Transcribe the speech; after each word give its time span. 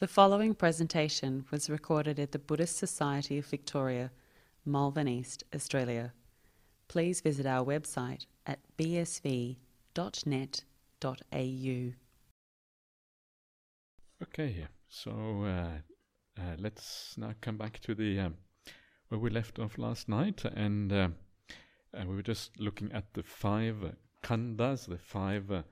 The 0.00 0.08
following 0.08 0.54
presentation 0.54 1.44
was 1.50 1.68
recorded 1.68 2.18
at 2.18 2.32
the 2.32 2.38
Buddhist 2.38 2.78
Society 2.78 3.36
of 3.36 3.44
Victoria, 3.44 4.10
Malvern 4.64 5.06
East, 5.06 5.44
Australia. 5.54 6.14
Please 6.88 7.20
visit 7.20 7.44
our 7.44 7.62
website 7.62 8.24
at 8.46 8.60
bsv.net.au. 8.78 9.56
Okay, 14.22 14.66
so 14.88 15.10
uh, 15.44 16.40
uh, 16.40 16.56
let's 16.56 17.18
now 17.18 17.34
come 17.42 17.58
back 17.58 17.78
to 17.80 17.94
the 17.94 18.20
um, 18.20 18.36
where 19.10 19.20
we 19.20 19.28
left 19.28 19.58
off 19.58 19.76
last 19.76 20.08
night, 20.08 20.46
and 20.46 20.90
uh, 20.94 21.08
uh 21.92 22.04
we 22.06 22.14
were 22.14 22.22
just 22.22 22.58
looking 22.58 22.90
at 22.92 23.12
the 23.12 23.22
five 23.22 23.76
khandhas, 24.22 24.86
the 24.86 24.96
five 24.96 25.50
uh, 25.50 25.62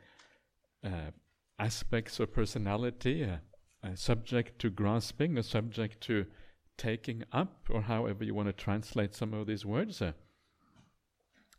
uh, 0.84 1.12
aspects 1.58 2.20
of 2.20 2.30
personality, 2.30 3.26
subject 3.94 4.58
to 4.60 4.70
grasping, 4.70 5.38
a 5.38 5.42
subject 5.42 6.00
to 6.02 6.26
taking 6.76 7.24
up, 7.32 7.68
or 7.70 7.82
however 7.82 8.24
you 8.24 8.34
want 8.34 8.48
to 8.48 8.52
translate 8.52 9.14
some 9.14 9.34
of 9.34 9.46
these 9.46 9.64
words 9.64 10.02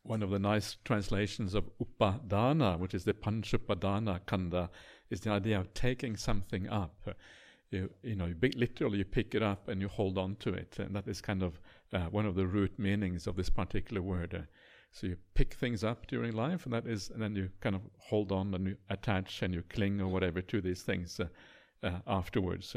one 0.03 0.23
of 0.23 0.29
the 0.29 0.39
nice 0.39 0.77
translations 0.85 1.53
of 1.53 1.69
upadana, 1.79 2.79
which 2.79 2.93
is 2.93 3.03
the 3.03 3.13
panchupadana 3.13 4.19
khandha, 4.21 4.69
is 5.09 5.21
the 5.21 5.29
idea 5.29 5.59
of 5.59 5.73
taking 5.73 6.15
something 6.15 6.67
up. 6.69 7.15
You, 7.69 7.89
you 8.01 8.15
know, 8.15 8.25
you 8.25 8.35
literally 8.55 8.97
you 8.97 9.05
pick 9.05 9.35
it 9.35 9.43
up 9.43 9.67
and 9.67 9.79
you 9.79 9.87
hold 9.87 10.17
on 10.17 10.35
to 10.37 10.53
it, 10.53 10.77
and 10.79 10.95
that 10.95 11.07
is 11.07 11.21
kind 11.21 11.43
of 11.43 11.59
uh, 11.93 12.05
one 12.05 12.25
of 12.25 12.35
the 12.35 12.47
root 12.47 12.79
meanings 12.79 13.27
of 13.27 13.35
this 13.35 13.49
particular 13.49 14.01
word. 14.01 14.33
Uh, 14.33 14.41
so 14.91 15.05
you 15.05 15.17
pick 15.35 15.53
things 15.53 15.83
up 15.83 16.07
during 16.07 16.33
life, 16.33 16.65
and 16.65 16.73
that 16.73 16.87
is, 16.87 17.11
and 17.11 17.21
then 17.21 17.35
you 17.35 17.49
kind 17.61 17.75
of 17.75 17.81
hold 17.99 18.31
on 18.31 18.53
and 18.55 18.65
you 18.65 18.77
attach 18.89 19.43
and 19.43 19.53
you 19.53 19.63
cling 19.69 20.01
or 20.01 20.07
whatever 20.07 20.41
to 20.41 20.61
these 20.61 20.81
things 20.81 21.19
uh, 21.19 21.25
uh 21.25 21.27
afterwards. 22.07 22.75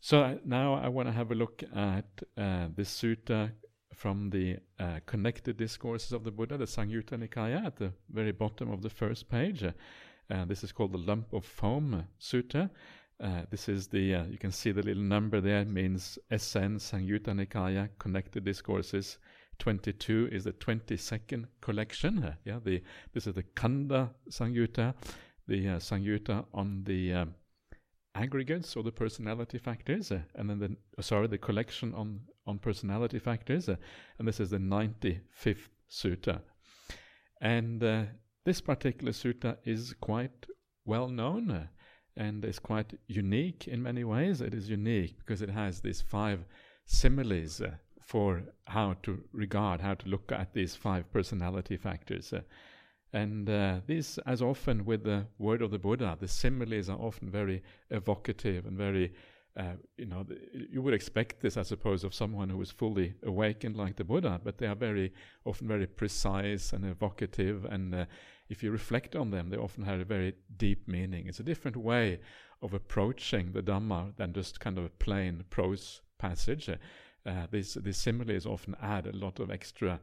so 0.00 0.22
uh, 0.22 0.36
now 0.44 0.74
I 0.74 0.88
want 0.88 1.08
to 1.08 1.12
have 1.12 1.30
a 1.30 1.34
look 1.34 1.62
at 1.74 2.22
uh, 2.36 2.68
this 2.74 2.90
sutta 2.90 3.52
from 3.94 4.30
the 4.30 4.56
uh, 4.78 5.00
connected 5.06 5.56
discourses 5.56 6.12
of 6.12 6.24
the 6.24 6.30
Buddha, 6.30 6.56
the 6.56 6.64
Samyutta 6.64 7.18
Nikaya, 7.18 7.66
at 7.66 7.76
the 7.76 7.92
very 8.10 8.32
bottom 8.32 8.70
of 8.70 8.82
the 8.82 8.88
first 8.88 9.28
page. 9.28 9.62
Uh, 9.62 10.44
this 10.46 10.64
is 10.64 10.72
called 10.72 10.92
the 10.92 10.98
Lump 10.98 11.32
of 11.32 11.44
Foam 11.44 12.04
Sutta. 12.20 12.70
Uh, 13.22 13.42
this 13.50 13.68
is 13.68 13.88
the, 13.88 14.14
uh, 14.14 14.24
you 14.24 14.38
can 14.38 14.52
see 14.52 14.72
the 14.72 14.82
little 14.82 15.02
number 15.02 15.40
there, 15.40 15.64
means 15.64 16.18
SN 16.30 16.78
Samyutta 16.78 17.34
Nikaya, 17.34 17.90
Connected 17.98 18.44
Discourses. 18.44 19.18
22 19.58 20.30
is 20.32 20.44
the 20.44 20.52
22nd 20.52 21.44
collection. 21.60 22.24
Uh, 22.24 22.34
yeah, 22.44 22.58
the, 22.64 22.82
this 23.12 23.26
is 23.26 23.34
the 23.34 23.42
Khandha 23.42 24.08
Samyutta, 24.30 24.94
the 25.46 25.68
uh, 25.68 25.76
Samyutta 25.76 26.46
on 26.54 26.84
the 26.84 27.12
um, 27.12 27.34
aggregates 28.14 28.76
or 28.76 28.82
the 28.82 28.92
personality 28.92 29.58
factors, 29.58 30.10
uh, 30.10 30.20
and 30.34 30.50
then 30.50 30.58
the, 30.58 30.76
uh, 30.98 31.02
sorry, 31.02 31.26
the 31.28 31.38
collection 31.38 31.94
on 31.94 32.20
on 32.46 32.58
personality 32.58 33.18
factors, 33.18 33.68
uh, 33.68 33.76
and 34.18 34.26
this 34.26 34.40
is 34.40 34.50
the 34.50 34.58
95th 34.58 35.68
sutta. 35.88 36.40
And 37.40 37.82
uh, 37.82 38.04
this 38.44 38.60
particular 38.60 39.12
sutta 39.12 39.56
is 39.64 39.94
quite 40.00 40.46
well 40.84 41.08
known 41.08 41.68
and 42.16 42.44
is 42.44 42.58
quite 42.58 42.98
unique 43.06 43.68
in 43.68 43.82
many 43.82 44.04
ways. 44.04 44.40
It 44.40 44.54
is 44.54 44.68
unique 44.68 45.18
because 45.18 45.42
it 45.42 45.50
has 45.50 45.80
these 45.80 46.00
five 46.00 46.40
similes 46.86 47.62
for 48.02 48.42
how 48.66 48.94
to 49.04 49.22
regard, 49.32 49.80
how 49.80 49.94
to 49.94 50.08
look 50.08 50.32
at 50.32 50.52
these 50.52 50.74
five 50.74 51.10
personality 51.12 51.76
factors. 51.76 52.34
And 53.12 53.50
uh, 53.50 53.80
as 54.26 54.42
often 54.42 54.84
with 54.84 55.04
the 55.04 55.26
word 55.38 55.62
of 55.62 55.70
the 55.70 55.78
Buddha, 55.78 56.16
the 56.20 56.28
similes 56.28 56.88
are 56.88 56.98
often 56.98 57.30
very 57.30 57.62
evocative 57.90 58.66
and 58.66 58.78
very 58.78 59.12
uh, 59.56 59.72
you 59.96 60.06
know, 60.06 60.24
you 60.52 60.80
would 60.80 60.94
expect 60.94 61.40
this, 61.40 61.56
I 61.56 61.62
suppose, 61.62 62.04
of 62.04 62.14
someone 62.14 62.48
who 62.48 62.60
is 62.62 62.70
fully 62.70 63.14
awakened 63.24 63.76
like 63.76 63.96
the 63.96 64.04
Buddha, 64.04 64.40
but 64.42 64.58
they 64.58 64.66
are 64.66 64.76
very 64.76 65.12
often 65.44 65.66
very 65.66 65.86
precise 65.86 66.72
and 66.72 66.84
evocative, 66.84 67.64
and 67.64 67.94
uh, 67.94 68.04
if 68.48 68.62
you 68.62 68.70
reflect 68.70 69.16
on 69.16 69.30
them, 69.30 69.50
they 69.50 69.56
often 69.56 69.84
have 69.84 70.00
a 70.00 70.04
very 70.04 70.34
deep 70.56 70.86
meaning. 70.86 71.26
It's 71.26 71.40
a 71.40 71.44
different 71.44 71.76
way 71.76 72.20
of 72.62 72.74
approaching 72.74 73.52
the 73.52 73.62
Dhamma 73.62 74.16
than 74.16 74.32
just 74.32 74.60
kind 74.60 74.78
of 74.78 74.84
a 74.84 74.90
plain 74.90 75.44
prose 75.50 76.00
passage. 76.18 76.68
Uh, 76.68 77.46
these, 77.50 77.74
these 77.74 77.96
similes 77.96 78.46
often 78.46 78.76
add 78.80 79.06
a 79.06 79.16
lot 79.16 79.40
of 79.40 79.50
extra 79.50 80.00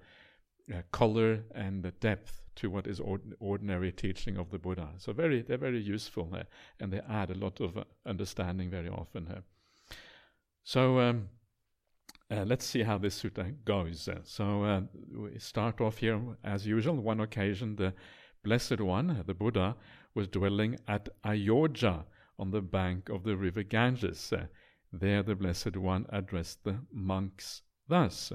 uh, 0.73 0.81
color 0.91 1.43
and 1.55 1.91
depth 1.99 2.41
to 2.57 2.69
what 2.69 2.87
is 2.87 2.99
ord- 2.99 3.35
ordinary 3.39 3.91
teaching 3.91 4.37
of 4.37 4.51
the 4.51 4.59
Buddha. 4.59 4.89
So 4.97 5.13
very, 5.13 5.41
they're 5.41 5.57
very 5.57 5.81
useful, 5.81 6.35
and 6.79 6.91
they 6.91 6.99
add 7.09 7.31
a 7.31 7.35
lot 7.35 7.59
of 7.61 7.77
uh, 7.77 7.83
understanding 8.05 8.69
very 8.69 8.89
often. 8.89 9.43
So 10.63 10.99
um, 10.99 11.29
uh, 12.29 12.43
let's 12.45 12.65
see 12.65 12.83
how 12.83 12.97
this 12.97 13.21
sutta 13.21 13.55
goes. 13.63 14.09
So 14.23 14.63
uh, 14.63 14.81
we 15.15 15.39
start 15.39 15.79
off 15.79 15.97
here 15.97 16.19
as 16.43 16.67
usual. 16.67 16.95
One 16.95 17.21
occasion, 17.21 17.75
the 17.75 17.93
Blessed 18.43 18.81
One, 18.81 19.23
the 19.25 19.33
Buddha, 19.33 19.75
was 20.13 20.27
dwelling 20.27 20.77
at 20.87 21.09
Ayojjha 21.23 22.03
on 22.39 22.51
the 22.51 22.61
bank 22.61 23.09
of 23.09 23.23
the 23.23 23.35
river 23.35 23.63
Ganges. 23.63 24.33
there, 24.91 25.23
the 25.23 25.35
Blessed 25.35 25.77
One 25.77 26.05
addressed 26.09 26.63
the 26.63 26.79
monks 26.91 27.61
thus. 27.87 28.33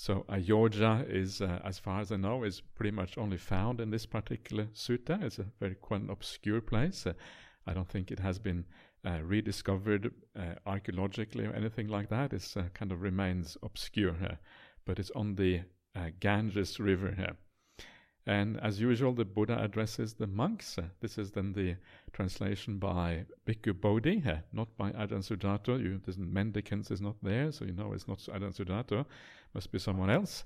So 0.00 0.24
Ayojjha 0.28 1.10
is, 1.10 1.42
uh, 1.42 1.60
as 1.64 1.80
far 1.80 2.00
as 2.00 2.12
I 2.12 2.16
know, 2.18 2.44
is 2.44 2.60
pretty 2.60 2.92
much 2.92 3.18
only 3.18 3.36
found 3.36 3.80
in 3.80 3.90
this 3.90 4.06
particular 4.06 4.66
sutta. 4.66 5.20
It's 5.24 5.40
a 5.40 5.46
very 5.58 5.74
quite 5.74 6.02
an 6.02 6.08
obscure 6.08 6.60
place. 6.60 7.04
Uh, 7.04 7.14
I 7.66 7.74
don't 7.74 7.88
think 7.88 8.12
it 8.12 8.20
has 8.20 8.38
been 8.38 8.64
uh, 9.04 9.18
rediscovered 9.24 10.14
uh, 10.36 10.54
archaeologically 10.64 11.46
or 11.46 11.52
anything 11.52 11.88
like 11.88 12.10
that. 12.10 12.32
It 12.32 12.48
uh, 12.56 12.68
kind 12.74 12.92
of 12.92 13.02
remains 13.02 13.56
obscure 13.60 14.16
but 14.84 15.00
it's 15.00 15.10
on 15.16 15.34
the 15.34 15.62
uh, 15.96 16.10
Ganges 16.20 16.78
River 16.78 17.12
here. 17.16 17.36
And 18.24 18.60
as 18.60 18.80
usual, 18.80 19.14
the 19.14 19.24
Buddha 19.24 19.60
addresses 19.60 20.14
the 20.14 20.28
monks. 20.28 20.78
This 21.00 21.18
is 21.18 21.32
then 21.32 21.54
the 21.54 21.74
translation 22.12 22.78
by 22.78 23.24
Bhikkhu 23.46 23.80
Bodhi, 23.80 24.22
not 24.52 24.76
by 24.76 24.92
Ajahn 24.92 25.24
Sujato. 25.26 25.76
You, 25.82 26.00
mendicants 26.18 26.92
is 26.92 27.00
not 27.00 27.16
there, 27.20 27.50
so 27.50 27.64
you 27.64 27.72
know 27.72 27.94
it's 27.94 28.06
not 28.06 28.18
Ajahn 28.18 28.54
Sujato. 28.54 29.04
Must 29.54 29.70
be 29.72 29.78
someone 29.78 30.10
else. 30.10 30.44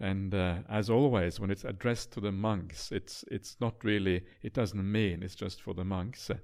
And 0.00 0.34
uh, 0.34 0.58
as 0.68 0.90
always, 0.90 1.38
when 1.38 1.50
it's 1.50 1.64
addressed 1.64 2.12
to 2.12 2.20
the 2.20 2.32
monks, 2.32 2.90
it's 2.90 3.24
it's 3.30 3.56
not 3.60 3.84
really. 3.84 4.24
It 4.42 4.52
doesn't 4.52 4.92
mean 4.92 5.22
it's 5.22 5.36
just 5.36 5.62
for 5.62 5.74
the 5.74 5.84
monks. 5.84 6.28
Uh, 6.28 6.38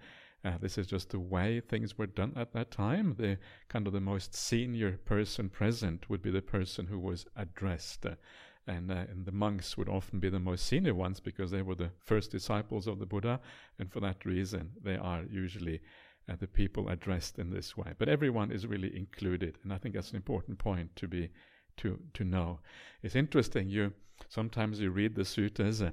uh, 0.44 0.56
this 0.60 0.78
is 0.78 0.86
just 0.86 1.10
the 1.10 1.18
way 1.18 1.60
things 1.60 1.98
were 1.98 2.06
done 2.06 2.32
at 2.36 2.52
that 2.52 2.70
time. 2.70 3.16
The 3.18 3.38
kind 3.68 3.86
of 3.88 3.92
the 3.92 4.00
most 4.00 4.34
senior 4.34 4.98
person 5.04 5.48
present 5.48 6.08
would 6.08 6.22
be 6.22 6.30
the 6.30 6.42
person 6.42 6.86
who 6.86 6.98
was 6.98 7.26
addressed. 7.34 8.06
Uh, 8.06 8.14
and, 8.68 8.92
uh, 8.92 9.06
and, 9.10 9.24
the 9.24 9.32
monks 9.32 9.76
would 9.76 9.88
often 9.88 10.20
be 10.20 10.28
the 10.28 10.38
most 10.38 10.66
senior 10.66 10.94
ones 10.94 11.20
because 11.20 11.50
they 11.50 11.62
were 11.62 11.74
the 11.74 11.90
first 12.04 12.30
disciples 12.30 12.86
of 12.86 12.98
the 12.98 13.06
Buddha, 13.06 13.40
and 13.78 13.90
for 13.90 14.00
that 14.00 14.26
reason, 14.26 14.72
they 14.84 14.96
are 14.96 15.24
usually 15.30 15.80
uh, 16.28 16.36
the 16.38 16.46
people 16.46 16.90
addressed 16.90 17.38
in 17.38 17.50
this 17.50 17.76
way. 17.76 17.94
But 17.98 18.10
everyone 18.10 18.52
is 18.52 18.66
really 18.66 18.94
included, 18.94 19.58
and 19.64 19.72
I 19.72 19.78
think 19.78 19.94
that's 19.94 20.10
an 20.10 20.16
important 20.16 20.58
point 20.58 20.94
to 20.96 21.08
be 21.08 21.30
to 21.78 21.98
to 22.14 22.24
know. 22.24 22.60
It's 23.02 23.16
interesting. 23.16 23.68
You 23.68 23.92
sometimes 24.28 24.80
you 24.80 24.90
read 24.90 25.14
the 25.14 25.22
suttas. 25.22 25.86
Uh, 25.86 25.92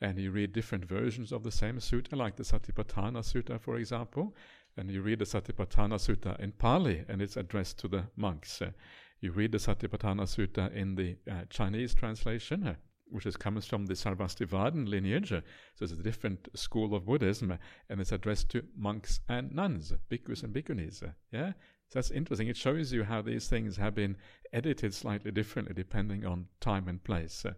and 0.00 0.18
you 0.18 0.30
read 0.30 0.52
different 0.52 0.84
versions 0.84 1.32
of 1.32 1.42
the 1.42 1.50
same 1.50 1.78
sutta, 1.78 2.16
like 2.16 2.36
the 2.36 2.42
Satipatthana 2.42 3.22
Sutta, 3.22 3.58
for 3.58 3.76
example, 3.76 4.34
and 4.76 4.90
you 4.90 5.00
read 5.00 5.18
the 5.18 5.24
Satipatthana 5.24 5.94
Sutta 5.94 6.38
in 6.38 6.52
Pali, 6.52 7.04
and 7.08 7.22
it's 7.22 7.36
addressed 7.36 7.78
to 7.78 7.88
the 7.88 8.04
monks. 8.16 8.60
Uh, 8.60 8.72
you 9.20 9.32
read 9.32 9.52
the 9.52 9.58
Satipatthana 9.58 10.24
Sutta 10.24 10.72
in 10.74 10.94
the 10.94 11.16
uh, 11.30 11.44
Chinese 11.48 11.94
translation, 11.94 12.66
uh, 12.66 12.74
which 13.08 13.24
is, 13.24 13.36
comes 13.36 13.64
from 13.64 13.86
the 13.86 13.94
Sarvastivadin 13.94 14.86
lineage. 14.86 15.32
Uh, 15.32 15.40
so 15.74 15.84
it's 15.84 15.92
a 15.92 15.96
different 15.96 16.48
school 16.54 16.94
of 16.94 17.06
Buddhism, 17.06 17.52
uh, 17.52 17.56
and 17.88 18.00
it's 18.00 18.12
addressed 18.12 18.50
to 18.50 18.62
monks 18.76 19.20
and 19.28 19.54
nuns, 19.54 19.92
bhikkhus 20.10 20.42
and 20.42 20.54
bhikkhunis. 20.54 21.10
Yeah, 21.32 21.52
so 21.88 21.98
that's 21.98 22.10
interesting. 22.10 22.48
It 22.48 22.56
shows 22.56 22.92
you 22.92 23.04
how 23.04 23.22
these 23.22 23.48
things 23.48 23.76
have 23.76 23.94
been 23.94 24.16
edited 24.52 24.92
slightly 24.92 25.30
differently 25.30 25.74
depending 25.74 26.26
on 26.26 26.48
time 26.60 26.88
and 26.88 27.02
place. 27.02 27.44
Uh, 27.44 27.52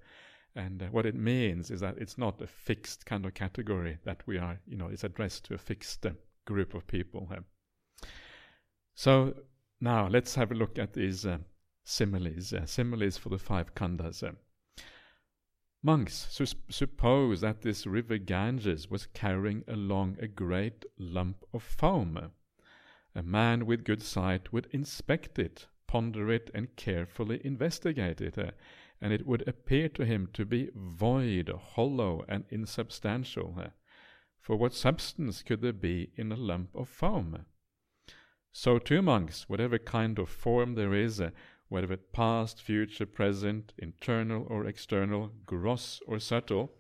and 0.55 0.83
uh, 0.83 0.87
what 0.87 1.07
it 1.07 1.15
means 1.15 1.71
is 1.71 1.81
that 1.81 1.99
it's 1.99 2.19
not 2.19 2.43
a 2.43 2.47
fixed 2.47 3.07
kind 3.07 3.25
of 3.25 3.35
category 3.35 3.99
that 4.05 4.23
we 4.27 4.39
are, 4.39 4.61
you 4.67 4.77
know, 4.77 4.89
it's 4.89 5.05
addressed 5.05 5.45
to 5.45 5.55
a 5.55 5.59
fixed 5.59 6.05
uh, 6.05 6.11
group 6.47 6.75
of 6.75 6.87
people. 6.87 7.31
So 8.95 9.35
now 9.81 10.09
let's 10.09 10.35
have 10.35 10.51
a 10.51 10.57
look 10.57 10.79
at 10.79 10.93
these 10.93 11.25
uh, 11.25 11.39
similes, 11.85 12.53
uh, 12.53 12.67
similes 12.67 13.17
for 13.17 13.29
the 13.29 13.39
five 13.39 13.75
khandhas. 13.75 14.23
Uh. 14.23 14.33
Monks, 15.83 16.27
su- 16.31 16.59
suppose 16.69 17.41
that 17.41 17.63
this 17.63 17.87
river 17.87 18.19
Ganges 18.19 18.91
was 18.91 19.07
carrying 19.07 19.63
along 19.69 20.17
a 20.21 20.27
great 20.27 20.85
lump 20.99 21.45
of 21.55 21.63
foam. 21.63 22.33
A 23.19 23.23
man 23.25 23.67
with 23.67 23.83
good 23.83 24.01
sight 24.01 24.53
would 24.53 24.69
inspect 24.71 25.41
it, 25.41 25.67
ponder 25.89 26.31
it, 26.31 26.53
and 26.55 26.77
carefully 26.77 27.41
investigate 27.45 28.21
it, 28.21 28.39
uh, 28.39 28.53
and 29.01 29.13
it 29.13 29.27
would 29.27 29.43
appear 29.49 29.89
to 29.89 30.05
him 30.05 30.29
to 30.35 30.45
be 30.45 30.71
void, 30.73 31.49
hollow, 31.49 32.25
and 32.29 32.45
insubstantial. 32.49 33.57
Uh. 33.59 33.71
For 34.41 34.55
what 34.55 34.73
substance 34.73 35.43
could 35.43 35.63
there 35.63 35.73
be 35.73 36.13
in 36.15 36.31
a 36.31 36.37
lump 36.37 36.77
of 36.77 36.89
foam? 36.89 37.47
So 38.53 38.79
too, 38.79 39.03
monks, 39.03 39.49
whatever 39.49 39.79
kind 39.79 40.21
of 40.21 40.29
form 40.29 40.77
there 40.77 40.95
is, 40.95 41.21
uh, 41.21 41.31
whether 41.69 41.97
past, 41.97 42.63
future, 42.63 43.07
present, 43.07 43.73
internal 43.79 44.47
or 44.49 44.65
external, 44.65 45.33
gross 45.45 46.01
or 46.07 46.21
subtle, 46.21 46.73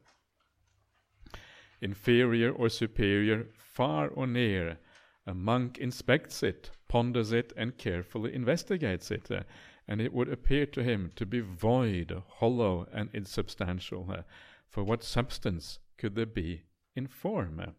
inferior 1.80 2.52
or 2.52 2.68
superior, 2.68 3.48
far 3.56 4.06
or 4.06 4.28
near, 4.28 4.78
a 5.28 5.34
monk 5.34 5.76
inspects 5.76 6.42
it, 6.42 6.70
ponders 6.88 7.32
it, 7.32 7.52
and 7.54 7.76
carefully 7.76 8.34
investigates 8.34 9.10
it, 9.10 9.30
uh, 9.30 9.42
and 9.86 10.00
it 10.00 10.12
would 10.12 10.28
appear 10.30 10.64
to 10.64 10.82
him 10.82 11.10
to 11.16 11.26
be 11.26 11.40
void, 11.40 12.22
hollow, 12.26 12.86
and 12.92 13.10
insubstantial. 13.12 14.10
Uh, 14.10 14.22
for 14.66 14.82
what 14.82 15.04
substance 15.04 15.80
could 15.98 16.14
there 16.14 16.26
be 16.26 16.62
in 16.96 17.06
form? 17.06 17.60
Uh, 17.60 17.70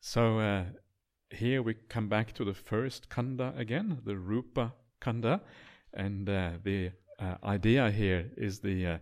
so 0.00 0.38
uh, 0.38 0.64
here 1.30 1.62
we 1.62 1.74
come 1.74 2.08
back 2.08 2.32
to 2.32 2.44
the 2.44 2.54
first 2.54 3.10
khandha 3.10 3.58
again, 3.58 4.00
the 4.04 4.16
rupa 4.16 4.72
khandha, 5.02 5.42
and 5.92 6.28
uh, 6.28 6.52
the 6.62 6.90
uh, 7.18 7.36
idea 7.44 7.90
here 7.90 8.30
is 8.36 8.60
the 8.60 8.98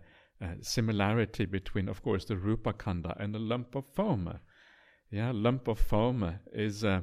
similarity 0.61 1.45
between, 1.45 1.87
of 1.87 2.03
course, 2.03 2.25
the 2.25 2.35
rupa 2.35 2.73
kanda 2.73 3.15
and 3.17 3.33
the 3.33 3.39
lump 3.39 3.75
of 3.75 3.85
foam. 3.85 4.39
Yeah, 5.13 5.31
lump 5.31 5.67
of 5.67 5.77
foam 5.77 6.39
is, 6.51 6.83
uh, 6.83 7.01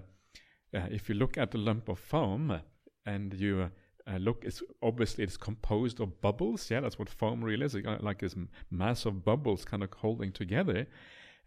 uh, 0.75 0.87
if 0.91 1.09
you 1.09 1.15
look 1.15 1.39
at 1.39 1.55
a 1.55 1.59
lump 1.59 1.89
of 1.89 2.01
foam 2.01 2.61
and 3.07 3.33
you 3.33 3.71
uh, 4.05 4.17
look, 4.17 4.43
it's 4.45 4.65
obviously 4.83 5.23
it's 5.23 5.37
composed 5.37 6.01
of 6.01 6.21
bubbles. 6.21 6.69
Yeah, 6.73 6.81
that's 6.81 6.99
what 6.99 7.09
foam 7.09 7.45
really 7.45 7.67
is, 7.67 7.77
like 8.01 8.19
this 8.19 8.35
mass 8.69 9.07
of 9.07 9.25
bubbles 9.25 9.65
kind 9.65 9.85
of 9.85 9.93
holding 9.93 10.33
together. 10.33 10.89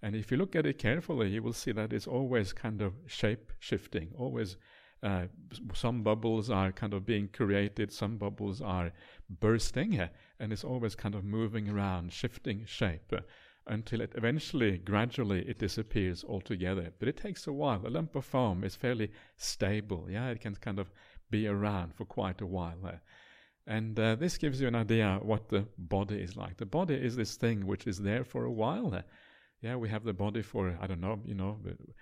And 0.02 0.16
if 0.16 0.32
you 0.32 0.38
look 0.38 0.56
at 0.56 0.66
it 0.66 0.78
carefully, 0.78 1.32
you 1.32 1.44
will 1.44 1.52
see 1.52 1.74
that 1.74 1.92
it's 1.92 2.08
always 2.08 2.54
kind 2.54 2.82
of 2.82 2.94
shape 3.08 3.52
shifting. 3.60 4.14
Always, 4.18 4.56
uh, 5.02 5.24
some 5.74 6.02
bubbles 6.02 6.50
are 6.50 6.72
kind 6.72 6.94
of 6.94 7.06
being 7.06 7.28
created, 7.28 7.92
some 7.92 8.16
bubbles 8.16 8.62
are 8.62 8.94
bursting, 9.30 10.00
and 10.40 10.54
it's 10.54 10.64
always 10.64 10.96
kind 10.96 11.14
of 11.14 11.26
moving 11.26 11.68
around, 11.68 12.14
shifting 12.14 12.64
shape 12.66 13.14
until 13.68 14.02
it 14.02 14.14
eventually, 14.16 14.78
gradually, 14.78 15.42
it 15.48 15.60
disappears 15.60 16.24
altogether. 16.24 16.94
But 17.00 17.08
it 17.08 17.18
takes 17.18 17.48
a 17.48 17.54
while. 17.54 17.86
A 17.86 17.90
lump 17.90 18.16
of 18.16 18.26
foam 18.26 18.64
is 18.64 18.76
fairly 18.76 19.12
stable. 19.38 20.08
Yeah, 20.10 20.30
it 20.30 20.42
can 20.42 20.56
kind 20.56 20.80
of 20.80 20.92
be 21.30 21.48
around 21.48 21.96
for 21.96 22.06
quite 22.06 22.42
a 22.42 22.46
while. 22.46 22.86
Uh, 22.86 22.92
and 23.66 23.98
uh, 23.98 24.16
this 24.16 24.38
gives 24.38 24.60
you 24.60 24.68
an 24.68 24.76
idea 24.76 25.20
what 25.22 25.50
the 25.50 25.66
body 25.78 26.18
is 26.18 26.36
like. 26.36 26.58
The 26.58 26.66
body 26.66 26.96
is 26.96 27.16
this 27.16 27.36
thing 27.36 27.66
which 27.66 27.88
is 27.88 28.00
there 28.00 28.24
for 28.24 28.44
a 28.44 28.52
while. 28.52 28.94
Uh, 28.94 29.02
yeah, 29.64 29.78
we 29.78 29.88
have 29.88 30.04
the 30.04 30.12
body 30.12 30.42
for, 30.42 30.78
I 30.82 30.88
don't 30.88 31.00
know, 31.00 31.22
you 31.26 31.36
know, 31.36 31.58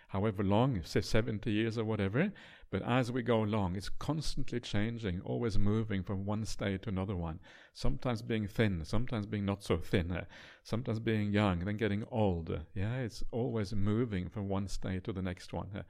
however 0.07 0.43
long, 0.43 0.81
say 0.83 1.01
70 1.01 1.51
years 1.51 1.77
or 1.77 1.85
whatever. 1.85 2.31
But 2.71 2.81
as 2.81 3.11
we 3.11 3.21
go 3.21 3.43
along, 3.43 3.75
it's 3.75 3.87
constantly 3.87 4.59
changing, 4.59 5.21
always 5.23 5.59
moving 5.59 6.01
from 6.01 6.25
one 6.25 6.43
state 6.45 6.81
to 6.81 6.89
another 6.89 7.15
one. 7.15 7.39
Sometimes 7.75 8.23
being 8.23 8.47
thin, 8.47 8.83
sometimes 8.83 9.27
being 9.27 9.45
not 9.45 9.63
so 9.63 9.77
thin, 9.77 10.11
uh, 10.11 10.25
sometimes 10.63 10.99
being 10.99 11.31
young, 11.33 11.59
then 11.59 11.77
getting 11.77 12.03
old. 12.09 12.49
yeah, 12.73 12.95
it's 12.97 13.23
always 13.29 13.75
moving 13.75 14.27
from 14.27 14.49
one 14.49 14.67
state 14.67 15.03
to 15.03 15.13
the 15.13 15.21
next 15.21 15.53
one. 15.53 15.69
Uh, 15.75 15.83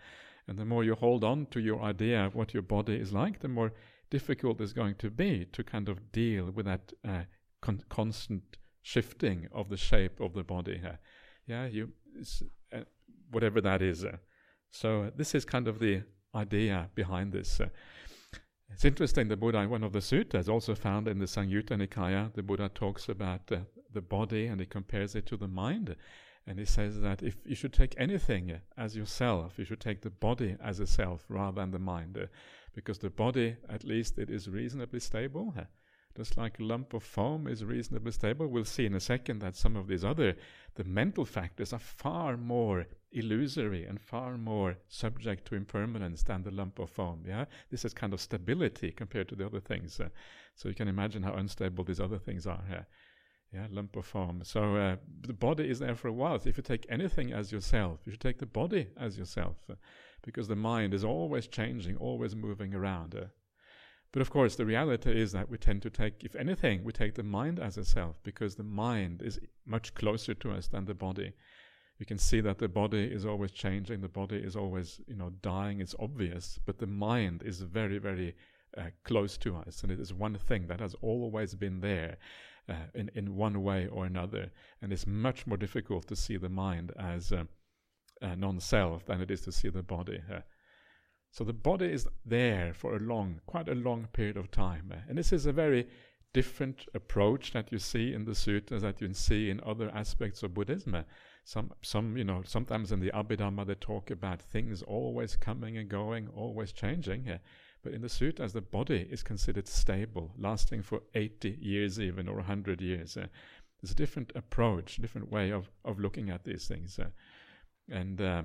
and 0.50 0.60
the 0.60 0.66
more 0.66 0.84
you 0.84 0.96
hold 0.96 1.24
on 1.24 1.46
to 1.52 1.62
your 1.62 1.82
idea 1.82 2.26
of 2.26 2.36
what 2.36 2.54
your 2.54 2.64
body 2.64 2.96
is 2.98 3.14
like, 3.14 3.40
the 3.40 3.48
more 3.48 3.72
difficult 4.10 4.60
it's 4.60 4.74
going 4.74 4.96
to 4.96 5.10
be 5.10 5.46
to 5.54 5.64
kind 5.64 5.88
of 5.88 6.12
deal 6.12 6.52
with 6.52 6.66
that 6.66 6.92
uh, 7.08 7.22
con- 7.62 7.86
constant 7.88 8.58
shifting 8.82 9.48
of 9.54 9.70
the 9.70 9.78
shape 9.78 10.20
of 10.20 10.34
the 10.34 10.44
body. 10.44 10.82
Uh, 11.50 11.54
yeah, 11.54 11.66
you 11.66 11.92
uh, 12.74 12.80
whatever 13.32 13.62
that 13.62 13.82
is. 13.82 14.06
Uh. 14.06 14.18
so 14.72 15.12
this 15.16 15.36
is 15.36 15.46
kind 15.46 15.68
of 15.68 15.80
the 15.80 16.04
idea 16.36 16.90
behind 16.96 17.34
this. 17.34 17.60
Uh. 17.60 17.68
it's 18.72 18.86
interesting. 18.86 19.28
The 19.28 19.38
Buddha, 19.38 19.60
in 19.60 19.70
one 19.70 19.84
of 19.84 19.94
the 19.94 20.00
suttas, 20.00 20.50
also 20.50 20.76
found 20.76 21.08
in 21.08 21.20
the 21.20 21.26
Samyutta 21.26 21.78
Nikaya, 21.78 22.34
the 22.34 22.44
Buddha 22.44 22.70
talks 22.70 23.10
about 23.10 23.52
the 23.94 24.02
body 24.02 24.48
and 24.48 24.60
he 24.60 24.66
compares 24.66 25.16
it 25.16 25.26
to 25.28 25.38
the 25.38 25.48
mind. 25.48 25.96
And 26.48 26.58
he 26.58 26.66
says 26.66 27.00
that 27.02 27.22
if 27.22 27.38
you 27.46 27.56
should 27.56 27.74
take 27.74 27.94
anything 27.98 28.60
as 28.78 28.96
yourself, 28.96 29.60
you 29.60 29.66
should 29.66 29.80
take 29.80 30.02
the 30.02 30.10
body 30.10 30.56
as 30.64 30.80
a 30.80 30.88
self 30.88 31.26
rather 31.30 31.62
than 31.62 31.72
the 31.72 31.80
mind, 31.80 32.18
uh, 32.18 32.26
because 32.74 32.98
the 32.98 33.12
body, 33.12 33.58
at 33.70 33.84
least, 33.84 34.18
it 34.18 34.30
is 34.30 34.50
reasonably 34.50 35.00
stable. 35.00 35.54
Uh, 35.58 35.66
just 36.16 36.38
like 36.38 36.60
a 36.60 36.64
lump 36.64 36.94
of 36.94 37.04
foam 37.04 37.48
is 37.48 37.64
reasonably 37.64 38.12
stable, 38.12 38.48
we'll 38.48 38.66
see 38.66 38.86
in 38.86 38.96
a 38.96 39.00
second 39.00 39.40
that 39.40 39.56
some 39.56 39.76
of 39.76 39.88
these 39.88 40.04
other, 40.04 40.36
the 40.76 40.84
mental 40.84 41.26
factors 41.26 41.74
are 41.74 41.80
far 41.80 42.38
more 42.38 42.86
illusory 43.12 43.86
and 43.86 44.00
far 44.00 44.38
more 44.38 44.78
subject 44.88 45.46
to 45.46 45.56
impermanence 45.56 46.24
than 46.24 46.44
the 46.44 46.52
lump 46.52 46.80
of 46.80 46.90
foam. 46.90 47.24
Yeah, 47.28 47.46
this 47.70 47.86
is 47.86 47.94
kind 47.94 48.14
of 48.14 48.22
stability 48.22 48.92
compared 48.92 49.30
to 49.30 49.36
the 49.36 49.46
other 49.46 49.60
things. 49.60 50.00
Uh, 50.00 50.10
so 50.56 50.70
you 50.70 50.76
can 50.76 50.88
imagine 50.88 51.24
how 51.24 51.34
unstable 51.34 51.84
these 51.84 52.00
other 52.00 52.20
things 52.20 52.46
are. 52.46 52.64
Yeah, 52.70 52.84
yeah 53.54 53.68
lump 53.70 53.96
of 53.96 54.06
foam. 54.06 54.42
So 54.44 54.76
uh, 54.76 54.96
the 55.22 55.34
body 55.34 55.70
is 55.70 55.80
there 55.80 55.96
for 55.96 56.08
a 56.10 56.14
while. 56.14 56.40
So 56.40 56.50
if 56.50 56.58
you 56.58 56.64
take 56.64 56.86
anything 56.90 57.34
as 57.34 57.52
yourself, 57.52 58.00
you 58.06 58.12
should 58.12 58.22
take 58.22 58.40
the 58.40 58.46
body 58.46 58.88
as 58.98 59.18
yourself, 59.18 59.58
uh, 59.70 59.76
because 60.24 60.48
the 60.48 60.56
mind 60.56 60.94
is 60.94 61.04
always 61.04 61.48
changing, 61.48 61.98
always 61.98 62.36
moving 62.36 62.74
around. 62.74 63.16
Uh, 64.12 64.18
but 64.18 64.22
of 64.22 64.30
course, 64.30 64.56
the 64.56 64.66
reality 64.66 65.22
is 65.22 65.32
that 65.32 65.50
we 65.50 65.58
tend 65.58 65.82
to 65.82 65.90
take, 65.90 66.24
if 66.24 66.36
anything, 66.36 66.84
we 66.84 66.92
take 66.92 67.16
the 67.16 67.24
mind 67.24 67.60
as 67.60 67.78
a 67.78 67.86
self 67.86 68.22
because 68.24 68.56
the 68.56 68.64
mind 68.64 69.22
is 69.22 69.40
much 69.66 69.94
closer 69.94 70.34
to 70.34 70.52
us 70.52 70.68
than 70.68 70.86
the 70.86 70.94
body. 70.94 71.34
You 71.98 72.06
can 72.06 72.18
see 72.18 72.42
that 72.42 72.58
the 72.58 72.68
body 72.68 73.04
is 73.04 73.26
always 73.26 73.52
changing, 73.52 74.02
the 74.02 74.10
body 74.10 74.38
is 74.38 74.56
always, 74.56 75.00
you 75.08 75.16
know, 75.16 75.32
dying. 75.42 75.82
It's 75.82 75.96
obvious, 76.00 76.60
but 76.66 76.80
the 76.80 76.88
mind 76.88 77.44
is 77.46 77.62
very, 77.62 78.00
very 78.00 78.36
uh, 78.78 78.90
close 79.04 79.38
to 79.38 79.56
us, 79.58 79.84
and 79.84 79.92
it 79.92 80.00
is 80.00 80.14
one 80.14 80.38
thing 80.38 80.68
that 80.68 80.80
has 80.80 80.96
always 81.02 81.56
been 81.56 81.82
there. 81.82 82.18
Uh, 82.70 82.76
in 82.94 83.10
in 83.16 83.36
one 83.36 83.64
way 83.64 83.88
or 83.88 84.06
another, 84.06 84.52
and 84.82 84.94
it's 84.94 85.08
much 85.08 85.48
more 85.48 85.58
difficult 85.58 86.08
to 86.08 86.16
see 86.16 86.38
the 86.38 86.48
mind 86.48 86.92
as 86.98 87.34
uh, 87.34 87.44
non-self 88.36 89.04
than 89.06 89.20
it 89.20 89.32
is 89.32 89.42
to 89.42 89.52
see 89.52 89.70
the 89.70 89.84
body. 89.84 90.20
So 91.32 91.46
the 91.46 91.54
body 91.54 91.86
is 91.86 92.08
there 92.26 92.74
for 92.74 92.96
a 92.96 93.00
long, 93.00 93.40
quite 93.46 93.70
a 93.70 93.76
long 93.76 94.08
period 94.12 94.36
of 94.36 94.52
time. 94.52 94.94
And 95.08 95.18
this 95.18 95.32
is 95.32 95.46
a 95.46 95.54
very 95.54 95.88
different 96.34 96.86
approach 96.94 97.52
that 97.54 97.72
you 97.72 97.80
see 97.80 98.14
in 98.14 98.26
the 98.26 98.36
sutras 98.36 98.82
that 98.82 99.02
you 99.02 99.14
see 99.14 99.50
in 99.50 99.62
other 99.66 99.90
aspects 99.92 100.44
of 100.44 100.54
Buddhism. 100.54 101.06
Some, 101.46 101.72
some, 101.82 102.18
you 102.18 102.26
know, 102.26 102.44
sometimes 102.46 102.92
in 102.92 103.00
the 103.00 103.12
Abhidhamma 103.12 103.66
they 103.66 103.76
talk 103.76 104.12
about 104.12 104.42
things 104.42 104.82
always 104.84 105.38
coming 105.38 105.78
and 105.78 105.90
going, 105.90 106.28
always 106.36 106.74
changing. 106.74 107.40
But 107.82 107.94
in 107.94 108.02
the 108.02 108.10
sutras, 108.10 108.52
the 108.54 108.62
body 108.62 109.08
is 109.10 109.24
considered 109.24 109.68
stable, 109.70 110.34
lasting 110.38 110.84
for 110.84 111.02
80 111.16 111.58
years 111.62 112.00
even, 112.00 112.28
or 112.28 112.36
100 112.36 112.82
years. 112.82 113.14
There's 113.16 113.92
a 113.92 113.96
different 113.96 114.34
approach, 114.36 114.98
different 114.98 115.32
way 115.32 115.52
of, 115.52 115.70
of 115.86 115.98
looking 115.98 116.30
at 116.30 116.44
these 116.44 116.68
things. 116.68 117.00
And 117.90 118.22
uh, 118.22 118.44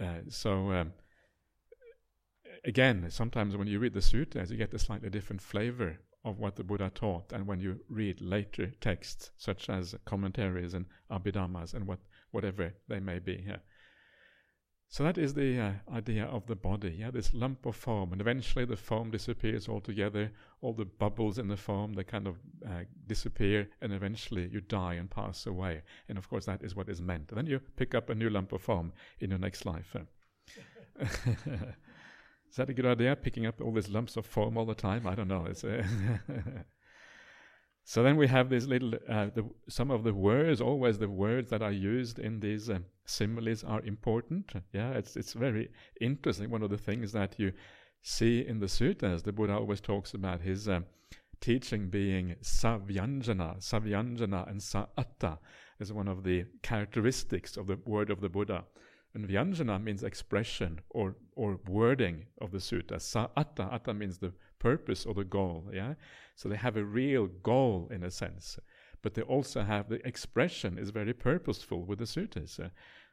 uh 0.00 0.20
so 0.28 0.72
um, 0.72 0.92
again, 2.64 3.06
sometimes 3.10 3.56
when 3.56 3.68
you 3.68 3.78
read 3.78 3.94
the 3.94 4.02
sutras, 4.02 4.50
you 4.50 4.56
get 4.56 4.74
a 4.74 4.78
slightly 4.78 5.10
different 5.10 5.42
flavor 5.42 5.98
of 6.24 6.38
what 6.38 6.56
the 6.56 6.64
Buddha 6.64 6.90
taught, 6.94 7.32
and 7.32 7.46
when 7.46 7.60
you 7.60 7.80
read 7.88 8.20
later 8.20 8.72
texts, 8.80 9.30
such 9.36 9.70
as 9.70 9.94
commentaries 10.04 10.74
and 10.74 10.86
abhidhammas 11.10 11.74
and 11.74 11.86
what, 11.86 12.00
whatever 12.32 12.74
they 12.88 12.98
may 12.98 13.20
be. 13.20 13.44
Yeah. 13.46 13.58
So 14.88 15.02
that 15.02 15.18
is 15.18 15.34
the 15.34 15.58
uh, 15.60 15.72
idea 15.92 16.24
of 16.26 16.46
the 16.46 16.54
body, 16.56 16.96
yeah, 16.98 17.10
this 17.10 17.34
lump 17.34 17.66
of 17.66 17.76
foam, 17.76 18.12
and 18.12 18.20
eventually 18.20 18.64
the 18.64 18.76
foam 18.76 19.10
disappears 19.10 19.68
altogether. 19.68 20.30
All 20.60 20.72
the 20.72 20.84
bubbles 20.84 21.38
in 21.38 21.48
the 21.48 21.56
foam 21.56 21.92
they 21.94 22.04
kind 22.04 22.26
of 22.26 22.36
uh, 22.64 22.84
disappear, 23.06 23.68
and 23.80 23.92
eventually 23.92 24.48
you 24.48 24.60
die 24.60 24.94
and 24.94 25.10
pass 25.10 25.46
away. 25.46 25.82
And 26.08 26.18
of 26.18 26.28
course, 26.28 26.46
that 26.46 26.62
is 26.62 26.76
what 26.76 26.88
is 26.88 27.02
meant. 27.02 27.30
And 27.30 27.38
then 27.38 27.46
you 27.46 27.60
pick 27.76 27.94
up 27.94 28.10
a 28.10 28.14
new 28.14 28.30
lump 28.30 28.52
of 28.52 28.62
foam 28.62 28.92
in 29.20 29.30
your 29.30 29.38
next 29.38 29.66
life. 29.66 29.96
Is 32.50 32.56
that 32.56 32.70
a 32.70 32.74
good 32.74 32.86
idea? 32.86 33.16
Picking 33.16 33.46
up 33.46 33.60
all 33.60 33.72
these 33.72 33.88
lumps 33.88 34.16
of 34.16 34.26
foam 34.26 34.56
all 34.56 34.66
the 34.66 34.74
time? 34.74 35.06
I 35.06 35.14
don't 35.14 35.28
know. 35.28 35.46
Uh, 35.46 35.82
so 37.84 38.02
then 38.02 38.16
we 38.16 38.26
have 38.28 38.48
these 38.48 38.66
little, 38.66 38.94
uh, 39.08 39.26
the, 39.34 39.44
some 39.68 39.90
of 39.90 40.04
the 40.04 40.14
words, 40.14 40.60
always 40.60 40.98
the 40.98 41.08
words 41.08 41.50
that 41.50 41.62
are 41.62 41.72
used 41.72 42.18
in 42.18 42.40
these 42.40 42.70
um, 42.70 42.84
similes 43.04 43.64
are 43.64 43.82
important. 43.82 44.52
Yeah, 44.72 44.92
it's, 44.92 45.16
it's 45.16 45.32
very 45.32 45.70
interesting. 46.00 46.50
One 46.50 46.62
of 46.62 46.70
the 46.70 46.78
things 46.78 47.12
that 47.12 47.38
you 47.38 47.52
see 48.02 48.46
in 48.46 48.60
the 48.60 48.68
sutras, 48.68 49.22
the 49.22 49.32
Buddha 49.32 49.54
always 49.54 49.80
talks 49.80 50.14
about 50.14 50.40
his 50.40 50.68
um, 50.68 50.86
teaching 51.40 51.88
being 51.88 52.36
savyanjana, 52.42 53.58
savyanjana 53.58 54.48
and 54.50 54.62
sa'atta 54.62 55.38
is 55.78 55.92
one 55.92 56.08
of 56.08 56.24
the 56.24 56.44
characteristics 56.62 57.56
of 57.56 57.66
the 57.66 57.78
word 57.84 58.10
of 58.10 58.20
the 58.20 58.28
Buddha. 58.28 58.64
And 59.16 59.26
Vyanjana 59.26 59.82
means 59.82 60.02
expression 60.04 60.80
or, 60.90 61.16
or 61.34 61.58
wording 61.66 62.26
of 62.38 62.50
the 62.52 62.58
sutta. 62.58 63.00
Sa'atta, 63.00 63.62
atta 63.62 63.74
atta 63.74 63.94
means 63.94 64.18
the 64.18 64.34
purpose 64.58 65.06
or 65.06 65.14
the 65.14 65.24
goal. 65.24 65.70
Yeah, 65.72 65.94
so 66.34 66.48
they 66.48 66.56
have 66.56 66.76
a 66.76 66.84
real 66.84 67.26
goal 67.26 67.88
in 67.90 68.04
a 68.04 68.10
sense, 68.10 68.58
but 69.00 69.14
they 69.14 69.22
also 69.22 69.62
have 69.62 69.88
the 69.88 70.06
expression 70.06 70.78
is 70.78 70.90
very 70.90 71.14
purposeful 71.14 71.82
with 71.88 71.98
the 71.98 72.04
suttas. 72.04 72.60
Uh, 72.60 72.68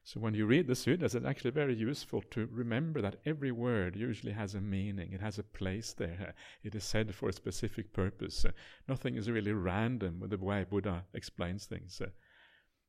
So 0.06 0.20
when 0.20 0.34
you 0.34 0.46
read 0.46 0.68
the 0.68 0.76
sutras, 0.76 1.16
it's 1.16 1.26
actually 1.26 1.52
very 1.52 1.76
useful 1.92 2.22
to 2.32 2.50
remember 2.52 3.02
that 3.02 3.22
every 3.26 3.54
word 3.54 3.96
usually 3.96 4.34
has 4.34 4.54
a 4.54 4.60
meaning. 4.60 5.14
It 5.14 5.22
has 5.22 5.40
a 5.40 5.44
place 5.60 5.94
there. 5.94 6.18
Uh, 6.30 6.32
it 6.68 6.76
is 6.76 6.84
said 6.84 7.16
for 7.16 7.30
a 7.30 7.34
specific 7.34 7.94
purpose. 7.94 8.44
Uh, 8.44 8.52
nothing 8.90 9.16
is 9.16 9.32
really 9.32 9.54
random 9.54 10.20
with 10.20 10.32
the 10.32 10.38
way 10.38 10.66
Buddha 10.70 11.06
explains 11.14 11.66
things. 11.66 12.02
Uh, 12.02 12.10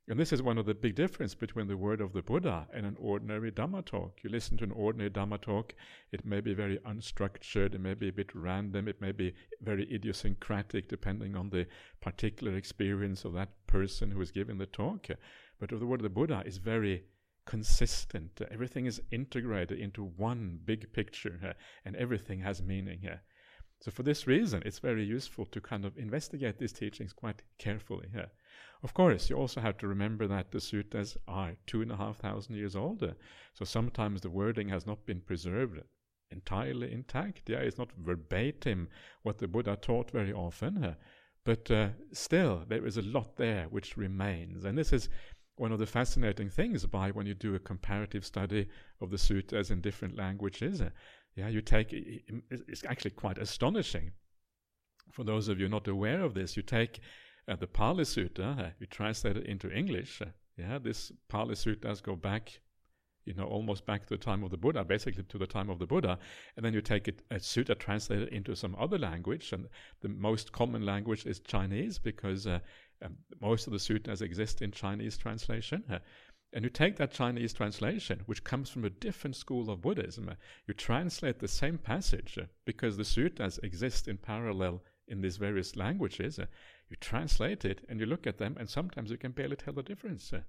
And 0.06 0.20
this 0.20 0.34
is 0.34 0.42
one 0.42 0.58
of 0.58 0.66
the 0.66 0.75
big 0.75 0.96
difference 0.96 1.34
between 1.34 1.66
the 1.66 1.78
word 1.78 2.02
of 2.02 2.12
the 2.12 2.20
Buddha 2.20 2.68
and 2.75 2.84
an 2.84 2.94
ordinary 3.00 3.50
Dhamma 3.50 3.87
talk. 3.87 4.18
You 4.23 4.28
listen 4.28 4.58
to 4.58 4.64
an 4.64 4.70
ordinary 4.73 5.08
Dhamma 5.08 5.40
talk, 5.40 5.75
it 6.12 6.26
may 6.26 6.40
be 6.40 6.52
very 6.52 6.76
unstructured, 6.80 7.75
it 7.75 7.80
may 7.80 7.94
be 7.94 8.08
a 8.08 8.12
bit 8.12 8.34
random, 8.34 8.87
it 8.87 9.00
may 9.00 9.12
be 9.12 9.34
very 9.62 9.90
idiosyncratic 9.90 10.88
depending 10.88 11.34
on 11.37 11.49
the 11.49 11.66
particular 12.02 12.54
experience 12.54 13.25
of 13.25 13.32
that 13.32 13.66
person 13.66 14.11
who 14.11 14.20
is 14.20 14.30
giving 14.30 14.58
the 14.58 14.66
talk. 14.66 15.06
But 15.58 15.70
the 15.70 15.87
word 15.87 16.00
of 16.00 16.04
the 16.04 16.11
Buddha 16.11 16.42
is 16.44 16.58
very 16.58 17.04
consistent. 17.46 18.42
Everything 18.50 18.84
is 18.84 19.00
integrated 19.11 19.78
into 19.78 20.04
one 20.04 20.58
big 20.66 20.92
picture, 20.92 21.40
uh, 21.42 21.52
and 21.87 21.96
everything 21.96 22.40
has 22.40 22.62
meaning. 22.62 23.06
Uh. 23.11 23.16
So, 23.80 23.90
for 23.90 24.02
this 24.02 24.26
reason, 24.26 24.62
it's 24.66 24.78
very 24.78 25.04
useful 25.04 25.46
to 25.46 25.61
kind 25.61 25.84
of 25.84 25.96
investigate 25.96 26.58
these 26.58 26.73
teachings 26.73 27.12
quite 27.12 27.42
carefully. 27.58 28.08
Of 28.82 28.94
course, 28.94 29.30
you 29.30 29.37
also 29.37 29.61
have 29.61 29.78
to 29.78 29.88
remember 29.88 30.26
that 30.26 30.50
the 30.50 30.58
suttas 30.58 31.16
are 31.26 31.56
two 31.66 31.82
and 31.82 31.90
a 31.90 31.96
half 31.96 32.18
thousand 32.18 32.56
years 32.56 32.76
older. 32.76 33.16
So, 33.54 33.64
sometimes 33.64 34.20
the 34.20 34.30
wording 34.30 34.68
has 34.68 34.87
not 34.87 35.06
been 35.06 35.20
preserved 35.20 35.80
entirely 36.30 36.92
intact. 36.92 37.49
Yeah, 37.49 37.58
it's 37.58 37.78
not 37.78 37.92
verbatim 37.92 38.88
what 39.23 39.38
the 39.38 39.49
Buddha 39.49 39.76
taught 39.80 40.11
very 40.11 40.32
often. 40.32 40.84
Uh, 40.84 40.94
but 41.44 41.70
uh, 41.70 41.88
still, 42.12 42.64
there 42.68 42.87
is 42.87 42.96
a 42.96 43.02
lot 43.02 43.37
there 43.37 43.66
which 43.70 43.96
remains. 43.96 44.64
And 44.64 44.76
this 44.76 44.92
is 44.92 45.08
one 45.56 45.73
of 45.73 45.78
the 45.78 45.87
fascinating 45.87 46.50
things 46.50 46.84
by 46.87 47.11
when 47.11 47.26
you 47.26 47.34
do 47.34 47.54
a 47.54 47.61
comparative 47.61 48.25
study 48.25 48.66
of 49.00 49.11
the 49.11 49.18
sutras 49.18 49.70
in 49.70 49.80
different 49.80 50.16
languages. 50.16 50.80
Uh, 50.80 50.90
yeah, 51.37 51.49
you 51.49 51.61
take 51.61 51.88
it's 51.92 52.84
actually 52.84 53.11
quite 53.11 53.38
astonishing. 53.38 54.12
For 55.11 55.25
those 55.25 55.49
of 55.49 55.61
you 55.61 55.68
not 55.68 55.88
aware 55.88 56.23
of 56.23 56.34
this, 56.34 56.56
you 56.56 56.62
take 56.62 57.00
uh, 57.48 57.56
the 57.56 57.66
Pali 57.66 58.04
Sutta, 58.04 58.58
uh, 58.58 58.70
you 58.78 58.86
translate 58.86 59.36
it 59.36 59.46
into 59.46 59.70
English. 59.70 60.22
Uh, 60.22 60.26
yeah, 60.56 60.78
this 60.78 61.12
Pali 61.28 61.54
Suttas 61.54 62.02
go 62.02 62.16
back, 62.16 62.60
you 63.24 63.34
know, 63.34 63.44
almost 63.44 63.86
back 63.86 64.06
to 64.06 64.08
the 64.10 64.24
time 64.24 64.42
of 64.44 64.50
the 64.50 64.56
Buddha, 64.56 64.84
basically 64.84 65.24
to 65.24 65.38
the 65.38 65.46
time 65.46 65.68
of 65.68 65.78
the 65.78 65.86
Buddha, 65.86 66.18
and 66.56 66.64
then 66.64 66.74
you 66.74 66.80
take 66.80 67.08
it 67.08 67.22
a 67.30 67.36
sutta 67.36 67.78
translated 67.78 68.28
into 68.28 68.54
some 68.54 68.76
other 68.78 68.98
language, 68.98 69.52
and 69.52 69.66
the 70.00 70.08
most 70.08 70.52
common 70.52 70.86
language 70.86 71.26
is 71.26 71.40
Chinese 71.40 71.98
because 71.98 72.46
uh, 72.46 72.60
um, 73.02 73.16
most 73.40 73.66
of 73.66 73.72
the 73.72 73.78
sutras 73.78 74.22
exist 74.22 74.62
in 74.62 74.70
Chinese 74.70 75.16
translation. 75.16 75.84
Uh, 75.90 75.98
and 76.54 76.62
you 76.62 76.70
take 76.70 76.96
that 76.96 77.10
Chinese 77.10 77.52
translation, 77.52 78.22
which 78.26 78.44
comes 78.44 78.70
from 78.70 78.84
a 78.84 78.90
different 78.90 79.34
school 79.34 79.68
of 79.68 79.82
Buddhism, 79.82 80.28
uh, 80.28 80.34
you 80.66 80.74
translate 80.74 81.40
the 81.40 81.48
same 81.48 81.78
passage 81.78 82.38
because 82.64 82.96
the 82.96 83.04
sutras 83.04 83.58
exist 83.64 84.06
in 84.06 84.16
parallel 84.16 84.82
in 85.08 85.20
these 85.20 85.36
various 85.36 85.74
languages. 85.74 86.38
Uh, 86.38 86.46
you 86.88 86.97
translate 86.97 87.64
it 87.64 87.85
and 87.88 88.00
you 88.00 88.07
look 88.07 88.26
at 88.26 88.38
them, 88.38 88.57
and 88.59 88.69
sometimes 88.69 89.11
you 89.11 89.17
can 89.17 89.33
barely 89.33 89.57
tell 89.57 89.75
the 89.75 89.83
difference. 89.83 90.33
Uh. 90.33 90.41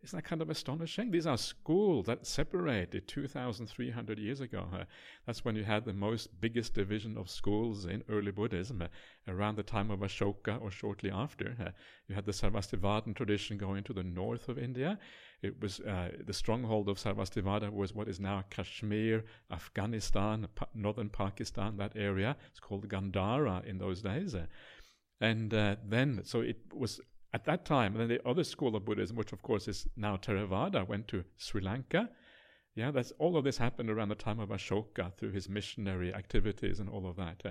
Isn't 0.00 0.16
that 0.16 0.28
kind 0.28 0.40
of 0.40 0.48
astonishing? 0.48 1.10
These 1.10 1.26
are 1.26 1.36
schools 1.36 2.06
that 2.06 2.24
separated 2.24 3.08
2,300 3.08 4.18
years 4.20 4.40
ago. 4.40 4.68
Uh, 4.72 4.84
that's 5.26 5.44
when 5.44 5.56
you 5.56 5.64
had 5.64 5.84
the 5.84 5.92
most 5.92 6.40
biggest 6.40 6.72
division 6.72 7.16
of 7.16 7.28
schools 7.28 7.84
in 7.84 8.04
early 8.08 8.30
Buddhism, 8.30 8.80
uh, 8.80 8.86
around 9.26 9.56
the 9.56 9.64
time 9.64 9.90
of 9.90 9.98
Ashoka 9.98 10.62
or 10.62 10.70
shortly 10.70 11.10
after. 11.10 11.74
You 12.06 12.14
had 12.14 12.26
the 12.26 12.32
Sarvastivadin 12.32 13.16
tradition 13.16 13.58
going 13.58 13.82
to 13.84 13.92
the 13.92 14.04
north 14.04 14.48
of 14.48 14.56
India. 14.56 15.00
It 15.42 15.60
was 15.60 15.80
uh, 15.80 16.10
the 16.24 16.32
stronghold 16.32 16.88
of 16.88 16.98
Sarvastivada 16.98 17.72
was 17.72 17.92
what 17.92 18.08
is 18.08 18.20
now 18.20 18.44
Kashmir, 18.50 19.24
Afghanistan, 19.50 20.46
pa- 20.54 20.68
northern 20.74 21.08
Pakistan. 21.08 21.76
That 21.76 21.96
area 21.96 22.36
it's 22.50 22.60
called 22.60 22.88
Gandhara 22.88 23.64
in 23.64 23.78
those 23.78 24.00
days. 24.02 24.36
And 25.20 25.52
uh, 25.52 25.76
then, 25.84 26.20
so 26.24 26.40
it 26.40 26.58
was 26.72 27.00
at 27.34 27.44
that 27.44 27.64
time, 27.64 27.94
then 27.94 28.08
the 28.08 28.26
other 28.26 28.44
school 28.44 28.76
of 28.76 28.84
Buddhism, 28.84 29.16
which 29.16 29.32
of 29.32 29.42
course 29.42 29.68
is 29.68 29.86
now 29.96 30.16
Theravada, 30.16 30.86
went 30.86 31.08
to 31.08 31.24
Sri 31.36 31.60
Lanka. 31.60 32.08
Yeah, 32.74 32.90
that's 32.90 33.12
all 33.18 33.36
of 33.36 33.44
this 33.44 33.58
happened 33.58 33.90
around 33.90 34.08
the 34.08 34.14
time 34.14 34.38
of 34.38 34.50
Ashoka 34.50 35.12
through 35.16 35.32
his 35.32 35.48
missionary 35.48 36.14
activities 36.14 36.78
and 36.78 36.88
all 36.88 37.08
of 37.08 37.16
that. 37.16 37.42
Uh, 37.44 37.50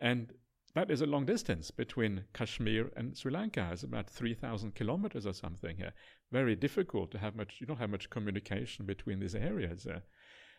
and 0.00 0.32
that 0.74 0.90
is 0.90 1.02
a 1.02 1.06
long 1.06 1.24
distance 1.24 1.70
between 1.70 2.24
Kashmir 2.34 2.90
and 2.96 3.16
Sri 3.16 3.30
Lanka. 3.30 3.68
It's 3.72 3.82
about 3.82 4.10
3,000 4.10 4.74
kilometers 4.74 5.26
or 5.26 5.32
something. 5.32 5.76
here. 5.76 5.92
very 6.32 6.56
difficult 6.56 7.10
to 7.12 7.18
have 7.18 7.36
much, 7.36 7.56
you 7.60 7.66
don't 7.66 7.78
have 7.78 7.90
much 7.90 8.10
communication 8.10 8.86
between 8.86 9.20
these 9.20 9.34
areas. 9.34 9.86
Uh, 9.86 10.00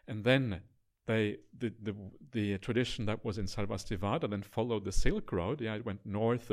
and 0.08 0.24
then 0.24 0.62
they, 1.07 1.37
the, 1.57 1.73
the, 1.81 1.95
the 2.31 2.57
tradition 2.59 3.05
that 3.05 3.25
was 3.25 3.37
in 3.37 3.45
Sarvastivada 3.45 4.29
then 4.29 4.43
followed 4.43 4.85
the 4.85 4.91
Silk 4.91 5.31
Road. 5.31 5.61
Yeah, 5.61 5.75
it 5.75 5.85
went 5.85 6.05
north 6.05 6.51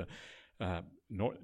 uh, 0.60 0.82
not 1.10 1.34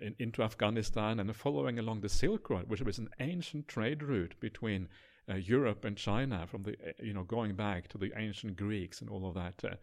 in, 0.00 0.14
into 0.18 0.42
Afghanistan 0.42 1.20
and 1.20 1.34
following 1.34 1.78
along 1.78 2.00
the 2.00 2.08
Silk 2.08 2.50
Road, 2.50 2.68
which 2.68 2.82
was 2.82 2.98
an 2.98 3.08
ancient 3.20 3.68
trade 3.68 4.02
route 4.02 4.34
between 4.40 4.88
uh, 5.28 5.34
Europe 5.34 5.84
and 5.84 5.96
China, 5.96 6.46
from 6.46 6.62
the 6.62 6.72
uh, 6.72 6.92
you 7.02 7.12
know 7.12 7.24
going 7.24 7.54
back 7.54 7.88
to 7.88 7.98
the 7.98 8.12
ancient 8.16 8.56
Greeks 8.56 9.00
and 9.00 9.10
all 9.10 9.26
of 9.28 9.34
that, 9.34 9.62
uh, 9.64 9.76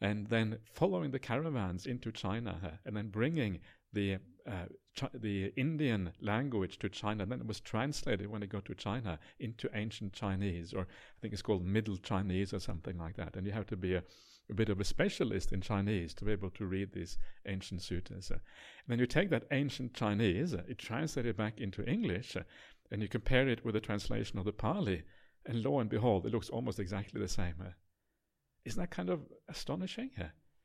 and 0.00 0.26
then 0.28 0.58
following 0.72 1.10
the 1.10 1.18
caravans 1.18 1.86
into 1.86 2.10
China, 2.10 2.58
uh, 2.64 2.68
and 2.84 2.96
then 2.96 3.08
bringing 3.08 3.60
the 3.92 4.18
uh, 4.48 4.66
the 5.14 5.52
Indian 5.56 6.12
language 6.20 6.78
to 6.78 6.88
China. 6.88 7.24
Then 7.26 7.40
it 7.40 7.46
was 7.46 7.60
translated 7.60 8.28
when 8.28 8.42
it 8.42 8.48
got 8.48 8.64
to 8.66 8.74
China 8.74 9.18
into 9.38 9.70
ancient 9.74 10.12
Chinese, 10.12 10.72
or 10.72 10.82
I 10.82 11.20
think 11.20 11.32
it's 11.32 11.42
called 11.42 11.64
Middle 11.64 11.96
Chinese 11.96 12.52
or 12.52 12.60
something 12.60 12.98
like 12.98 13.16
that. 13.16 13.36
And 13.36 13.46
you 13.46 13.52
have 13.52 13.66
to 13.66 13.76
be 13.76 13.94
a 13.94 14.02
a 14.50 14.54
bit 14.54 14.68
of 14.68 14.80
a 14.80 14.84
specialist 14.84 15.52
in 15.52 15.60
Chinese 15.60 16.12
to 16.14 16.24
be 16.24 16.32
able 16.32 16.50
to 16.50 16.66
read 16.66 16.92
these 16.92 17.18
ancient 17.46 17.82
sutras. 17.82 18.30
And 18.30 18.40
then 18.88 18.98
you 18.98 19.06
take 19.06 19.30
that 19.30 19.46
ancient 19.52 19.94
Chinese, 19.94 20.54
you 20.66 20.74
translate 20.74 21.26
it 21.26 21.36
back 21.36 21.60
into 21.60 21.88
English, 21.88 22.36
and 22.90 23.00
you 23.00 23.08
compare 23.08 23.48
it 23.48 23.64
with 23.64 23.74
the 23.74 23.80
translation 23.80 24.38
of 24.38 24.44
the 24.44 24.52
Pali, 24.52 25.04
and 25.46 25.62
lo 25.62 25.78
and 25.78 25.88
behold, 25.88 26.26
it 26.26 26.32
looks 26.32 26.50
almost 26.50 26.80
exactly 26.80 27.20
the 27.20 27.28
same. 27.28 27.54
Isn't 28.64 28.80
that 28.80 28.90
kind 28.90 29.08
of 29.08 29.20
astonishing? 29.48 30.10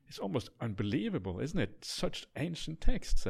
It's 0.08 0.20
almost 0.20 0.50
unbelievable, 0.62 1.40
isn't 1.40 1.60
it? 1.60 1.84
Such 1.84 2.28
ancient 2.36 2.82
texts. 2.82 3.28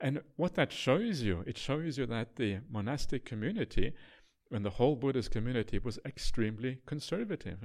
And 0.00 0.22
what 0.36 0.54
that 0.54 0.72
shows 0.72 1.22
you, 1.22 1.42
it 1.46 1.56
shows 1.56 1.98
you 1.98 2.06
that 2.06 2.36
the 2.36 2.58
monastic 2.70 3.24
community 3.24 3.92
and 4.50 4.64
the 4.64 4.70
whole 4.70 4.96
Buddhist 4.96 5.30
community 5.30 5.78
was 5.78 5.98
extremely 6.04 6.80
conservative. 6.86 7.58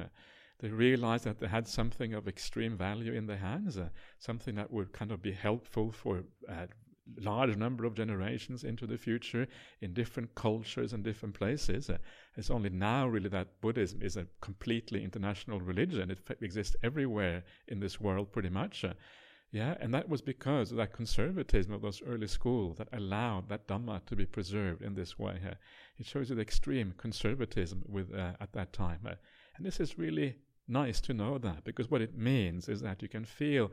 They 0.60 0.70
realized 0.70 1.25
that 1.25 1.39
they 1.39 1.48
had 1.48 1.67
something 1.67 2.13
of 2.13 2.27
extreme 2.27 2.77
value 2.77 3.13
in 3.13 3.25
their 3.25 3.38
hands, 3.38 3.77
something 4.20 4.55
that 4.55 4.72
would 4.72 4.93
kind 4.93 5.12
of 5.12 5.22
be 5.22 5.31
helpful 5.31 5.91
for 5.91 6.24
uh, 6.48 6.67
large 7.20 7.56
number 7.56 7.86
of 7.86 7.96
generations 7.96 8.63
into 8.63 8.86
the 8.88 8.98
future 8.98 9.48
in 9.82 9.94
different 9.94 10.34
cultures 10.36 10.94
and 10.94 11.03
different 11.03 11.36
places. 11.36 11.89
Uh, 11.89 11.98
it's 12.38 12.50
only 12.50 12.70
now 12.70 13.08
really 13.08 13.30
that 13.30 13.62
Buddhism 13.62 14.01
is 14.01 14.18
a 14.18 14.27
completely 14.41 15.03
international 15.03 15.60
religion. 15.60 16.12
It 16.12 16.20
f- 16.30 16.41
exists 16.41 16.75
everywhere 16.84 17.44
in 17.68 17.80
this 17.80 18.00
world 18.00 18.32
pretty 18.32 18.50
much. 18.50 18.84
Uh, 18.84 18.94
yeah, 19.51 19.75
and 19.82 19.94
that 19.94 20.08
was 20.08 20.22
because 20.22 20.72
of 20.72 20.77
that 20.77 20.94
conservatism 20.94 21.74
of 21.74 21.82
those 21.82 22.01
early 22.08 22.27
schools 22.27 22.77
that 22.77 22.88
allowed 22.94 23.50
that 23.50 23.68
Dhamma 23.68 24.06
to 24.06 24.15
be 24.15 24.25
preserved 24.25 24.82
in 24.82 24.96
this 24.96 25.20
way. 25.20 25.41
Uh, 25.46 25.56
it 25.98 26.06
shows 26.06 26.30
you 26.30 26.36
the 26.36 26.41
extreme 26.41 26.94
conservatism 26.98 27.84
with 27.88 28.13
uh, 28.13 28.32
at 28.39 28.53
that 28.53 28.72
time. 28.72 29.00
Uh, 29.06 29.15
and 29.58 29.65
this 29.65 29.82
is 29.82 29.98
really 29.98 30.36
nice 30.70 31.01
to 31.01 31.13
know 31.13 31.38
that 31.38 31.65
because 31.65 31.91
what 31.91 32.01
it 32.01 32.18
means 32.18 32.70
is 32.70 32.82
that 32.82 33.01
you 33.01 33.10
can 33.10 33.25
feel 33.25 33.72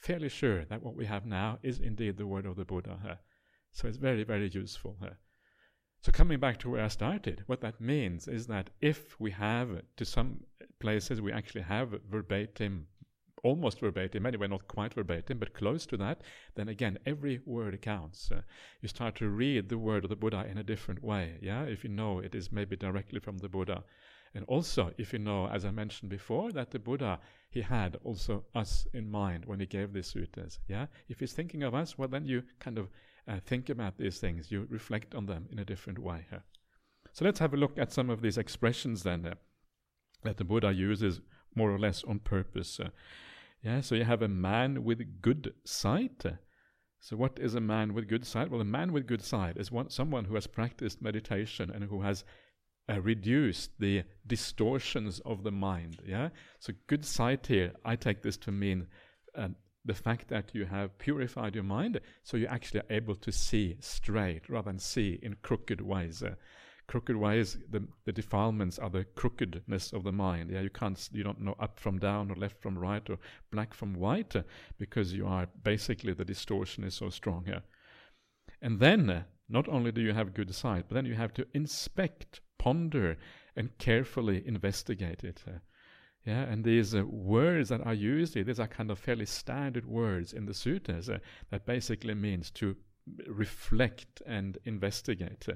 fairly 0.00 0.28
sure 0.28 0.64
that 0.64 0.82
what 0.82 0.96
we 0.96 1.06
have 1.06 1.26
now 1.26 1.58
is 1.62 1.78
indeed 1.78 2.16
the 2.16 2.26
word 2.26 2.46
of 2.46 2.56
the 2.56 2.64
Buddha. 2.64 3.20
So 3.70 3.86
it's 3.86 3.98
very, 3.98 4.24
very 4.24 4.48
useful. 4.48 4.96
So 6.02 6.10
coming 6.10 6.40
back 6.40 6.58
to 6.60 6.70
where 6.70 6.84
I 6.84 6.88
started, 6.88 7.44
what 7.46 7.60
that 7.60 7.80
means 7.80 8.26
is 8.26 8.46
that 8.46 8.70
if 8.80 9.20
we 9.20 9.30
have, 9.32 9.82
to 9.96 10.04
some 10.04 10.40
places, 10.80 11.20
we 11.20 11.32
actually 11.32 11.62
have 11.62 12.00
verbatim, 12.10 12.86
almost 13.42 13.80
verbatim, 13.80 14.26
anyway, 14.26 14.48
not 14.48 14.68
quite 14.68 14.94
verbatim, 14.94 15.38
but 15.38 15.54
close 15.54 15.86
to 15.86 15.96
that, 15.96 16.22
then 16.54 16.68
again, 16.68 16.98
every 17.06 17.40
word 17.46 17.80
counts. 17.82 18.30
Uh, 18.30 18.42
you 18.80 18.88
start 18.88 19.14
to 19.16 19.28
read 19.28 19.68
the 19.68 19.78
word 19.78 20.04
of 20.04 20.10
the 20.10 20.16
Buddha 20.16 20.46
in 20.50 20.58
a 20.58 20.62
different 20.62 21.02
way, 21.02 21.38
yeah, 21.40 21.62
if 21.62 21.84
you 21.84 21.90
know 21.90 22.18
it 22.18 22.34
is 22.34 22.52
maybe 22.52 22.76
directly 22.76 23.20
from 23.20 23.38
the 23.38 23.48
Buddha. 23.48 23.84
And 24.34 24.44
also, 24.46 24.92
if 24.96 25.12
you 25.12 25.18
know, 25.18 25.48
as 25.48 25.64
I 25.64 25.70
mentioned 25.70 26.10
before, 26.10 26.52
that 26.52 26.70
the 26.70 26.78
Buddha, 26.78 27.18
he 27.50 27.62
had 27.62 27.96
also 28.04 28.44
us 28.54 28.86
in 28.94 29.10
mind 29.10 29.44
when 29.44 29.58
he 29.58 29.66
gave 29.66 29.92
these 29.92 30.06
sutras. 30.06 30.60
Yeah? 30.68 30.86
If 31.08 31.18
he's 31.18 31.32
thinking 31.32 31.64
of 31.64 31.74
us, 31.74 31.98
well, 31.98 32.08
then 32.08 32.26
you 32.26 32.44
kind 32.60 32.78
of 32.78 32.88
uh, 33.26 33.40
think 33.44 33.68
about 33.70 33.98
these 33.98 34.18
things, 34.18 34.52
you 34.52 34.66
reflect 34.70 35.14
on 35.14 35.26
them 35.26 35.48
in 35.50 35.58
a 35.58 35.64
different 35.64 35.98
way. 35.98 36.26
Huh? 36.30 36.40
So 37.12 37.24
let's 37.24 37.40
have 37.40 37.54
a 37.54 37.56
look 37.56 37.76
at 37.76 37.92
some 37.92 38.08
of 38.08 38.22
these 38.22 38.38
expressions 38.38 39.02
then 39.02 39.26
uh, 39.26 39.34
that 40.22 40.36
the 40.36 40.44
Buddha 40.44 40.72
uses 40.72 41.20
more 41.56 41.72
or 41.72 41.78
less 41.78 42.04
on 42.04 42.20
purpose. 42.20 42.78
Uh, 42.78 42.90
yeah, 43.62 43.80
so 43.80 43.94
you 43.94 44.04
have 44.04 44.22
a 44.22 44.28
man 44.28 44.84
with 44.84 45.20
good 45.20 45.52
sight. 45.64 46.24
So, 46.98 47.16
what 47.16 47.38
is 47.38 47.54
a 47.54 47.60
man 47.60 47.94
with 47.94 48.08
good 48.08 48.26
sight? 48.26 48.50
Well, 48.50 48.60
a 48.60 48.64
man 48.64 48.92
with 48.92 49.06
good 49.06 49.22
sight 49.22 49.56
is 49.56 49.70
one, 49.70 49.90
someone 49.90 50.26
who 50.26 50.34
has 50.34 50.46
practiced 50.46 51.02
meditation 51.02 51.70
and 51.70 51.84
who 51.84 52.02
has 52.02 52.24
uh, 52.90 53.00
reduced 53.00 53.78
the 53.78 54.04
distortions 54.26 55.20
of 55.20 55.42
the 55.42 55.50
mind. 55.50 56.00
Yeah. 56.06 56.28
So, 56.58 56.72
good 56.86 57.04
sight 57.04 57.46
here, 57.46 57.72
I 57.84 57.96
take 57.96 58.22
this 58.22 58.36
to 58.38 58.52
mean 58.52 58.86
uh, 59.34 59.48
the 59.84 59.94
fact 59.94 60.28
that 60.28 60.54
you 60.54 60.66
have 60.66 60.98
purified 60.98 61.54
your 61.54 61.64
mind, 61.64 62.00
so 62.22 62.36
you 62.36 62.46
actually 62.46 62.80
are 62.80 62.92
able 62.92 63.14
to 63.16 63.32
see 63.32 63.76
straight 63.80 64.48
rather 64.48 64.70
than 64.70 64.78
see 64.78 65.18
in 65.22 65.36
crooked 65.42 65.80
ways. 65.80 66.22
Uh, 66.22 66.34
crooked 66.90 67.14
ways, 67.14 67.56
the, 67.70 67.84
the 68.04 68.12
defilements 68.12 68.76
are 68.76 68.90
the 68.90 69.04
crookedness 69.14 69.92
of 69.92 70.02
the 70.02 70.10
mind. 70.10 70.50
Yeah, 70.50 70.62
you 70.62 70.70
can't, 70.70 71.08
you 71.12 71.22
don't 71.22 71.40
know 71.40 71.54
up 71.60 71.78
from 71.78 72.00
down 72.00 72.32
or 72.32 72.34
left 72.34 72.60
from 72.60 72.76
right 72.76 73.08
or 73.08 73.16
black 73.52 73.74
from 73.74 73.94
white 73.94 74.34
uh, 74.34 74.42
because 74.76 75.14
you 75.14 75.24
are 75.24 75.46
basically 75.62 76.14
the 76.14 76.24
distortion 76.24 76.82
is 76.82 76.94
so 76.94 77.08
strong 77.08 77.44
here. 77.44 77.62
And 78.60 78.80
then, 78.80 79.08
uh, 79.08 79.22
not 79.48 79.68
only 79.68 79.92
do 79.92 80.00
you 80.00 80.12
have 80.12 80.34
good 80.34 80.52
sight, 80.52 80.86
but 80.88 80.96
then 80.96 81.06
you 81.06 81.14
have 81.14 81.32
to 81.34 81.46
inspect, 81.54 82.40
ponder, 82.58 83.16
and 83.54 83.78
carefully 83.78 84.42
investigate 84.44 85.22
it. 85.22 85.44
Uh, 85.46 85.60
yeah, 86.26 86.42
and 86.42 86.64
these 86.64 86.92
uh, 86.92 87.04
words 87.06 87.68
that 87.68 87.86
are 87.86 87.94
used 87.94 88.34
here, 88.34 88.42
these 88.42 88.58
are 88.58 88.66
kind 88.66 88.90
of 88.90 88.98
fairly 88.98 89.26
standard 89.26 89.86
words 89.86 90.32
in 90.32 90.44
the 90.44 90.54
sutras 90.54 91.08
uh, 91.08 91.18
that 91.50 91.66
basically 91.66 92.14
means 92.14 92.50
to 92.50 92.74
reflect 93.28 94.22
and 94.26 94.58
investigate. 94.64 95.46
Uh, 95.48 95.54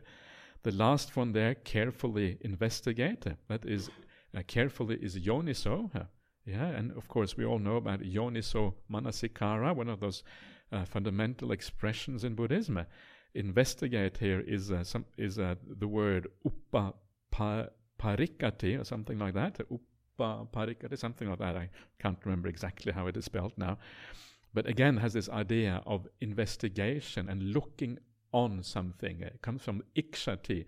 the 0.64 0.72
last 0.72 1.16
one 1.16 1.32
there, 1.32 1.54
carefully 1.54 2.38
investigate. 2.40 3.24
That 3.48 3.64
is, 3.64 3.90
uh, 4.36 4.42
carefully 4.46 4.96
is 5.00 5.16
yoniso. 5.16 5.90
Yeah, 6.46 6.66
and 6.66 6.92
of 6.92 7.08
course 7.08 7.36
we 7.36 7.44
all 7.44 7.58
know 7.58 7.76
about 7.76 8.00
yoniso 8.00 8.74
manasikara, 8.90 9.74
one 9.74 9.88
of 9.88 10.00
those 10.00 10.22
uh, 10.72 10.84
fundamental 10.84 11.52
expressions 11.52 12.24
in 12.24 12.34
Buddhism. 12.34 12.84
investigate 13.34 14.18
here 14.18 14.40
is 14.46 14.70
uh, 14.70 14.84
some 14.84 15.04
is 15.18 15.38
uh, 15.38 15.54
the 15.78 15.88
word 15.88 16.28
uppa 16.46 17.68
parikati 17.98 18.80
or 18.80 18.84
something 18.84 19.18
like 19.18 19.34
that. 19.34 19.58
Uppa 19.70 20.48
parikati, 20.52 20.96
something 20.98 21.28
like 21.28 21.38
that. 21.38 21.56
I 21.56 21.68
can't 21.98 22.18
remember 22.24 22.48
exactly 22.48 22.92
how 22.92 23.06
it 23.06 23.16
is 23.16 23.24
spelled 23.24 23.52
now. 23.56 23.78
But 24.52 24.66
again, 24.68 24.96
has 24.98 25.12
this 25.12 25.28
idea 25.28 25.82
of 25.84 26.06
investigation 26.20 27.28
and 27.28 27.52
looking 27.52 27.98
on 28.34 28.62
something. 28.64 29.20
It 29.20 29.40
comes 29.42 29.62
from 29.62 29.82
ikshati, 29.96 30.66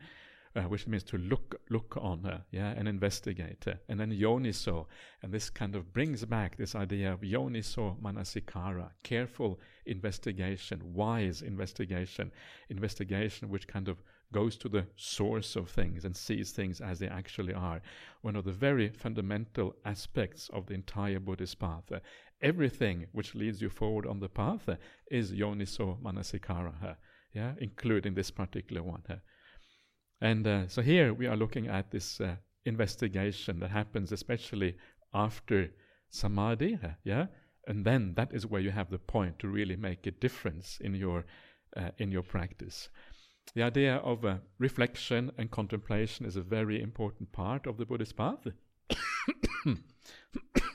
uh, 0.54 0.62
which 0.62 0.86
means 0.86 1.02
to 1.02 1.18
look 1.18 1.60
look 1.68 1.96
on, 2.00 2.24
uh, 2.24 2.40
yeah, 2.52 2.72
and 2.76 2.88
investigate. 2.88 3.66
Uh, 3.66 3.74
and 3.88 3.98
then 4.00 4.12
yoniso, 4.12 4.86
and 5.22 5.32
this 5.32 5.50
kind 5.50 5.74
of 5.74 5.92
brings 5.92 6.24
back 6.24 6.56
this 6.56 6.74
idea 6.76 7.12
of 7.12 7.20
yoniso 7.20 8.00
manasikara, 8.00 8.90
careful 9.02 9.58
investigation, 9.84 10.80
wise 10.94 11.42
investigation, 11.42 12.30
investigation 12.70 13.50
which 13.50 13.66
kind 13.66 13.88
of 13.88 13.98
goes 14.32 14.56
to 14.56 14.68
the 14.68 14.86
source 14.96 15.56
of 15.56 15.68
things 15.68 16.04
and 16.04 16.16
sees 16.16 16.52
things 16.52 16.80
as 16.80 16.98
they 17.00 17.08
actually 17.08 17.54
are. 17.54 17.80
One 18.22 18.36
of 18.36 18.44
the 18.44 18.52
very 18.52 18.88
fundamental 18.88 19.74
aspects 19.84 20.48
of 20.52 20.66
the 20.66 20.74
entire 20.74 21.20
Buddhist 21.20 21.58
path. 21.58 21.90
Uh, 21.92 22.00
everything 22.40 23.06
which 23.12 23.34
leads 23.34 23.62
you 23.62 23.70
forward 23.70 24.06
on 24.06 24.20
the 24.20 24.28
path 24.28 24.68
uh, 24.68 24.76
is 25.10 25.32
yoniso 25.32 26.00
manasikara. 26.00 26.96
Yeah, 27.36 27.52
including 27.60 28.14
this 28.14 28.30
particular 28.30 28.82
one. 28.82 29.02
here. 29.06 29.20
And 30.22 30.46
uh, 30.46 30.68
so 30.68 30.80
here 30.80 31.12
we 31.12 31.26
are 31.26 31.36
looking 31.36 31.68
at 31.68 31.90
this 31.90 32.18
uh, 32.18 32.36
investigation 32.64 33.60
that 33.60 33.70
happens 33.70 34.10
especially 34.10 34.78
after 35.12 35.68
samadhi, 36.08 36.78
yeah, 37.04 37.26
and 37.66 37.84
then 37.84 38.14
that 38.14 38.32
is 38.32 38.46
where 38.46 38.62
you 38.62 38.70
have 38.70 38.90
the 38.90 38.98
point 38.98 39.38
to 39.40 39.48
really 39.48 39.76
make 39.76 40.06
a 40.06 40.12
difference 40.12 40.78
in 40.80 40.94
your 40.94 41.26
uh, 41.76 41.90
in 41.98 42.10
your 42.10 42.22
practice. 42.22 42.88
The 43.54 43.64
idea 43.64 43.96
of 43.96 44.24
uh, 44.24 44.38
reflection 44.58 45.30
and 45.36 45.50
contemplation 45.50 46.24
is 46.24 46.36
a 46.36 46.42
very 46.42 46.80
important 46.80 47.32
part 47.32 47.66
of 47.66 47.76
the 47.76 47.84
Buddhist 47.84 48.16
path. 48.16 48.46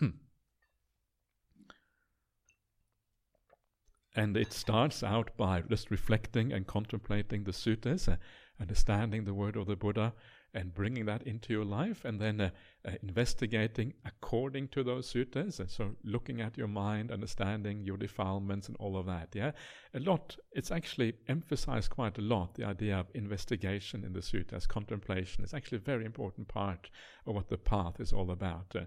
And 4.15 4.35
it 4.35 4.51
starts 4.51 5.03
out 5.03 5.35
by 5.37 5.61
just 5.61 5.89
reflecting 5.89 6.51
and 6.51 6.67
contemplating 6.67 7.43
the 7.43 7.53
suttas, 7.53 8.11
uh, 8.11 8.17
understanding 8.59 9.24
the 9.24 9.33
word 9.33 9.55
of 9.55 9.67
the 9.67 9.75
Buddha, 9.75 10.13
and 10.53 10.74
bringing 10.74 11.05
that 11.05 11.24
into 11.24 11.53
your 11.53 11.63
life, 11.63 12.03
and 12.03 12.19
then 12.19 12.41
uh, 12.41 12.50
uh, 12.85 12.91
investigating 13.01 13.93
according 14.05 14.67
to 14.67 14.83
those 14.83 15.11
suttas. 15.11 15.69
so, 15.69 15.95
looking 16.03 16.41
at 16.41 16.57
your 16.57 16.67
mind, 16.67 17.09
understanding 17.09 17.85
your 17.85 17.97
defilements, 17.97 18.67
and 18.67 18.75
all 18.77 18.97
of 18.97 19.05
that. 19.05 19.29
Yeah, 19.33 19.51
a 19.93 20.00
lot. 20.00 20.35
It's 20.51 20.71
actually 20.71 21.13
emphasized 21.29 21.89
quite 21.89 22.17
a 22.17 22.21
lot. 22.21 22.55
The 22.55 22.65
idea 22.65 23.00
of 23.00 23.07
investigation 23.13 24.03
in 24.03 24.13
the 24.13 24.19
suttas, 24.19 24.67
contemplation, 24.67 25.43
is 25.43 25.53
actually 25.53 25.77
a 25.77 25.81
very 25.81 26.05
important 26.05 26.50
part 26.50 26.89
of 27.25 27.35
what 27.35 27.47
the 27.47 27.57
path 27.57 28.00
is 28.00 28.11
all 28.11 28.31
about. 28.31 28.75
Uh, 28.75 28.85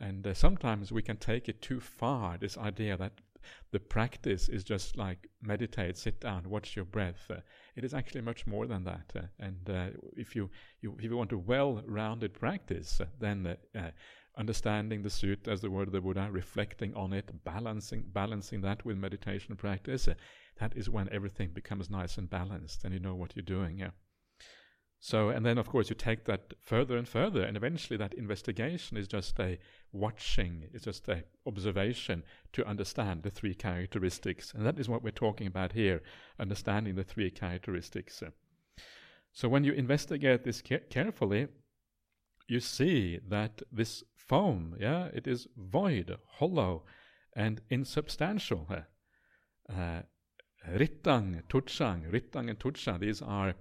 and 0.00 0.26
uh, 0.26 0.34
sometimes 0.34 0.92
we 0.92 1.02
can 1.02 1.16
take 1.16 1.48
it 1.48 1.62
too 1.62 1.80
far. 1.80 2.38
This 2.38 2.56
idea 2.56 2.96
that 2.96 3.20
the 3.72 3.80
practice 3.80 4.48
is 4.48 4.64
just 4.64 4.96
like 4.96 5.28
meditate, 5.42 5.96
sit 5.96 6.20
down, 6.20 6.48
watch 6.48 6.76
your 6.76 6.84
breath. 6.84 7.26
Uh, 7.30 7.36
it 7.76 7.84
is 7.84 7.94
actually 7.94 8.22
much 8.22 8.46
more 8.46 8.66
than 8.66 8.84
that. 8.84 9.12
Uh, 9.14 9.20
and 9.38 9.70
uh, 9.70 9.88
if 10.16 10.34
you, 10.36 10.50
you, 10.80 10.94
if 10.98 11.04
you 11.04 11.16
want 11.16 11.32
a 11.32 11.38
well-rounded 11.38 12.34
practice, 12.34 13.00
uh, 13.00 13.06
then 13.18 13.46
uh, 13.46 13.78
uh, 13.78 13.90
understanding 14.38 15.02
the 15.02 15.08
suttas 15.08 15.60
the 15.60 15.70
word 15.70 15.88
of 15.88 15.92
the 15.92 16.00
Buddha, 16.00 16.28
reflecting 16.30 16.94
on 16.94 17.12
it, 17.12 17.30
balancing 17.44 18.04
balancing 18.12 18.60
that 18.62 18.84
with 18.84 18.96
meditation 18.96 19.56
practice, 19.56 20.08
that 20.58 20.76
is 20.76 20.90
when 20.90 21.08
everything 21.12 21.50
becomes 21.52 21.90
nice 21.90 22.18
and 22.18 22.28
balanced, 22.28 22.84
and 22.84 22.92
you 22.92 23.00
know 23.00 23.14
what 23.14 23.34
you're 23.34 23.42
doing. 23.42 23.78
Yeah. 23.78 23.90
So, 25.00 25.28
and 25.28 25.44
then 25.44 25.58
of 25.58 25.68
course 25.68 25.90
you 25.90 25.96
take 25.96 26.24
that 26.24 26.54
further 26.62 26.96
and 26.96 27.08
further, 27.08 27.42
and 27.42 27.56
eventually 27.56 27.96
that 27.98 28.14
investigation 28.14 28.96
is 28.96 29.06
just 29.06 29.38
a 29.38 29.58
watching, 29.92 30.68
it's 30.72 30.84
just 30.84 31.08
an 31.08 31.24
observation 31.46 32.22
to 32.52 32.66
understand 32.66 33.22
the 33.22 33.30
three 33.30 33.54
characteristics. 33.54 34.52
And 34.54 34.66
that 34.66 34.78
is 34.78 34.88
what 34.88 35.02
we're 35.02 35.10
talking 35.10 35.46
about 35.46 35.72
here, 35.72 36.02
understanding 36.38 36.94
the 36.94 37.04
three 37.04 37.30
characteristics. 37.30 38.22
So 39.32 39.48
when 39.48 39.64
you 39.64 39.72
investigate 39.72 40.44
this 40.44 40.62
ca- 40.62 40.86
carefully, 40.90 41.48
you 42.48 42.60
see 42.60 43.20
that 43.28 43.62
this 43.72 44.04
foam, 44.14 44.76
yeah, 44.80 45.08
it 45.12 45.26
is 45.26 45.48
void, 45.56 46.16
hollow, 46.38 46.84
and 47.34 47.60
insubstantial. 47.70 48.66
Uh, 49.68 50.02
rittang, 50.70 51.42
tutsang, 51.48 52.10
rittang 52.10 52.48
and 52.48 52.58
tutsang, 52.58 53.00
these 53.00 53.20
are 53.22 53.54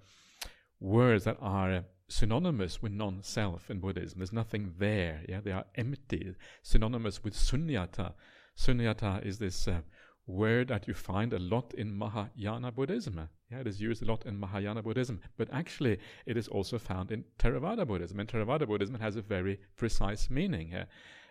words 0.79 1.23
that 1.25 1.37
are 1.41 1.83
synonymous 2.07 2.81
with 2.81 2.91
non-self 2.91 3.69
in 3.69 3.79
Buddhism. 3.79 4.19
There's 4.19 4.33
nothing 4.33 4.73
there. 4.77 5.21
Yeah, 5.27 5.41
they 5.41 5.51
are 5.51 5.65
empty. 5.75 6.35
Synonymous 6.63 7.23
with 7.23 7.33
sunyata. 7.33 8.13
Sunyata 8.57 9.25
is 9.25 9.39
this 9.39 9.67
uh, 9.67 9.81
word 10.27 10.67
that 10.69 10.87
you 10.87 10.93
find 10.93 11.33
a 11.33 11.39
lot 11.39 11.73
in 11.73 11.97
Mahayana 11.97 12.71
Buddhism. 12.71 13.29
Yeah, 13.51 13.59
it 13.59 13.67
is 13.67 13.81
used 13.81 14.01
a 14.01 14.05
lot 14.05 14.25
in 14.25 14.39
Mahayana 14.39 14.81
Buddhism, 14.81 15.19
but 15.37 15.49
actually 15.51 15.99
it 16.25 16.37
is 16.37 16.47
also 16.47 16.79
found 16.79 17.11
in 17.11 17.25
Theravada 17.37 17.85
Buddhism. 17.85 18.19
And 18.19 18.29
Theravada 18.29 18.67
Buddhism 18.67 18.95
has 18.99 19.15
a 19.15 19.21
very 19.21 19.59
precise 19.75 20.29
meaning. 20.29 20.71
Yeah. 20.71 20.85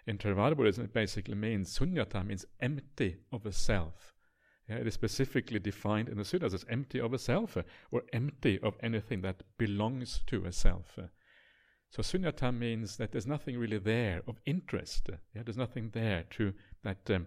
In 0.07 0.19
Theravada 0.19 0.57
Buddhism, 0.57 0.85
it 0.85 0.93
basically 0.93 1.35
means 1.35 1.77
sunyata 1.77 2.25
means 2.27 2.45
empty 2.61 3.17
of 3.33 3.47
a 3.47 3.53
self. 3.53 4.14
Yeah, 4.69 4.77
it 4.77 4.87
is 4.87 4.95
specifically 4.95 5.59
defined 5.59 6.09
in 6.09 6.17
the 6.17 6.25
sutras 6.25 6.55
as 6.55 6.65
empty 6.71 6.99
of 6.99 7.13
a 7.13 7.19
self 7.19 7.57
uh, 7.57 7.63
or 7.91 8.03
empty 8.13 8.59
of 8.61 8.77
anything 8.81 9.21
that 9.21 9.43
belongs 9.59 10.23
to 10.27 10.47
a 10.47 10.53
self. 10.53 10.99
Uh. 10.99 11.09
So 11.91 12.03
sunyata 12.03 12.57
means 12.57 12.97
that 12.97 13.13
there's 13.13 13.27
nothing 13.27 13.59
really 13.59 13.79
there 13.79 14.23
of 14.27 14.41
interest. 14.47 15.11
Uh, 15.13 15.17
yeah, 15.35 15.43
there's 15.45 15.59
nothing 15.59 15.91
there 15.93 16.25
to 16.31 16.55
that 16.83 17.11
um, 17.11 17.27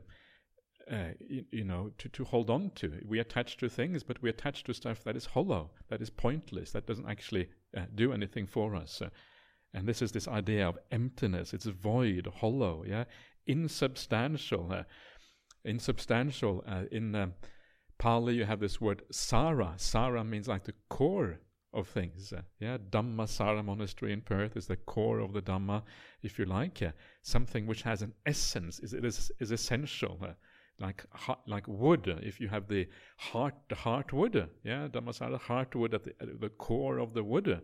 uh, 0.92 1.10
you, 1.20 1.46
you, 1.52 1.64
know 1.64 1.92
to, 2.00 2.10
to 2.10 2.24
hold 2.24 2.50
on 2.50 2.72
to. 2.76 3.00
We 3.06 3.20
attach 3.20 3.58
to 3.58 3.70
things, 3.70 4.04
but 4.04 4.22
we 4.22 4.30
attach 4.30 4.64
to 4.64 4.74
stuff 4.74 5.04
that 5.04 5.16
is 5.16 5.28
hollow, 5.28 5.72
that 5.90 6.02
is 6.02 6.10
pointless, 6.10 6.72
that 6.72 6.88
doesn't 6.88 7.08
actually 7.08 7.50
uh, 7.76 7.82
do 7.94 8.14
anything 8.14 8.48
for 8.48 8.76
us. 8.76 9.02
Uh. 9.02 9.10
and 9.76 9.88
this 9.88 10.02
is 10.02 10.12
this 10.12 10.28
idea 10.28 10.68
of 10.68 10.80
emptiness. 10.92 11.54
It's 11.54 11.68
void, 11.68 12.28
hollow, 12.40 12.84
yeah, 12.88 13.04
insubstantial 13.46 14.84
insubstantial. 15.68 16.64
Uh, 16.68 16.84
in 16.92 17.14
uh, 17.16 17.28
Pali, 18.00 18.36
you 18.36 18.46
have 18.46 18.60
this 18.60 18.80
word 18.82 19.04
sara. 19.12 19.74
Sara 19.78 20.24
means 20.24 20.48
like 20.48 20.64
the 20.64 20.74
core 20.90 21.40
of 21.74 21.88
things. 21.88 22.34
Uh, 22.34 22.42
yeah, 22.60 22.78
Dhammasara 22.78 23.64
Monastery 23.64 24.14
in 24.14 24.22
Perth 24.22 24.58
is 24.58 24.68
the 24.68 24.78
core 24.78 25.20
of 25.20 25.34
the 25.34 25.42
Dhamma, 25.42 25.84
if 26.24 26.40
you 26.40 26.46
like. 26.46 26.82
Uh, 26.82 26.92
something 27.22 27.68
which 27.68 27.84
has 27.84 28.02
an 28.02 28.14
essence 28.26 28.80
is 28.80 28.94
it 28.94 29.06
is 29.06 29.32
is 29.40 29.52
essential. 29.52 30.18
Uh, 30.22 30.34
like 30.80 31.06
like 31.48 31.68
wood. 31.68 32.08
Uh, 32.08 32.20
if 32.22 32.40
you 32.40 32.48
have 32.48 32.68
the 32.68 32.88
heart, 33.18 33.56
the 33.70 33.76
heart 33.76 34.14
wood, 34.14 34.50
yeah, 34.64 34.88
Dhammasara 34.88 35.40
heart 35.40 35.76
wood 35.76 35.94
at 35.94 36.04
the, 36.04 36.14
at 36.22 36.40
the 36.40 36.50
core 36.50 37.00
of 37.00 37.14
the 37.14 37.24
wood. 37.24 37.62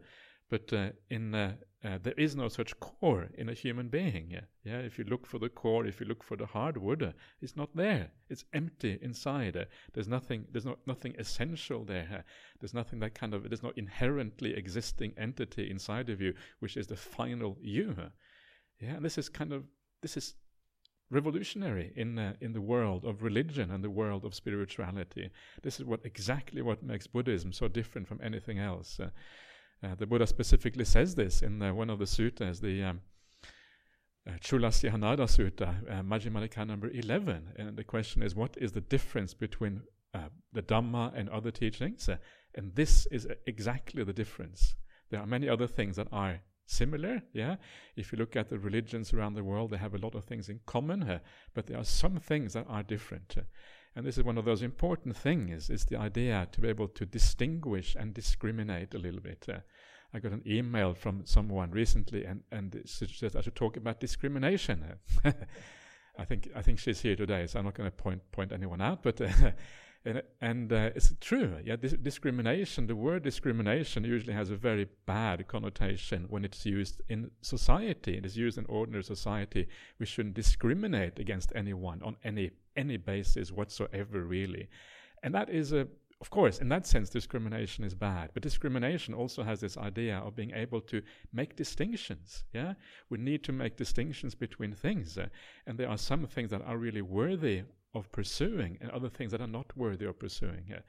But 0.53 0.71
uh, 0.71 0.89
in 1.09 1.33
uh, 1.33 1.53
uh, 1.83 1.97
there 2.03 2.13
is 2.15 2.35
no 2.35 2.47
such 2.47 2.79
core 2.79 3.27
in 3.39 3.49
a 3.49 3.55
human 3.55 3.87
being. 3.87 4.29
Yeah? 4.29 4.45
yeah, 4.63 4.77
if 4.89 4.99
you 4.99 5.03
look 5.03 5.25
for 5.25 5.39
the 5.39 5.49
core, 5.49 5.87
if 5.87 5.99
you 5.99 6.05
look 6.05 6.23
for 6.23 6.37
the 6.37 6.45
hardwood, 6.45 7.01
uh, 7.01 7.11
it's 7.41 7.55
not 7.55 7.75
there. 7.75 8.11
It's 8.29 8.45
empty 8.53 8.99
inside. 9.01 9.57
Uh, 9.57 9.65
there's 9.93 10.07
nothing. 10.07 10.45
There's 10.51 10.63
not 10.63 10.77
nothing 10.85 11.15
essential 11.17 11.83
there. 11.83 12.07
Uh, 12.13 12.21
there's 12.59 12.75
nothing 12.75 12.99
that 12.99 13.15
kind 13.15 13.33
of. 13.33 13.49
There's 13.49 13.63
no 13.63 13.73
inherently 13.75 14.53
existing 14.53 15.13
entity 15.17 15.71
inside 15.71 16.11
of 16.11 16.21
you, 16.21 16.35
which 16.59 16.77
is 16.77 16.85
the 16.85 16.95
final 16.95 17.57
you. 17.59 17.95
Yeah, 18.79 18.97
and 18.97 19.03
this 19.03 19.17
is 19.17 19.27
kind 19.27 19.53
of 19.53 19.63
this 20.03 20.17
is 20.17 20.35
revolutionary 21.09 21.93
in 21.95 22.19
uh, 22.19 22.33
in 22.41 22.53
the 22.53 22.61
world 22.61 23.05
of 23.05 23.23
religion 23.23 23.71
and 23.71 23.83
the 23.83 23.95
world 24.01 24.23
of 24.23 24.35
spirituality. 24.35 25.31
This 25.63 25.79
is 25.79 25.85
what 25.85 26.01
exactly 26.03 26.61
what 26.61 26.83
makes 26.83 27.07
Buddhism 27.07 27.51
so 27.53 27.67
different 27.67 28.07
from 28.07 28.21
anything 28.21 28.59
else. 28.59 28.99
Uh, 28.99 29.09
uh, 29.83 29.95
the 29.95 30.05
Buddha 30.05 30.25
specifically 30.27 30.85
says 30.85 31.15
this 31.15 31.41
in 31.41 31.61
uh, 31.61 31.73
one 31.73 31.89
of 31.89 31.99
the 31.99 32.05
suttas, 32.05 32.61
the 32.61 32.83
um, 32.83 33.01
uh, 34.25 34.31
Chulasihanada 34.39 35.27
Sutta, 35.27 35.73
uh, 35.91 36.65
number 36.65 36.89
11. 36.89 37.53
And 37.57 37.75
the 37.75 37.83
question 37.83 38.23
is, 38.23 38.35
what 38.35 38.55
is 38.57 38.71
the 38.71 38.81
difference 38.81 39.33
between 39.33 39.81
uh, 40.13 40.29
the 40.53 40.61
Dhamma 40.61 41.11
and 41.15 41.29
other 41.29 41.51
teachings? 41.51 42.07
Uh, 42.07 42.17
and 42.55 42.73
this 42.75 43.05
is 43.07 43.25
uh, 43.25 43.33
exactly 43.45 44.03
the 44.03 44.13
difference. 44.13 44.75
There 45.09 45.19
are 45.19 45.25
many 45.25 45.49
other 45.49 45.67
things 45.67 45.97
that 45.97 46.07
are 46.11 46.39
similar, 46.65 47.21
yeah. 47.33 47.57
If 47.97 48.11
you 48.11 48.17
look 48.17 48.35
at 48.35 48.49
the 48.49 48.57
religions 48.57 49.13
around 49.13 49.33
the 49.33 49.43
world, 49.43 49.71
they 49.71 49.77
have 49.77 49.93
a 49.93 49.97
lot 49.97 50.15
of 50.15 50.23
things 50.23 50.47
in 50.47 50.61
common, 50.65 51.03
uh, 51.03 51.19
but 51.53 51.67
there 51.67 51.77
are 51.77 51.83
some 51.83 52.17
things 52.17 52.53
that 52.53 52.65
are 52.69 52.83
different. 52.83 53.35
And 53.95 54.05
this 54.05 54.17
is 54.17 54.23
one 54.23 54.37
of 54.37 54.45
those 54.45 54.63
important 54.63 55.15
things, 55.15 55.69
is 55.69 55.85
the 55.85 55.97
idea 55.97 56.47
to 56.51 56.61
be 56.61 56.67
able 56.67 56.87
to 56.87 57.05
distinguish 57.05 57.95
and 57.95 58.13
discriminate 58.13 58.93
a 58.95 58.97
little 58.97 59.19
bit. 59.19 59.45
Uh, 59.47 59.59
I 60.13 60.19
got 60.19 60.31
an 60.31 60.43
email 60.47 60.93
from 60.93 61.21
someone 61.25 61.71
recently 61.71 62.25
and, 62.25 62.41
and 62.51 62.81
suggested 62.85 63.37
I 63.37 63.41
should 63.41 63.55
talk 63.55 63.77
about 63.77 63.99
discrimination. 63.99 64.83
I 66.17 66.25
think 66.25 66.49
I 66.55 66.61
think 66.61 66.77
she's 66.77 67.01
here 67.01 67.15
today, 67.15 67.47
so 67.47 67.57
I'm 67.57 67.65
not 67.65 67.73
going 67.73 67.89
to 67.89 67.95
point 67.95 68.21
point 68.31 68.51
anyone 68.51 68.81
out, 68.81 69.01
but 69.01 69.19
uh, 69.19 69.27
and, 70.05 70.21
and 70.41 70.73
uh, 70.73 70.89
it's 70.95 71.13
true. 71.21 71.57
Yeah, 71.63 71.77
discrimination. 71.77 72.87
The 72.87 72.95
word 72.95 73.23
discrimination 73.23 74.03
usually 74.03 74.33
has 74.33 74.49
a 74.49 74.55
very 74.55 74.87
bad 75.05 75.47
connotation 75.47 76.25
when 76.29 76.43
it's 76.43 76.65
used 76.65 77.01
in 77.07 77.31
society. 77.41 78.17
It 78.17 78.25
is 78.25 78.35
used 78.35 78.57
in 78.57 78.65
ordinary 78.65 79.03
society. 79.03 79.67
We 79.99 80.05
shouldn't 80.05 80.35
discriminate 80.35 81.19
against 81.19 81.53
anyone 81.55 82.01
on 82.03 82.17
any 82.23 82.51
any 82.75 82.97
basis 82.97 83.51
whatsoever, 83.51 84.23
really. 84.23 84.67
And 85.21 85.33
that 85.35 85.49
is 85.49 85.71
a 85.71 85.87
of 86.19 86.29
course, 86.29 86.59
in 86.59 86.69
that 86.69 86.87
sense, 86.87 87.09
discrimination 87.09 87.83
is 87.83 87.93
bad. 87.93 88.29
But 88.33 88.43
discrimination 88.43 89.13
also 89.13 89.43
has 89.43 89.59
this 89.59 89.77
idea 89.77 90.19
of 90.19 90.37
being 90.37 90.51
able 90.51 90.79
to 90.81 91.01
make 91.33 91.57
distinctions. 91.57 92.45
Yeah, 92.53 92.75
we 93.09 93.17
need 93.17 93.43
to 93.43 93.51
make 93.51 93.75
distinctions 93.75 94.33
between 94.33 94.73
things, 94.73 95.17
uh, 95.17 95.27
and 95.67 95.77
there 95.77 95.89
are 95.89 95.97
some 95.97 96.25
things 96.27 96.49
that 96.51 96.61
are 96.61 96.77
really 96.77 97.01
worthy 97.01 97.63
of 97.93 98.11
pursuing 98.11 98.77
and 98.81 98.89
other 98.91 99.09
things 99.09 99.31
that 99.31 99.41
are 99.41 99.47
not 99.47 99.75
worthy 99.77 100.05
of 100.05 100.19
pursuing. 100.19 100.65
Uh, 100.75 100.79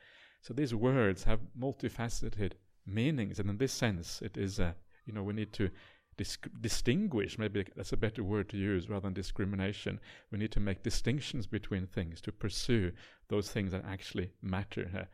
so 0.40 0.54
these 0.54 0.74
words 0.74 1.24
have 1.24 1.40
multifaceted 1.58 2.52
meanings, 2.86 3.38
and 3.38 3.48
in 3.48 3.58
this 3.58 3.72
sense, 3.72 4.20
it 4.22 4.36
is, 4.36 4.60
uh, 4.60 4.72
you 5.06 5.12
know, 5.12 5.22
we 5.22 5.32
need 5.32 5.52
to 5.54 5.70
dis- 6.16 6.38
distinguish. 6.60 7.38
Maybe 7.38 7.64
that's 7.76 7.92
a 7.92 7.96
better 7.96 8.22
word 8.22 8.48
to 8.50 8.56
use 8.56 8.88
rather 8.88 9.06
than 9.06 9.14
discrimination. 9.14 10.00
We 10.30 10.38
need 10.38 10.52
to 10.52 10.60
make 10.60 10.82
distinctions 10.82 11.46
between 11.46 11.86
things 11.86 12.20
to 12.22 12.32
pursue 12.32 12.92
those 13.28 13.50
things 13.50 13.72
that 13.72 13.84
actually 13.86 14.32
matter. 14.42 15.08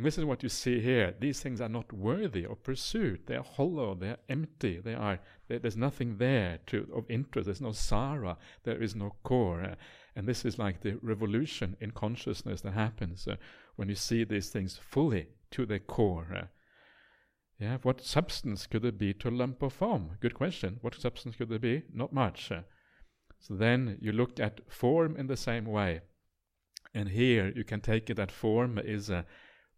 And 0.00 0.06
this 0.06 0.16
is 0.16 0.24
what 0.24 0.42
you 0.42 0.48
see 0.48 0.80
here. 0.80 1.12
These 1.20 1.40
things 1.40 1.60
are 1.60 1.68
not 1.68 1.92
worthy 1.92 2.46
of 2.46 2.62
pursuit. 2.62 3.26
They 3.26 3.36
are 3.36 3.44
hollow. 3.44 3.94
They 3.94 4.08
are 4.08 4.18
empty. 4.30 4.80
They 4.82 4.94
are. 4.94 5.20
there's 5.46 5.76
nothing 5.76 6.16
there 6.16 6.58
to 6.68 6.88
of 6.96 7.04
interest. 7.10 7.44
There's 7.44 7.60
no 7.60 7.72
sara. 7.72 8.38
There 8.64 8.82
is 8.82 8.96
no 8.96 9.14
core. 9.24 9.62
Uh, 9.62 9.74
and 10.16 10.26
this 10.26 10.46
is 10.46 10.58
like 10.58 10.80
the 10.80 10.98
revolution 11.02 11.76
in 11.82 11.90
consciousness 11.90 12.62
that 12.62 12.72
happens 12.72 13.28
uh, 13.28 13.36
when 13.76 13.90
you 13.90 13.94
see 13.94 14.24
these 14.24 14.48
things 14.48 14.80
fully 14.82 15.26
to 15.50 15.66
their 15.66 15.80
core. 15.80 16.28
Uh, 16.34 16.44
yeah, 17.58 17.76
what 17.82 18.00
substance 18.00 18.66
could 18.66 18.80
there 18.80 18.92
be 18.92 19.12
to 19.12 19.28
a 19.28 19.30
lump 19.30 19.60
of 19.60 19.74
foam? 19.74 20.12
Good 20.20 20.32
question. 20.32 20.78
What 20.80 20.94
substance 20.94 21.36
could 21.36 21.50
there 21.50 21.58
be? 21.58 21.82
Not 21.92 22.14
much. 22.14 22.50
Uh, 22.50 22.62
so 23.38 23.52
then 23.52 23.98
you 24.00 24.12
look 24.12 24.40
at 24.40 24.62
form 24.66 25.14
in 25.18 25.26
the 25.26 25.36
same 25.36 25.66
way. 25.66 26.00
And 26.94 27.10
here 27.10 27.52
you 27.54 27.64
can 27.64 27.82
take 27.82 28.08
it 28.08 28.14
that 28.14 28.32
form 28.32 28.78
is 28.78 29.10
uh, 29.10 29.24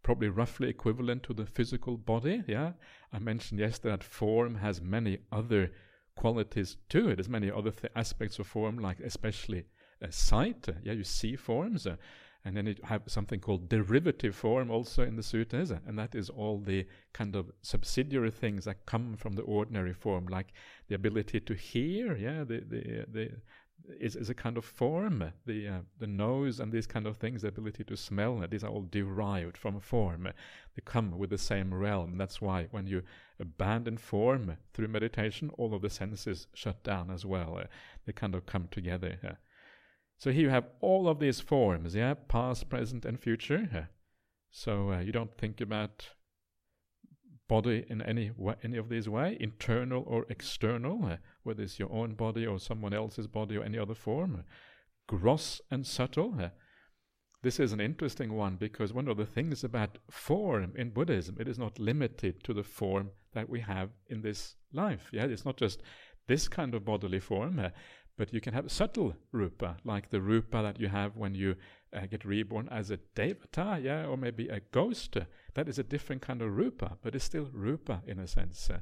probably 0.03 0.29
roughly 0.29 0.69
equivalent 0.69 1.23
to 1.23 1.33
the 1.33 1.45
physical 1.45 1.97
body. 1.97 2.43
Yeah, 2.47 2.73
I 3.11 3.19
mentioned 3.19 3.59
yesterday 3.59 3.95
that 3.95 4.03
form 4.03 4.55
has 4.55 4.81
many 4.81 5.19
other 5.31 5.71
qualities 6.15 6.77
to 6.89 7.09
it. 7.09 7.15
There's 7.15 7.29
many 7.29 7.49
other 7.49 7.71
th- 7.71 7.91
aspects 7.95 8.37
of 8.39 8.47
form, 8.47 8.77
like 8.77 8.99
especially 8.99 9.65
uh, 10.03 10.07
sight. 10.09 10.67
Uh, 10.69 10.73
yeah, 10.83 10.93
you 10.93 11.03
see 11.03 11.35
forms. 11.35 11.87
Uh, 11.87 11.95
and 12.45 12.57
then 12.57 12.67
you 12.67 12.75
have 12.83 13.03
something 13.07 13.39
called 13.39 13.69
derivative 13.69 14.35
form 14.35 14.69
also 14.69 15.03
in 15.03 15.15
the 15.15 15.23
sutras, 15.23 15.71
and 15.71 15.97
that 15.97 16.13
is 16.13 16.29
all 16.29 16.59
the 16.59 16.85
kind 17.13 17.35
of 17.35 17.49
subsidiary 17.61 18.31
things 18.31 18.65
that 18.65 18.85
come 18.85 19.15
from 19.15 19.33
the 19.33 19.43
ordinary 19.43 19.93
form, 19.93 20.27
like 20.27 20.51
the 20.89 20.95
ability 20.95 21.39
to 21.39 21.53
hear, 21.53 22.17
yeah, 22.17 22.43
the 22.43 22.59
the 22.67 23.05
the 23.09 23.31
is, 23.99 24.15
is 24.15 24.29
a 24.29 24.33
kind 24.33 24.57
of 24.57 24.65
form. 24.65 25.33
The 25.45 25.67
uh, 25.67 25.79
the 25.99 26.07
nose 26.07 26.59
and 26.59 26.71
these 26.71 26.87
kind 26.87 27.05
of 27.05 27.17
things, 27.17 27.41
the 27.41 27.49
ability 27.49 27.83
to 27.85 27.97
smell, 27.97 28.45
these 28.49 28.63
are 28.63 28.69
all 28.69 28.87
derived 28.89 29.57
from 29.57 29.79
form. 29.79 30.23
They 30.75 30.81
come 30.85 31.17
with 31.17 31.29
the 31.29 31.37
same 31.37 31.73
realm. 31.73 32.17
That's 32.17 32.41
why 32.41 32.67
when 32.71 32.87
you 32.87 33.03
abandon 33.39 33.97
form 33.97 34.57
through 34.73 34.87
meditation, 34.87 35.49
all 35.57 35.73
of 35.73 35.81
the 35.81 35.89
senses 35.89 36.47
shut 36.53 36.83
down 36.83 37.11
as 37.11 37.25
well. 37.25 37.57
Uh, 37.57 37.65
they 38.05 38.13
kind 38.13 38.35
of 38.35 38.45
come 38.45 38.67
together. 38.71 39.19
Uh. 39.23 39.33
So 40.17 40.31
here 40.31 40.43
you 40.43 40.49
have 40.49 40.69
all 40.79 41.07
of 41.07 41.19
these 41.19 41.41
forms, 41.41 41.95
yeah, 41.95 42.13
past, 42.13 42.69
present, 42.69 43.05
and 43.05 43.19
future. 43.19 43.89
So 44.51 44.91
uh, 44.93 44.99
you 44.99 45.11
don't 45.11 45.35
think 45.37 45.59
about 45.59 46.09
body 47.47 47.85
in 47.89 48.01
any 48.01 48.31
way, 48.35 48.55
any 48.63 48.77
of 48.77 48.89
these 48.89 49.09
way, 49.09 49.37
internal 49.39 50.03
or 50.07 50.25
external, 50.29 51.05
uh, 51.05 51.17
whether 51.43 51.63
it's 51.63 51.79
your 51.79 51.91
own 51.91 52.15
body 52.15 52.45
or 52.45 52.59
someone 52.59 52.93
else's 52.93 53.27
body 53.27 53.57
or 53.57 53.63
any 53.63 53.77
other 53.77 53.95
form, 53.95 54.43
gross 55.07 55.61
and 55.69 55.85
subtle. 55.85 56.35
Uh, 56.39 56.49
this 57.41 57.59
is 57.59 57.73
an 57.73 57.81
interesting 57.81 58.33
one 58.33 58.55
because 58.55 58.93
one 58.93 59.09
of 59.09 59.17
the 59.17 59.25
things 59.25 59.63
about 59.63 59.97
form 60.09 60.73
in 60.77 60.91
Buddhism, 60.91 61.35
it 61.39 61.47
is 61.47 61.59
not 61.59 61.77
limited 61.77 62.41
to 62.45 62.53
the 62.53 62.63
form 62.63 63.11
that 63.33 63.49
we 63.49 63.59
have 63.59 63.89
in 64.07 64.21
this 64.21 64.55
life. 64.71 65.09
Yeah, 65.11 65.25
it's 65.25 65.45
not 65.45 65.57
just 65.57 65.81
this 66.27 66.47
kind 66.47 66.73
of 66.73 66.85
bodily 66.85 67.19
form, 67.19 67.59
uh, 67.59 67.69
but 68.17 68.33
you 68.33 68.39
can 68.39 68.53
have 68.53 68.71
subtle 68.71 69.15
rupa, 69.33 69.77
like 69.83 70.09
the 70.09 70.21
rupa 70.21 70.61
that 70.61 70.79
you 70.79 70.87
have 70.87 71.17
when 71.17 71.35
you 71.35 71.55
uh, 71.93 72.05
get 72.05 72.23
reborn 72.23 72.69
as 72.69 72.91
a 72.91 72.99
devata, 73.15 73.83
yeah, 73.83 74.05
or 74.05 74.15
maybe 74.15 74.47
a 74.47 74.61
ghost. 74.71 75.17
That 75.55 75.69
is 75.69 75.79
a 75.79 75.83
different 75.83 76.21
kind 76.21 76.41
of 76.41 76.55
rupa, 76.55 76.97
but 77.01 77.15
it's 77.15 77.25
still 77.25 77.49
rupa 77.53 78.01
in 78.07 78.19
a 78.19 78.27
sense. 78.27 78.69
Uh, 78.69 78.79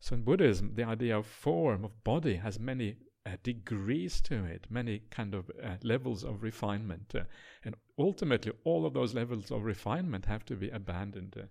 so 0.00 0.14
in 0.14 0.22
Buddhism, 0.22 0.72
the 0.74 0.84
idea 0.84 1.16
of 1.16 1.26
form, 1.26 1.84
of 1.84 2.04
body, 2.04 2.36
has 2.36 2.58
many 2.58 2.96
uh, 3.24 3.36
degrees 3.42 4.20
to 4.22 4.44
it, 4.44 4.66
many 4.68 5.02
kind 5.10 5.34
of 5.34 5.50
uh, 5.62 5.76
levels 5.82 6.24
of 6.24 6.42
refinement. 6.42 7.14
Uh, 7.14 7.22
and 7.64 7.76
ultimately, 7.98 8.52
all 8.64 8.84
of 8.84 8.94
those 8.94 9.14
levels 9.14 9.50
of 9.50 9.62
refinement 9.62 10.26
have 10.26 10.44
to 10.46 10.56
be 10.56 10.70
abandoned. 10.70 11.36
Uh. 11.38 11.46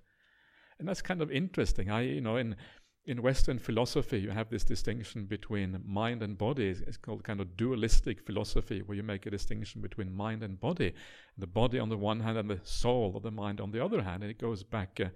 and 0.80 0.88
that's 0.88 1.02
kind 1.02 1.22
of 1.22 1.32
interesting. 1.32 1.90
I, 1.90 2.02
you 2.02 2.22
know, 2.22 2.38
in 2.38 2.56
in 3.06 3.22
Western 3.22 3.58
philosophy, 3.58 4.20
you 4.20 4.30
have 4.30 4.50
this 4.50 4.64
distinction 4.64 5.26
between 5.26 5.82
mind 5.86 6.22
and 6.22 6.38
body. 6.38 6.70
It's 6.70 6.98
called 6.98 7.24
kind 7.24 7.42
of 7.42 7.58
dualistic 7.58 8.22
philosophy, 8.22 8.82
where 8.82 8.96
you 8.96 9.02
make 9.02 9.26
a 9.26 9.32
distinction 9.32 9.82
between 9.82 10.14
mind 10.14 10.44
and 10.44 10.60
body. 10.60 10.94
The 11.38 11.48
body 11.48 11.80
on 11.80 11.90
the 11.90 11.98
one 11.98 12.20
hand 12.20 12.38
and 12.38 12.50
the 12.50 12.60
soul 12.64 13.14
of 13.16 13.24
the 13.24 13.32
mind 13.32 13.60
on 13.60 13.72
the 13.72 13.84
other 13.84 14.04
hand. 14.04 14.22
And 14.22 14.32
it 14.32 14.38
goes 14.38 14.62
back 14.62 15.00
uh, 15.04 15.10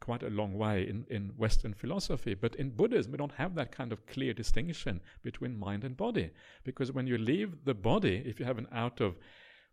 quite 0.00 0.22
a 0.22 0.30
long 0.30 0.54
way 0.54 0.88
in, 0.88 1.04
in 1.10 1.32
Western 1.36 1.74
philosophy. 1.74 2.34
But 2.34 2.54
in 2.56 2.70
Buddhism, 2.70 3.10
we 3.10 3.18
don't 3.18 3.32
have 3.32 3.56
that 3.56 3.72
kind 3.72 3.92
of 3.92 4.06
clear 4.06 4.32
distinction 4.32 5.00
between 5.24 5.58
mind 5.58 5.82
and 5.82 5.96
body. 5.96 6.30
Because 6.62 6.92
when 6.92 7.08
you 7.08 7.18
leave 7.18 7.64
the 7.64 7.74
body, 7.74 8.22
if 8.24 8.38
you 8.38 8.46
have 8.46 8.58
an 8.58 8.68
out 8.70 9.00
of 9.00 9.16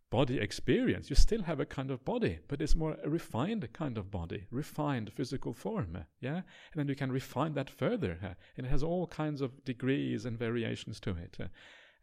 body 0.09 0.39
experience, 0.39 1.09
you 1.09 1.15
still 1.15 1.43
have 1.43 1.59
a 1.59 1.65
kind 1.65 1.91
of 1.91 2.03
body, 2.03 2.39
but 2.47 2.61
it's 2.61 2.75
more 2.75 2.97
a 3.03 3.09
refined 3.09 3.67
kind 3.73 3.97
of 3.97 4.09
body, 4.09 4.45
refined 4.51 5.11
physical 5.13 5.53
form. 5.53 5.97
Yeah, 6.19 6.35
and 6.37 6.75
then 6.75 6.87
you 6.87 6.95
can 6.95 7.11
refine 7.11 7.53
that 7.53 7.69
further, 7.69 8.17
and 8.57 8.65
it 8.65 8.69
has 8.69 8.83
all 8.83 9.07
kinds 9.07 9.41
of 9.41 9.63
degrees 9.65 10.25
and 10.25 10.37
variations 10.37 10.99
to 11.01 11.11
it. 11.11 11.37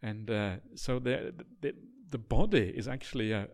and 0.03 0.31
uh, 0.31 0.57
so 0.75 0.99
the, 0.99 1.35
the 1.61 1.75
the 2.11 2.19
body 2.19 2.73
is 2.77 2.87
actually 2.87 3.33
a, 3.33 3.49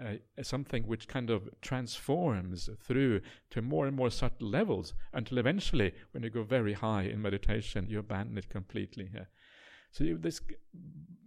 a, 0.00 0.20
a, 0.38 0.44
something 0.44 0.86
which 0.86 1.08
kind 1.08 1.28
of 1.28 1.48
transforms 1.60 2.70
through 2.80 3.20
to 3.50 3.60
more 3.60 3.86
and 3.86 3.96
more 3.96 4.10
subtle 4.10 4.48
levels 4.48 4.94
until 5.12 5.38
eventually, 5.38 5.92
when 6.12 6.22
you 6.22 6.30
go 6.30 6.44
very 6.44 6.74
high 6.74 7.02
in 7.02 7.20
meditation, 7.20 7.86
you 7.88 7.98
abandon 7.98 8.38
it 8.38 8.48
completely. 8.48 9.10
So 9.90 10.04
you, 10.04 10.18
this 10.18 10.40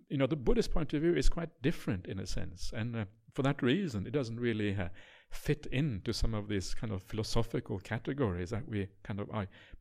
you 0.10 0.18
know, 0.18 0.28
the 0.28 0.36
Buddhist 0.36 0.72
point 0.72 0.94
of 0.94 1.02
view 1.02 1.16
is 1.16 1.30
quite 1.30 1.50
different 1.62 2.08
in 2.08 2.20
a 2.20 2.26
sense. 2.26 2.72
And 2.76 2.96
uh, 2.96 3.06
for 3.34 3.44
that 3.44 3.62
reason, 3.62 4.08
it 4.08 4.12
doesn't 4.12 4.40
really 4.40 4.76
uh, 4.76 4.90
fit 5.30 5.68
into 5.72 6.14
some 6.14 6.34
of 6.34 6.48
these 6.48 6.74
kind 6.74 6.92
of 6.92 7.04
philosophical 7.04 7.80
categories 7.80 8.50
that 8.50 8.68
we 8.68 8.88
kind 9.04 9.20
of 9.20 9.30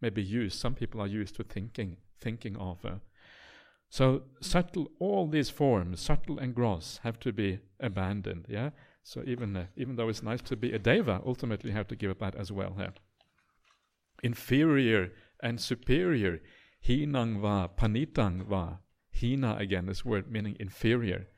maybe 0.01 0.23
use. 0.23 0.55
Some 0.55 0.75
people 0.75 1.01
are 1.01 1.07
used 1.07 1.35
to 1.37 1.45
thinking 1.45 1.97
thinking 2.21 2.57
of. 2.57 2.85
Uh. 2.85 2.97
So 3.88 4.23
subtle, 4.41 4.91
all 4.99 5.27
these 5.27 5.49
forms, 5.49 6.01
subtle 6.01 6.38
and 6.38 6.55
gross, 6.55 7.01
have 7.05 7.19
to 7.21 7.33
be 7.33 7.61
abandoned. 7.81 8.47
Yeah. 8.49 8.71
So 9.03 9.23
even 9.27 9.57
uh, 9.57 9.67
even 9.77 9.97
though 9.97 10.11
it's 10.11 10.23
nice 10.23 10.43
to 10.43 10.57
be 10.57 10.73
a 10.73 10.79
deva, 10.79 11.23
ultimately 11.25 11.71
you 11.71 11.77
have 11.77 11.88
to 11.88 11.97
give 11.97 12.11
up 12.11 12.19
that 12.19 12.35
as 12.35 12.53
well. 12.53 12.77
Yeah. 12.79 12.91
Inferior 14.23 15.12
and 15.43 15.61
superior, 15.61 16.41
hinang 16.85 17.41
va, 17.41 17.71
panitang 17.75 18.47
va. 18.47 18.81
Hina 19.21 19.57
again, 19.59 19.87
this 19.87 20.05
word 20.05 20.31
meaning 20.31 20.57
inferior, 20.61 21.29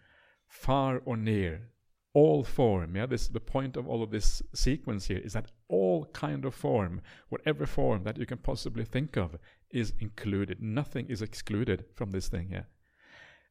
far 0.47 1.01
or 1.05 1.16
near, 1.16 1.69
all 2.12 2.43
form. 2.45 2.97
Yeah 2.97 3.07
this 3.07 3.29
the 3.29 3.40
point 3.40 3.77
of 3.77 3.88
all 3.88 4.03
of 4.03 4.11
this 4.11 4.43
sequence 4.55 5.07
here 5.07 5.19
is 5.19 5.33
that 5.35 5.51
all 5.69 6.07
kind 6.07 6.45
of 6.45 6.55
form 6.55 7.01
whatever 7.29 7.66
form 7.66 8.03
that 8.05 8.19
you 8.19 8.27
can 8.27 8.38
possibly 8.38 8.85
think 8.85 9.16
of 9.16 9.37
is 9.71 9.93
included. 10.01 10.61
Nothing 10.61 11.07
is 11.09 11.23
excluded 11.23 11.85
from 11.95 12.11
this 12.11 12.29
thing 12.29 12.49
here 12.49 12.66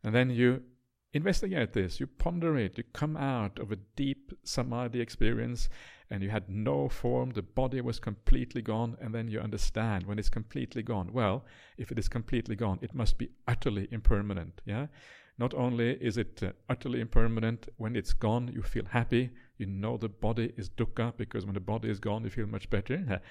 and 0.04 0.16
then 0.16 0.30
you 0.30 0.62
investigate 1.14 1.74
this. 1.74 2.00
You 2.00 2.08
ponder 2.08 2.58
it. 2.58 2.78
You 2.78 2.84
come 2.94 3.18
out 3.18 3.60
of 3.60 3.72
a 3.72 3.78
deep 3.96 4.32
samadhi 4.44 5.02
experience 5.02 5.70
and 6.10 6.24
you 6.24 6.30
had 6.30 6.50
no 6.50 6.90
form. 6.90 7.32
The 7.32 7.42
body 7.42 7.82
was 7.82 8.00
completely 8.00 8.62
gone 8.62 8.98
and 9.02 9.14
then 9.14 9.28
you 9.28 9.40
understand 9.40 10.06
when 10.06 10.20
it's 10.20 10.30
completely 10.30 10.84
gone. 10.84 11.12
Well 11.14 11.46
if 11.78 11.92
it 11.92 12.00
is 12.00 12.10
completely 12.10 12.56
gone 12.56 12.80
it 12.82 12.94
must 12.94 13.18
be 13.18 13.30
utterly 13.48 13.88
impermanent 13.92 14.62
yeah? 14.66 14.88
Not 15.40 15.54
only 15.54 15.92
is 16.02 16.18
it 16.18 16.44
uh, 16.44 16.52
utterly 16.70 17.00
impermanent, 17.00 17.70
when 17.78 17.96
it's 17.96 18.12
gone, 18.12 18.52
you 18.54 18.62
feel 18.62 18.84
happy. 18.84 19.30
You 19.58 19.68
know 19.68 19.96
the 19.96 20.10
body 20.10 20.52
is 20.58 20.70
dukkha 20.70 21.16
because 21.16 21.46
when 21.46 21.54
the 21.54 21.62
body 21.62 21.90
is 21.90 22.00
gone, 22.00 22.26
you 22.26 22.30
feel 22.30 22.46
much 22.46 22.70
better. 22.70 23.22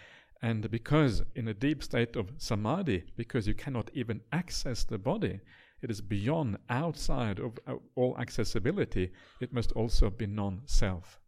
And 0.41 0.71
because 0.71 1.23
in 1.35 1.49
a 1.49 1.55
deep 1.55 1.83
state 1.83 2.17
of 2.17 2.33
samadhi, 2.39 3.05
because 3.17 3.47
you 3.47 3.55
cannot 3.55 3.91
even 3.93 4.23
access 4.33 4.85
the 4.85 4.97
body, 4.97 5.41
it 5.83 5.91
is 5.91 6.01
beyond, 6.01 6.59
outside 6.69 7.39
of 7.39 7.59
uh, 7.67 7.75
all 7.95 8.17
accessibility, 8.19 9.13
it 9.41 9.53
must 9.53 9.73
also 9.73 10.11
be 10.11 10.27
non 10.27 10.63
self. 10.67 11.21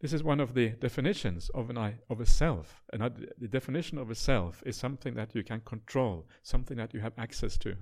This 0.00 0.12
is 0.12 0.22
one 0.22 0.40
of 0.40 0.54
the 0.54 0.70
definitions 0.70 1.50
of, 1.54 1.70
an 1.70 1.78
I, 1.78 1.94
of 2.10 2.20
a 2.20 2.26
self. 2.26 2.82
And 2.92 3.26
the 3.38 3.48
definition 3.48 3.96
of 3.96 4.10
a 4.10 4.14
self 4.14 4.62
is 4.66 4.76
something 4.76 5.14
that 5.14 5.34
you 5.34 5.42
can 5.42 5.60
control, 5.60 6.28
something 6.42 6.76
that 6.76 6.92
you 6.92 7.00
have 7.00 7.14
access 7.16 7.56
to. 7.58 7.74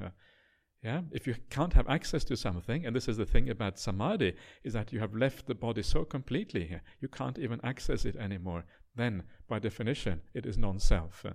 Yeah, 0.82 1.02
if 1.12 1.28
you 1.28 1.36
can't 1.48 1.72
have 1.74 1.88
access 1.88 2.24
to 2.24 2.36
something, 2.36 2.86
and 2.86 2.94
this 2.94 3.06
is 3.08 3.16
the 3.16 3.24
thing 3.26 3.50
about 3.50 3.78
samadhi, 3.78 4.34
is 4.64 4.72
that 4.72 4.92
you 4.92 4.98
have 4.98 5.14
left 5.14 5.46
the 5.46 5.54
body 5.54 5.82
so 5.82 6.04
completely 6.04 6.66
here, 6.66 6.82
you 7.00 7.08
can't 7.08 7.38
even 7.38 7.60
access 7.62 8.04
it 8.04 8.16
anymore. 8.16 8.64
Then, 8.96 9.22
by 9.48 9.60
definition, 9.60 10.22
it 10.34 10.44
is 10.44 10.58
non-self. 10.58 11.24
Uh, 11.24 11.34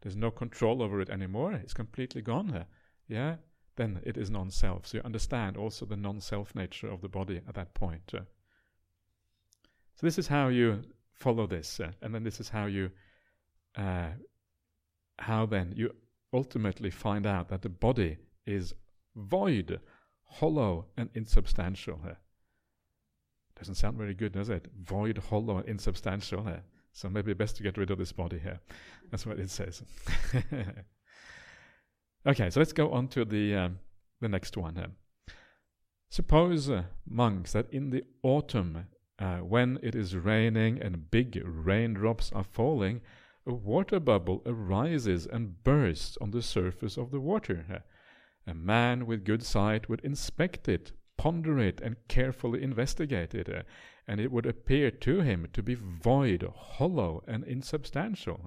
there's 0.00 0.16
no 0.16 0.30
control 0.30 0.82
over 0.82 1.00
it 1.00 1.10
anymore. 1.10 1.52
It's 1.52 1.74
completely 1.74 2.22
gone. 2.22 2.50
Uh, 2.54 2.64
yeah, 3.08 3.36
then 3.78 4.00
it 4.04 4.18
is 4.18 4.28
non-self. 4.30 4.86
So 4.86 4.98
you 4.98 5.02
understand 5.04 5.56
also 5.56 5.86
the 5.86 5.96
non-self 5.96 6.54
nature 6.54 6.90
of 6.90 7.00
the 7.00 7.08
body 7.08 7.40
at 7.48 7.54
that 7.54 7.72
point. 7.72 8.12
Uh. 8.12 8.20
So 9.94 10.06
this 10.06 10.18
is 10.18 10.26
how 10.26 10.48
you 10.48 10.82
follow 11.12 11.46
this, 11.46 11.80
uh, 11.80 11.92
and 12.02 12.14
then 12.14 12.22
this 12.22 12.40
is 12.40 12.50
how 12.50 12.66
you, 12.66 12.90
uh, 13.76 14.10
how 15.18 15.46
then 15.46 15.72
you 15.74 15.94
ultimately 16.32 16.90
find 16.90 17.26
out 17.26 17.48
that 17.48 17.62
the 17.62 17.68
body 17.68 18.18
is 18.46 18.74
void, 19.16 19.80
hollow, 20.24 20.86
and 20.96 21.08
insubstantial. 21.14 22.00
Doesn't 23.58 23.74
sound 23.74 23.96
very 23.96 24.14
good, 24.14 24.32
does 24.32 24.50
it? 24.50 24.68
Void, 24.84 25.18
hollow, 25.18 25.58
and 25.58 25.68
insubstantial. 25.68 26.46
So 26.92 27.08
maybe 27.08 27.32
best 27.32 27.56
to 27.56 27.62
get 27.62 27.78
rid 27.78 27.90
of 27.90 27.98
this 27.98 28.12
body 28.12 28.38
here. 28.38 28.60
That's 29.10 29.26
what 29.26 29.38
it 29.38 29.50
says. 29.50 29.82
okay, 32.28 32.50
so 32.50 32.60
let's 32.60 32.72
go 32.72 32.92
on 32.92 33.08
to 33.08 33.24
the 33.24 33.54
um, 33.54 33.78
the 34.20 34.28
next 34.28 34.56
one 34.56 34.76
here. 34.76 34.90
Suppose, 36.10 36.70
uh, 36.70 36.84
monks, 37.06 37.52
that 37.52 37.72
in 37.72 37.90
the 37.90 38.04
autumn, 38.22 38.86
uh, 39.18 39.38
when 39.38 39.78
it 39.82 39.94
is 39.94 40.16
raining 40.16 40.80
and 40.80 41.10
big 41.10 41.42
raindrops 41.44 42.32
are 42.32 42.44
falling, 42.44 43.00
a 43.46 43.52
water 43.52 44.00
bubble 44.00 44.42
arises 44.46 45.26
and 45.26 45.62
bursts 45.64 46.16
on 46.20 46.30
the 46.30 46.42
surface 46.42 46.96
of 46.96 47.10
the 47.10 47.20
water. 47.20 47.82
A 48.46 48.54
man 48.54 49.06
with 49.06 49.24
good 49.24 49.42
sight 49.42 49.88
would 49.88 50.00
inspect 50.00 50.68
it, 50.68 50.92
ponder 51.18 51.58
it, 51.58 51.80
and 51.80 51.96
carefully 52.08 52.62
investigate 52.62 53.34
it, 53.34 53.48
uh, 53.48 53.62
and 54.06 54.20
it 54.20 54.32
would 54.32 54.46
appear 54.46 54.90
to 54.90 55.20
him 55.20 55.48
to 55.52 55.62
be 55.62 55.74
void, 55.74 56.42
hollow, 56.56 57.22
and 57.26 57.44
insubstantial. 57.44 58.40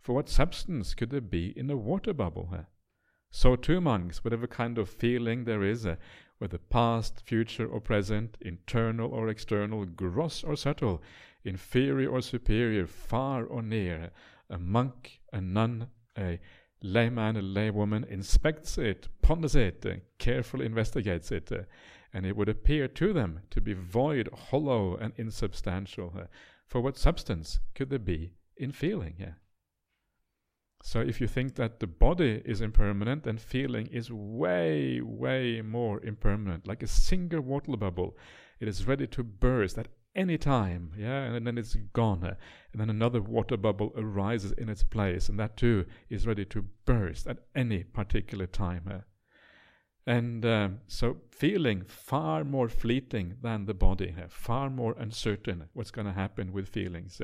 For 0.00 0.14
what 0.14 0.28
substance 0.28 0.94
could 0.94 1.10
there 1.10 1.20
be 1.20 1.52
in 1.58 1.70
a 1.70 1.76
water 1.76 2.14
bubble? 2.14 2.66
So 3.38 3.54
too, 3.54 3.82
monks, 3.82 4.24
whatever 4.24 4.46
kind 4.46 4.78
of 4.78 4.88
feeling 4.88 5.44
there 5.44 5.62
is, 5.62 5.84
uh, 5.84 5.96
whether 6.38 6.56
past, 6.56 7.20
future, 7.20 7.66
or 7.66 7.82
present, 7.82 8.38
internal 8.40 9.12
or 9.12 9.28
external, 9.28 9.84
gross 9.84 10.42
or 10.42 10.56
subtle, 10.56 11.02
inferior 11.44 12.08
or 12.08 12.22
superior, 12.22 12.86
far 12.86 13.44
or 13.44 13.60
near, 13.60 14.10
a 14.48 14.56
monk, 14.56 15.20
a 15.34 15.42
nun, 15.42 15.88
a 16.16 16.40
layman, 16.82 17.36
a 17.36 17.42
laywoman 17.42 18.08
inspects 18.08 18.78
it, 18.78 19.08
ponders 19.20 19.54
it, 19.54 19.84
uh, 19.84 19.96
carefully 20.16 20.64
investigates 20.64 21.30
it, 21.30 21.52
uh, 21.52 21.64
and 22.14 22.24
it 22.24 22.38
would 22.38 22.48
appear 22.48 22.88
to 22.88 23.12
them 23.12 23.42
to 23.50 23.60
be 23.60 23.74
void, 23.74 24.30
hollow, 24.48 24.96
and 24.96 25.12
insubstantial. 25.18 26.10
Uh, 26.18 26.24
for 26.66 26.80
what 26.80 26.96
substance 26.96 27.60
could 27.74 27.90
there 27.90 27.98
be 27.98 28.32
in 28.56 28.72
feeling? 28.72 29.16
Yeah. 29.18 29.34
So 30.86 31.00
if 31.00 31.20
you 31.20 31.26
think 31.26 31.56
that 31.56 31.80
the 31.80 31.88
body 31.88 32.40
is 32.44 32.60
impermanent, 32.60 33.24
then 33.24 33.38
feeling 33.38 33.88
is 33.88 34.12
way, 34.12 35.00
way 35.00 35.60
more 35.60 36.00
impermanent. 36.04 36.68
Like 36.68 36.80
a 36.84 36.86
single 36.86 37.40
water 37.40 37.76
bubble, 37.76 38.16
it 38.60 38.68
is 38.68 38.86
ready 38.86 39.08
to 39.08 39.24
burst 39.24 39.78
at 39.78 39.88
any 40.14 40.38
time, 40.38 40.92
yeah, 40.96 41.24
and 41.24 41.44
then 41.44 41.58
it's 41.58 41.74
gone. 41.92 42.22
Uh, 42.22 42.36
and 42.70 42.80
then 42.80 42.88
another 42.88 43.20
water 43.20 43.56
bubble 43.56 43.92
arises 43.96 44.52
in 44.52 44.68
its 44.68 44.84
place, 44.84 45.28
and 45.28 45.40
that 45.40 45.56
too 45.56 45.86
is 46.08 46.24
ready 46.24 46.44
to 46.44 46.68
burst 46.84 47.26
at 47.26 47.38
any 47.56 47.82
particular 47.82 48.46
time. 48.46 48.84
Uh. 48.88 49.00
And 50.06 50.46
um, 50.46 50.78
so, 50.86 51.16
feeling 51.32 51.82
far 51.88 52.44
more 52.44 52.68
fleeting 52.68 53.34
than 53.42 53.66
the 53.66 53.74
body, 53.74 54.14
far 54.28 54.70
more 54.70 54.94
uncertain 55.00 55.64
what's 55.72 55.90
going 55.90 56.06
to 56.06 56.12
happen 56.12 56.52
with 56.52 56.68
feelings. 56.68 57.20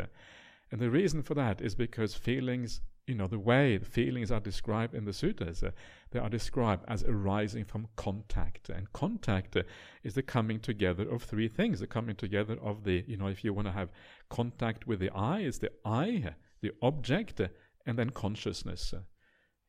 And 0.72 0.80
the 0.80 0.90
reason 0.90 1.22
for 1.22 1.34
that 1.34 1.60
is 1.60 1.76
because 1.76 2.14
feelings 2.14 2.80
you 3.06 3.14
know, 3.14 3.26
the 3.26 3.38
way 3.38 3.76
the 3.76 3.84
feelings 3.84 4.30
are 4.30 4.40
described 4.40 4.94
in 4.94 5.04
the 5.04 5.12
sutras, 5.12 5.62
uh, 5.62 5.72
they 6.12 6.20
are 6.20 6.28
described 6.28 6.84
as 6.86 7.02
arising 7.04 7.64
from 7.64 7.88
contact. 7.96 8.68
And 8.68 8.92
contact 8.92 9.56
uh, 9.56 9.62
is 10.04 10.14
the 10.14 10.22
coming 10.22 10.60
together 10.60 11.08
of 11.08 11.22
three 11.22 11.48
things. 11.48 11.80
The 11.80 11.86
coming 11.86 12.14
together 12.14 12.56
of 12.62 12.84
the, 12.84 13.04
you 13.06 13.16
know, 13.16 13.26
if 13.26 13.42
you 13.44 13.52
want 13.52 13.66
to 13.66 13.72
have 13.72 13.90
contact 14.30 14.86
with 14.86 15.00
the 15.00 15.10
eye, 15.10 15.40
it's 15.40 15.58
the 15.58 15.72
eye, 15.84 16.34
the 16.60 16.72
object, 16.80 17.40
uh, 17.40 17.48
and 17.86 17.98
then 17.98 18.10
consciousness. 18.10 18.94
Uh. 18.94 19.00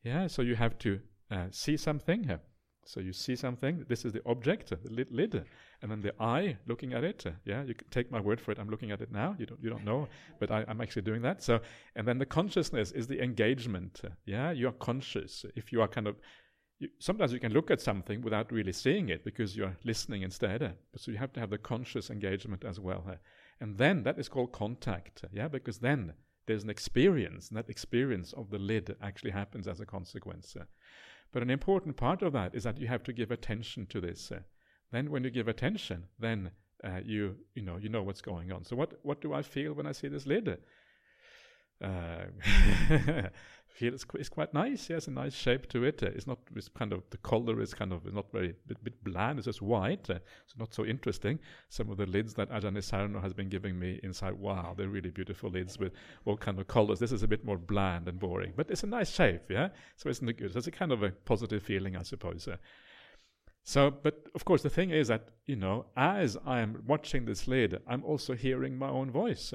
yeah, 0.04 0.28
so 0.28 0.42
you 0.42 0.54
have 0.54 0.78
to 0.78 1.00
uh, 1.30 1.46
see 1.50 1.76
something. 1.76 2.30
Uh, 2.30 2.38
so 2.86 3.00
you 3.00 3.12
see 3.12 3.34
something, 3.34 3.84
this 3.88 4.04
is 4.04 4.12
the 4.12 4.22
object, 4.26 4.68
the 4.68 4.78
lid, 4.90 5.10
lid, 5.10 5.44
and 5.84 5.92
then 5.92 6.00
the 6.00 6.14
eye 6.18 6.56
looking 6.66 6.94
at 6.94 7.04
it. 7.04 7.26
Uh, 7.26 7.32
yeah, 7.44 7.62
you 7.62 7.74
can 7.74 7.86
take 7.90 8.10
my 8.10 8.18
word 8.18 8.40
for 8.40 8.50
it. 8.50 8.58
I'm 8.58 8.70
looking 8.70 8.90
at 8.90 9.02
it 9.02 9.12
now. 9.12 9.36
You 9.38 9.44
don't, 9.44 9.62
you 9.62 9.68
don't 9.68 9.84
know, 9.84 10.08
but 10.40 10.50
I, 10.50 10.64
am 10.66 10.80
actually 10.80 11.02
doing 11.02 11.20
that. 11.20 11.42
So, 11.42 11.60
and 11.94 12.08
then 12.08 12.16
the 12.16 12.24
consciousness 12.24 12.90
is 12.92 13.06
the 13.06 13.22
engagement. 13.22 14.00
Uh, 14.02 14.08
yeah, 14.24 14.50
you 14.50 14.66
are 14.66 14.72
conscious. 14.72 15.44
If 15.54 15.72
you 15.72 15.82
are 15.82 15.88
kind 15.88 16.06
of, 16.06 16.16
you, 16.78 16.88
sometimes 17.00 17.34
you 17.34 17.38
can 17.38 17.52
look 17.52 17.70
at 17.70 17.82
something 17.82 18.22
without 18.22 18.50
really 18.50 18.72
seeing 18.72 19.10
it 19.10 19.26
because 19.26 19.58
you're 19.58 19.76
listening 19.84 20.22
instead. 20.22 20.62
Uh, 20.62 20.70
so 20.96 21.10
you 21.10 21.18
have 21.18 21.34
to 21.34 21.40
have 21.40 21.50
the 21.50 21.58
conscious 21.58 22.08
engagement 22.08 22.64
as 22.64 22.80
well. 22.80 23.04
And 23.60 23.76
then 23.76 24.04
that 24.04 24.18
is 24.18 24.30
called 24.30 24.52
contact. 24.52 25.22
Yeah, 25.34 25.48
because 25.48 25.80
then 25.80 26.14
there's 26.46 26.64
an 26.64 26.70
experience, 26.70 27.48
and 27.48 27.58
that 27.58 27.68
experience 27.68 28.32
of 28.32 28.48
the 28.48 28.58
lid 28.58 28.96
actually 29.02 29.32
happens 29.32 29.68
as 29.68 29.80
a 29.80 29.86
consequence. 29.86 30.56
But 31.30 31.42
an 31.42 31.50
important 31.50 31.98
part 31.98 32.22
of 32.22 32.32
that 32.32 32.54
is 32.54 32.64
that 32.64 32.78
you 32.78 32.86
have 32.86 33.02
to 33.02 33.12
give 33.12 33.30
attention 33.30 33.84
to 33.88 34.00
this. 34.00 34.32
Uh, 34.92 34.96
then, 34.96 35.10
when 35.10 35.24
you 35.24 35.30
give 35.30 35.48
attention, 35.48 36.04
then 36.18 36.50
uh, 36.82 37.00
you 37.04 37.36
you 37.54 37.62
know 37.62 37.76
you 37.76 37.88
know 37.88 38.02
what's 38.02 38.20
going 38.20 38.52
on. 38.52 38.64
So, 38.64 38.76
what 38.76 38.94
what 39.02 39.20
do 39.20 39.32
I 39.32 39.42
feel 39.42 39.72
when 39.72 39.86
I 39.86 39.92
see 39.92 40.08
this 40.08 40.26
lid? 40.26 40.58
Uh, 41.82 42.26
feel 43.74 43.92
it's, 43.92 44.06
it's, 44.14 44.28
quite 44.28 44.54
nice. 44.54 44.88
It 44.88 44.94
has 44.94 45.08
a 45.08 45.10
nice 45.10 45.34
shape 45.34 45.68
to 45.70 45.84
it. 45.84 46.02
Uh, 46.02 46.06
it's 46.06 46.26
not 46.26 46.38
it's 46.54 46.68
kind 46.68 46.92
of 46.92 47.02
the 47.10 47.16
color 47.18 47.60
is 47.60 47.74
kind 47.74 47.92
of 47.92 48.12
not 48.12 48.30
very 48.30 48.54
bit, 48.66 48.82
bit 48.84 49.02
bland. 49.02 49.38
It's 49.38 49.46
just 49.46 49.60
white. 49.60 50.08
Uh, 50.08 50.20
it's 50.44 50.56
not 50.56 50.72
so 50.72 50.84
interesting. 50.84 51.40
Some 51.68 51.90
of 51.90 51.96
the 51.96 52.06
lids 52.06 52.34
that 52.34 52.50
Ajahn 52.50 52.82
Sarno 52.82 53.20
has 53.20 53.34
been 53.34 53.48
giving 53.48 53.78
me 53.78 53.98
inside, 54.02 54.34
wow, 54.34 54.74
they're 54.76 54.88
really 54.88 55.10
beautiful 55.10 55.50
lids 55.50 55.78
with 55.78 55.92
all 56.24 56.36
kind 56.36 56.58
of 56.58 56.68
colors. 56.68 57.00
This 57.00 57.12
is 57.12 57.24
a 57.24 57.28
bit 57.28 57.44
more 57.44 57.58
bland 57.58 58.08
and 58.08 58.18
boring, 58.18 58.52
but 58.56 58.70
it's 58.70 58.84
a 58.84 58.86
nice 58.86 59.10
shape. 59.10 59.50
Yeah, 59.50 59.68
so 59.96 60.08
it's 60.08 60.20
good. 60.20 60.52
So 60.52 60.58
it's 60.58 60.68
a 60.68 60.70
kind 60.70 60.92
of 60.92 61.02
a 61.02 61.10
positive 61.10 61.62
feeling, 61.62 61.96
I 61.96 62.02
suppose. 62.02 62.48
So, 63.66 63.90
but 63.90 64.26
of 64.34 64.44
course, 64.44 64.62
the 64.62 64.68
thing 64.68 64.90
is 64.90 65.08
that, 65.08 65.30
you 65.46 65.56
know, 65.56 65.86
as 65.96 66.36
I'm 66.46 66.82
watching 66.86 67.24
this 67.24 67.48
lid, 67.48 67.80
I'm 67.86 68.04
also 68.04 68.34
hearing 68.34 68.76
my 68.76 68.90
own 68.90 69.10
voice. 69.10 69.54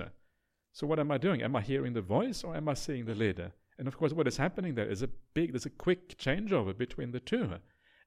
So, 0.72 0.88
what 0.88 1.00
am 1.00 1.12
I 1.12 1.20
doing? 1.20 1.44
Am 1.44 1.56
I 1.56 1.62
hearing 1.62 1.94
the 1.94 2.02
voice 2.02 2.44
or 2.44 2.56
am 2.56 2.68
I 2.68 2.74
seeing 2.74 3.06
the 3.06 3.14
lid? 3.14 3.52
And 3.78 3.88
of 3.88 3.96
course, 3.96 4.12
what 4.12 4.28
is 4.28 4.38
happening 4.38 4.74
there 4.74 4.90
is 4.90 5.04
a 5.04 5.10
big, 5.36 5.52
there's 5.52 5.68
a 5.68 5.70
quick 5.70 6.18
changeover 6.18 6.76
between 6.76 7.12
the 7.12 7.20
two. 7.20 7.54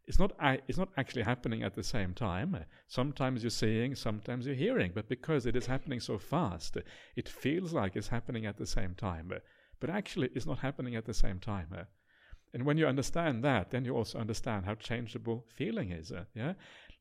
It's 0.05 0.19
not, 0.19 0.33
it's 0.67 0.77
not 0.77 0.91
actually 0.97 1.23
happening 1.23 1.63
at 1.63 1.77
the 1.77 1.85
same 1.85 2.15
time. 2.15 2.57
Sometimes 2.89 3.45
you're 3.45 3.51
seeing, 3.51 3.95
sometimes 3.95 4.47
you're 4.47 4.57
hearing, 4.57 4.91
but 4.93 5.09
because 5.09 5.47
it 5.47 5.55
is 5.55 5.67
happening 5.67 6.01
so 6.01 6.19
fast, 6.19 6.77
it 7.15 7.29
feels 7.29 7.73
like 7.73 7.95
it's 7.95 8.09
happening 8.09 8.45
at 8.45 8.59
the 8.59 8.67
same 8.67 8.97
time. 8.97 9.33
But 9.79 9.91
actually, 9.91 10.31
it's 10.35 10.47
not 10.47 10.59
happening 10.59 10.97
at 10.97 11.07
the 11.07 11.15
same 11.15 11.39
time. 11.39 11.69
And 12.55 12.65
when 12.65 12.77
you 12.77 12.87
understand 12.87 13.43
that, 13.45 13.71
then 13.71 13.85
you 13.85 13.97
also 13.97 14.19
understand 14.19 14.67
how 14.67 14.75
changeable 14.75 15.45
feeling 15.49 15.91
is. 15.91 16.13
Uh, 16.13 16.25
yeah, 16.35 16.53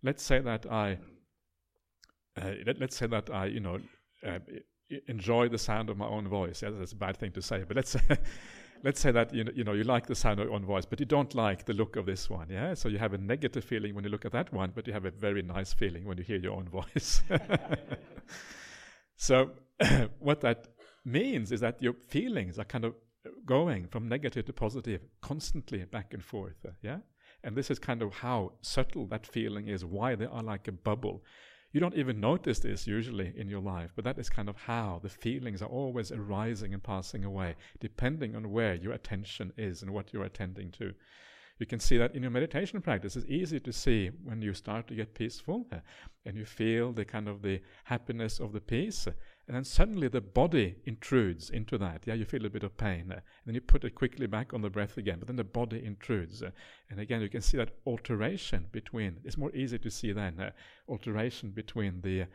let's 0.02 0.24
say 0.24 0.40
that 0.40 0.66
I, 0.72 0.98
uh, 2.42 2.52
let, 2.66 2.82
us 2.82 2.96
say 2.96 3.08
that 3.08 3.30
I, 3.30 3.46
you 3.48 3.60
know, 3.60 3.80
uh, 4.26 4.40
enjoy 5.08 5.50
the 5.50 5.58
sound 5.58 5.90
of 5.90 5.98
my 5.98 6.08
own 6.08 6.28
voice. 6.28 6.62
Yeah, 6.62 6.70
that's 6.72 6.94
a 6.94 6.96
bad 6.96 7.18
thing 7.18 7.32
to 7.34 7.42
say, 7.42 7.64
but 7.68 7.76
let's 7.76 7.92
say, 7.92 8.02
let's 8.84 9.02
say 9.02 9.12
that 9.12 9.34
you 9.34 9.44
know, 9.44 9.52
you 9.54 9.64
know 9.64 9.74
you 9.74 9.84
like 9.84 10.08
the 10.08 10.16
sound 10.16 10.40
of 10.40 10.46
your 10.46 10.56
own 10.56 10.66
voice, 10.66 10.86
but 10.86 11.00
you 11.00 11.06
don't 11.06 11.36
like 11.36 11.66
the 11.66 11.74
look 11.74 11.98
of 11.98 12.06
this 12.06 12.30
one. 12.30 12.50
Yeah, 12.50 12.74
so 12.74 12.88
you 12.88 12.98
have 12.98 13.14
a 13.14 13.18
negative 13.18 13.66
feeling 13.66 13.94
when 13.94 14.06
you 14.06 14.10
look 14.10 14.26
at 14.26 14.32
that 14.32 14.54
one, 14.54 14.72
but 14.74 14.88
you 14.88 14.94
have 14.94 15.06
a 15.06 15.12
very 15.12 15.42
nice 15.42 15.74
feeling 15.74 16.06
when 16.06 16.18
you 16.18 16.24
hear 16.24 16.38
your 16.38 16.54
own 16.54 16.70
voice. 16.70 17.24
so 19.18 19.52
what 20.20 20.40
that 20.42 20.68
means 21.04 21.52
is 21.52 21.60
that 21.60 21.82
your 21.82 21.94
feelings 21.94 22.58
are 22.60 22.66
kind 22.66 22.86
of 22.86 22.94
going 23.46 23.88
from 23.88 24.08
negative 24.08 24.46
to 24.46 24.54
positive 24.54 25.02
constantly 25.22 25.84
back 25.86 26.14
and 26.14 26.24
forth. 26.24 26.66
Uh, 26.66 26.72
yeah? 26.82 27.00
And 27.44 27.56
this 27.56 27.72
is 27.72 27.80
kind 27.80 28.02
of 28.02 28.14
how 28.14 28.54
subtle 28.62 29.08
that 29.08 29.26
feeling 29.26 29.68
is, 29.68 29.84
why 29.84 30.16
they 30.16 30.26
are 30.26 30.44
like 30.44 30.68
a 30.68 30.72
bubble. 30.72 31.24
You 31.72 31.80
don't 31.80 31.96
even 31.96 32.20
notice 32.20 32.60
this 32.60 32.86
usually 32.86 33.34
in 33.36 33.48
your 33.48 33.62
life, 33.62 33.92
but 33.96 34.04
that 34.04 34.20
is 34.20 34.30
kind 34.30 34.50
of 34.50 34.58
how 34.58 35.00
the 35.02 35.10
feelings 35.10 35.62
are 35.62 35.70
always 35.70 36.12
arising 36.12 36.74
and 36.74 36.84
passing 36.84 37.24
away, 37.24 37.56
depending 37.80 38.36
on 38.36 38.52
where 38.52 38.76
your 38.76 38.92
attention 38.92 39.54
is 39.58 39.82
and 39.82 39.92
what 39.92 40.12
you're 40.12 40.26
attending 40.26 40.72
to. 40.72 40.94
You 41.62 41.68
can 41.68 41.80
see 41.80 41.98
that 41.98 42.16
in 42.16 42.24
your 42.24 42.32
meditation 42.32 42.82
practice. 42.82 43.16
It's 43.16 43.28
easy 43.28 43.60
to 43.60 43.72
see 43.72 44.10
when 44.24 44.42
you 44.42 44.52
start 44.52 44.88
to 44.88 44.96
get 44.96 45.14
peaceful 45.14 45.68
uh, 45.72 45.78
and 46.26 46.36
you 46.36 46.44
feel 46.44 46.92
the 46.92 47.06
kind 47.06 47.28
of 47.28 47.44
the 47.44 47.62
happiness 47.84 48.40
of 48.40 48.52
the 48.52 48.60
peace. 48.60 49.06
And 49.06 49.56
then 49.56 49.64
suddenly 49.64 50.08
the 50.08 50.22
body 50.22 50.78
intrudes 50.88 51.52
into 51.52 51.78
that. 51.78 52.02
Yeah, 52.08 52.16
you 52.16 52.26
feel 52.26 52.48
a 52.48 52.50
bit 52.50 52.64
of 52.64 52.76
pain. 52.78 53.12
Uh, 53.12 53.18
and 53.18 53.46
then 53.46 53.54
you 53.54 53.62
put 53.62 53.84
it 53.84 53.94
quickly 53.94 54.26
back 54.26 54.56
on 54.56 54.64
the 54.64 54.72
breath 54.72 54.98
again, 54.98 55.20
but 55.20 55.28
then 55.28 55.36
the 55.36 55.44
body 55.44 55.86
intrudes. 55.86 56.42
Uh, 56.42 56.50
and 56.90 57.00
again, 57.00 57.22
you 57.22 57.30
can 57.30 57.42
see 57.42 57.58
that 57.58 57.76
alteration 57.86 58.66
between, 58.72 59.20
it's 59.24 59.38
more 59.38 59.56
easy 59.56 59.78
to 59.78 59.92
see 59.92 60.14
then, 60.14 60.40
uh, 60.40 60.50
alteration 60.90 61.52
between 61.52 62.02
the 62.02 62.26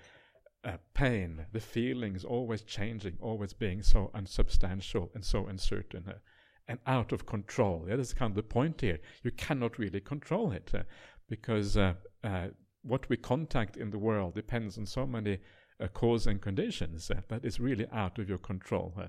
uh, 0.62 0.76
pain, 0.94 1.46
the 1.52 1.58
feelings 1.58 2.24
always 2.24 2.62
changing, 2.62 3.16
always 3.20 3.52
being 3.52 3.82
so 3.82 4.08
unsubstantial 4.14 5.10
and 5.14 5.24
so 5.24 5.48
uncertain 5.48 6.04
uh, 6.08 6.12
and 6.68 6.78
out 6.86 7.12
of 7.12 7.26
control. 7.26 7.86
Yeah, 7.88 7.96
that's 7.96 8.12
kind 8.12 8.30
of 8.30 8.36
the 8.36 8.42
point 8.42 8.80
here. 8.80 8.98
You 9.22 9.30
cannot 9.32 9.78
really 9.78 10.00
control 10.00 10.52
it 10.52 10.70
uh, 10.74 10.82
because 11.28 11.76
what 12.82 13.08
we 13.08 13.16
contact 13.16 13.76
in 13.76 13.90
the 13.90 13.98
world 13.98 14.34
depends 14.34 14.78
on 14.78 14.86
so 14.86 15.06
many 15.06 15.38
uh, 15.80 15.88
cause 15.88 16.26
and 16.26 16.40
conditions 16.40 17.10
uh, 17.10 17.20
that 17.28 17.44
is 17.44 17.60
really 17.60 17.86
out 17.92 18.18
of 18.18 18.28
your 18.28 18.38
control. 18.38 18.94
Uh. 18.98 19.08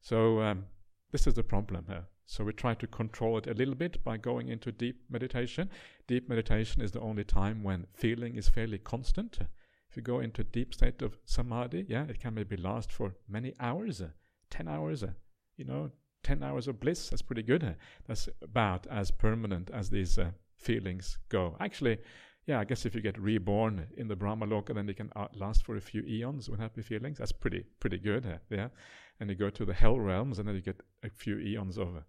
so 0.00 0.40
um, 0.40 0.64
this 1.10 1.26
is 1.26 1.34
the 1.34 1.42
problem. 1.42 1.86
So 2.24 2.44
we 2.44 2.52
try 2.52 2.74
to 2.74 2.86
control 2.86 3.36
it 3.38 3.46
a 3.46 3.54
little 3.54 3.74
bit 3.74 4.02
by 4.02 4.16
going 4.16 4.48
into 4.48 4.72
deep 4.72 5.02
meditation. 5.10 5.68
Deep 6.06 6.28
meditation 6.28 6.80
is 6.80 6.92
the 6.92 7.00
only 7.00 7.24
time 7.24 7.62
when 7.62 7.86
feeling 7.92 8.36
is 8.36 8.48
fairly 8.48 8.78
constant. 8.78 9.38
If 9.90 9.96
you 9.96 10.02
go 10.02 10.20
into 10.20 10.40
a 10.40 10.44
deep 10.44 10.72
state 10.72 11.02
of 11.02 11.18
samadhi, 11.26 11.84
yeah, 11.88 12.04
it 12.04 12.20
can 12.20 12.32
maybe 12.32 12.56
last 12.56 12.90
for 12.90 13.14
many 13.28 13.52
hours, 13.60 14.00
uh, 14.00 14.08
10 14.48 14.66
hours, 14.68 15.02
uh, 15.02 15.10
you 15.58 15.66
know, 15.66 15.90
10 16.22 16.42
hours 16.42 16.68
of 16.68 16.80
bliss, 16.80 17.10
that's 17.10 17.22
pretty 17.22 17.42
good. 17.42 17.64
Uh, 17.64 17.72
that's 18.06 18.28
about 18.42 18.86
as 18.88 19.10
permanent 19.10 19.70
as 19.72 19.90
these 19.90 20.18
feelings 20.56 21.18
go. 21.28 21.56
Actually, 21.60 21.98
yeah, 22.46 22.58
I 22.58 22.64
guess 22.64 22.84
if 22.84 22.94
you 22.94 23.00
get 23.00 23.18
reborn 23.18 23.86
in 23.96 24.08
the 24.08 24.16
Brahma 24.16 24.46
Loka, 24.46 24.74
then 24.74 24.86
they 24.86 24.94
can 24.94 25.10
uh, 25.14 25.28
last 25.34 25.64
for 25.64 25.76
a 25.76 25.80
few 25.80 26.02
eons 26.02 26.50
with 26.50 26.58
happy 26.58 26.82
feelings. 26.82 27.18
That's 27.18 27.32
pretty 27.32 27.64
pretty 27.78 27.98
good, 27.98 28.26
uh, 28.26 28.38
yeah. 28.50 28.68
And 29.20 29.30
you 29.30 29.36
go 29.36 29.50
to 29.50 29.64
the 29.64 29.74
hell 29.74 29.98
realms, 29.98 30.38
and 30.38 30.48
then 30.48 30.56
you 30.56 30.60
get 30.60 30.80
a 31.04 31.10
few 31.10 31.38
eons 31.38 31.78
of 31.78 31.96
uh, 31.96 32.00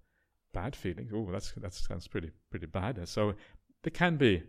bad 0.54 0.76
feelings. 0.76 1.12
Oh, 1.14 1.30
that's 1.32 1.52
that 1.54 1.74
sounds 1.74 2.08
pretty 2.08 2.32
pretty 2.50 2.66
bad. 2.66 2.98
Uh, 2.98 3.06
so 3.06 3.36
they 3.84 3.92
can 3.92 4.18
be, 4.18 4.42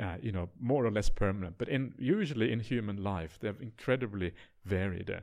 uh, 0.00 0.16
you 0.22 0.30
know, 0.30 0.48
more 0.60 0.86
or 0.86 0.92
less 0.92 1.08
permanent. 1.08 1.58
But 1.58 1.68
in 1.68 1.92
usually 1.98 2.52
in 2.52 2.60
human 2.60 3.02
life, 3.02 3.38
they're 3.40 3.56
incredibly 3.60 4.34
varied. 4.64 5.10
Uh, 5.10 5.20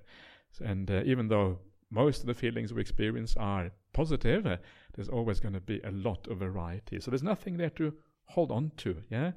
and 0.66 0.90
even 0.90 1.30
though 1.30 1.60
most 1.92 2.22
of 2.22 2.28
the 2.28 2.34
feelings 2.34 2.74
we 2.74 2.82
experience 2.82 3.36
are 3.38 3.72
positive, 3.94 4.60
there's 4.96 5.10
always 5.10 5.40
going 5.40 5.54
to 5.54 5.62
be 5.62 5.82
a 5.84 5.92
lot 5.92 6.28
of 6.28 6.38
variety. 6.38 7.00
So 7.00 7.12
there's 7.12 7.24
nothing 7.24 7.58
there 7.58 7.72
to 7.72 7.94
hold 8.26 8.52
on 8.52 8.72
to, 8.78 8.98
yeah. 9.10 9.32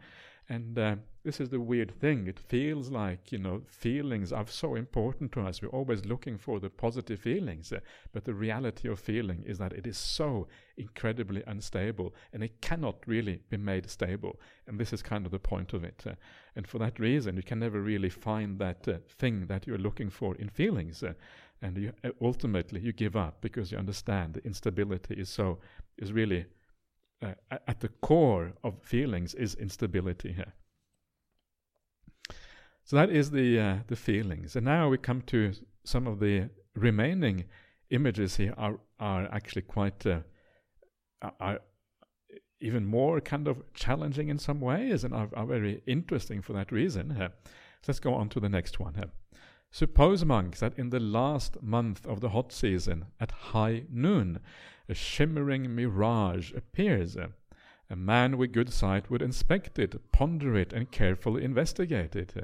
And 0.49 0.79
uh, 0.79 0.97
this 1.25 1.41
is 1.41 1.51
the 1.51 1.61
weird 1.61 1.93
thing. 2.01 2.27
It 2.27 2.39
feels 2.39 2.91
like, 2.91 3.31
you 3.31 3.39
know, 3.39 3.63
feelings 3.67 4.33
are 4.33 4.47
so 4.47 4.75
important 4.75 5.33
to 5.33 5.43
us. 5.43 5.63
We're 5.63 5.69
always 5.69 6.05
looking 6.05 6.37
for 6.37 6.59
the 6.59 6.69
positive 6.69 7.21
feelings. 7.21 7.73
Uh, 7.73 7.79
but 8.13 8.25
the 8.25 8.35
reality 8.35 8.89
of 8.89 8.99
feeling 8.99 9.45
is 9.47 9.59
that 9.59 9.73
it 9.73 9.87
is 9.87 9.97
so 9.97 10.49
incredibly 10.77 11.43
unstable 11.47 12.15
and 12.33 12.43
it 12.43 12.61
cannot 12.61 12.97
really 13.07 13.39
be 13.51 13.57
made 13.57 13.89
stable. 13.89 14.41
And 14.67 14.79
this 14.79 14.93
is 14.93 15.03
kind 15.03 15.25
of 15.25 15.33
the 15.33 15.39
point 15.39 15.73
of 15.73 15.85
it. 15.85 16.03
Uh, 16.07 16.15
and 16.57 16.67
for 16.67 16.79
that 16.79 16.99
reason, 16.99 17.37
you 17.37 17.43
can 17.43 17.61
never 17.61 17.81
really 17.81 18.11
find 18.11 18.59
that 18.59 18.89
uh, 18.89 18.99
thing 19.09 19.47
that 19.47 19.67
you're 19.67 19.79
looking 19.79 20.11
for 20.11 20.35
in 20.37 20.49
feelings. 20.49 21.05
Uh, 21.05 21.13
and 21.63 21.79
you, 21.79 21.93
ultimately, 22.21 22.81
you 22.81 22.93
give 22.93 23.15
up 23.15 23.41
because 23.41 23.71
you 23.71 23.79
understand 23.79 24.35
the 24.35 24.45
instability 24.45 25.15
is 25.15 25.29
so, 25.29 25.61
is 25.97 26.13
really 26.13 26.47
uh, 27.23 27.59
at 27.67 27.81
the 27.81 27.89
core 27.89 28.53
of 28.63 28.83
feelings 28.83 29.35
is 29.35 29.55
instability 29.55 30.33
here. 30.33 30.55
So 32.85 32.97
that 32.97 33.11
is 33.11 33.31
the 33.31 33.61
uh, 33.61 33.77
the 33.87 33.97
feelings, 33.97 34.57
and 34.57 34.65
now 34.65 34.89
we 34.89 34.99
come 34.99 35.23
to 35.23 35.53
some 35.85 36.07
of 36.07 36.19
the 36.19 36.51
remaining 36.75 37.45
images 37.91 38.37
here 38.37 38.55
are 38.57 38.81
are 38.99 39.29
actually 39.33 39.63
quite 39.63 40.05
uh, 40.07 40.21
are 41.39 41.61
even 42.61 42.87
more 42.87 43.21
kind 43.21 43.49
of 43.49 43.63
challenging 43.75 44.29
in 44.29 44.39
some 44.39 44.61
ways 44.61 45.05
and 45.05 45.13
are, 45.13 45.29
are 45.35 45.47
very 45.47 45.83
interesting 45.87 46.41
for 46.41 46.53
that 46.53 46.71
reason. 46.71 47.15
So 47.19 47.29
let's 47.89 47.99
go 48.01 48.15
on 48.15 48.29
to 48.31 48.41
the 48.41 48.49
next 48.49 48.79
one. 48.79 48.95
Uh, 48.97 49.07
suppose 49.73 50.25
monks 50.25 50.61
that 50.61 50.79
in 50.79 50.91
the 50.91 51.01
last 51.01 51.61
month 51.63 52.07
of 52.07 52.21
the 52.21 52.29
hot 52.29 52.53
season 52.53 53.07
at 53.19 53.31
high 53.31 53.85
noon 53.91 54.39
a 54.89 54.95
shimmering 54.95 55.75
mirage 55.75 56.53
appears. 56.53 57.17
A 57.17 57.97
man 57.97 58.37
with 58.37 58.53
good 58.53 58.73
sight 58.73 59.11
would 59.11 59.23
inspect 59.23 59.79
it, 59.79 60.13
ponder 60.13 60.55
it, 60.57 60.73
and 60.73 60.91
carefully 60.91 61.43
investigate 61.43 62.15
it, 62.15 62.35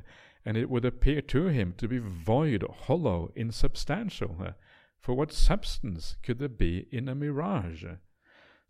and 0.45 0.57
it 0.57 0.71
would 0.71 0.85
appear 0.85 1.21
to 1.23 1.47
him 1.47 1.75
to 1.77 1.87
be 1.87 1.99
void, 1.99 2.65
hollow, 2.87 3.31
insubstantial. 3.37 4.55
For 4.99 5.15
what 5.15 5.33
substance 5.33 6.17
could 6.23 6.39
there 6.39 6.49
be 6.49 6.87
in 6.91 7.09
a 7.09 7.15
mirage? 7.15 7.85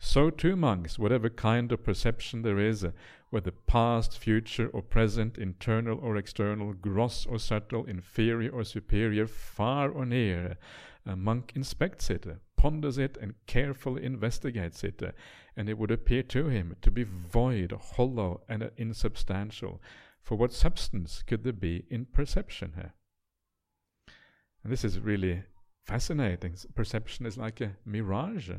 So 0.00 0.30
too, 0.30 0.54
monks, 0.54 0.98
whatever 0.98 1.28
kind 1.28 1.72
of 1.72 1.82
perception 1.82 2.42
there 2.42 2.58
is, 2.58 2.84
uh, 2.84 2.92
whether 3.30 3.50
past, 3.50 4.16
future, 4.16 4.68
or 4.68 4.80
present, 4.80 5.37
internal 5.37 5.98
or 5.98 6.16
external, 6.16 6.72
gross 6.72 7.26
or 7.26 7.38
subtle, 7.38 7.84
inferior 7.84 8.50
or 8.50 8.64
superior, 8.64 9.26
far 9.26 9.90
or 9.90 10.06
near, 10.06 10.56
a 11.04 11.16
monk 11.16 11.52
inspects 11.56 12.11
it, 12.11 12.26
uh, 12.26 12.34
ponders 12.56 12.96
it, 12.96 13.16
and 13.20 13.34
carefully 13.46 14.04
investigates 14.04 14.84
it, 14.84 15.02
uh, 15.02 15.11
and 15.56 15.68
it 15.68 15.76
would 15.76 15.90
appear 15.90 16.22
to 16.22 16.46
him 16.46 16.76
to 16.80 16.90
be 16.90 17.02
void, 17.02 17.72
hollow, 17.96 18.42
and 18.48 18.70
insubstantial. 18.76 19.82
For 20.22 20.37
what 20.37 20.52
substance 20.52 21.22
could 21.26 21.42
there 21.42 21.52
be 21.52 21.87
in 21.90 22.06
perception 22.06 22.74
here? 22.76 22.94
And 24.62 24.72
this 24.72 24.84
is 24.84 25.00
really 25.00 25.42
fascinating. 25.84 26.54
Perception 26.74 27.26
is 27.26 27.37
like 27.37 27.61
a 27.61 27.76
mirage. 27.84 28.50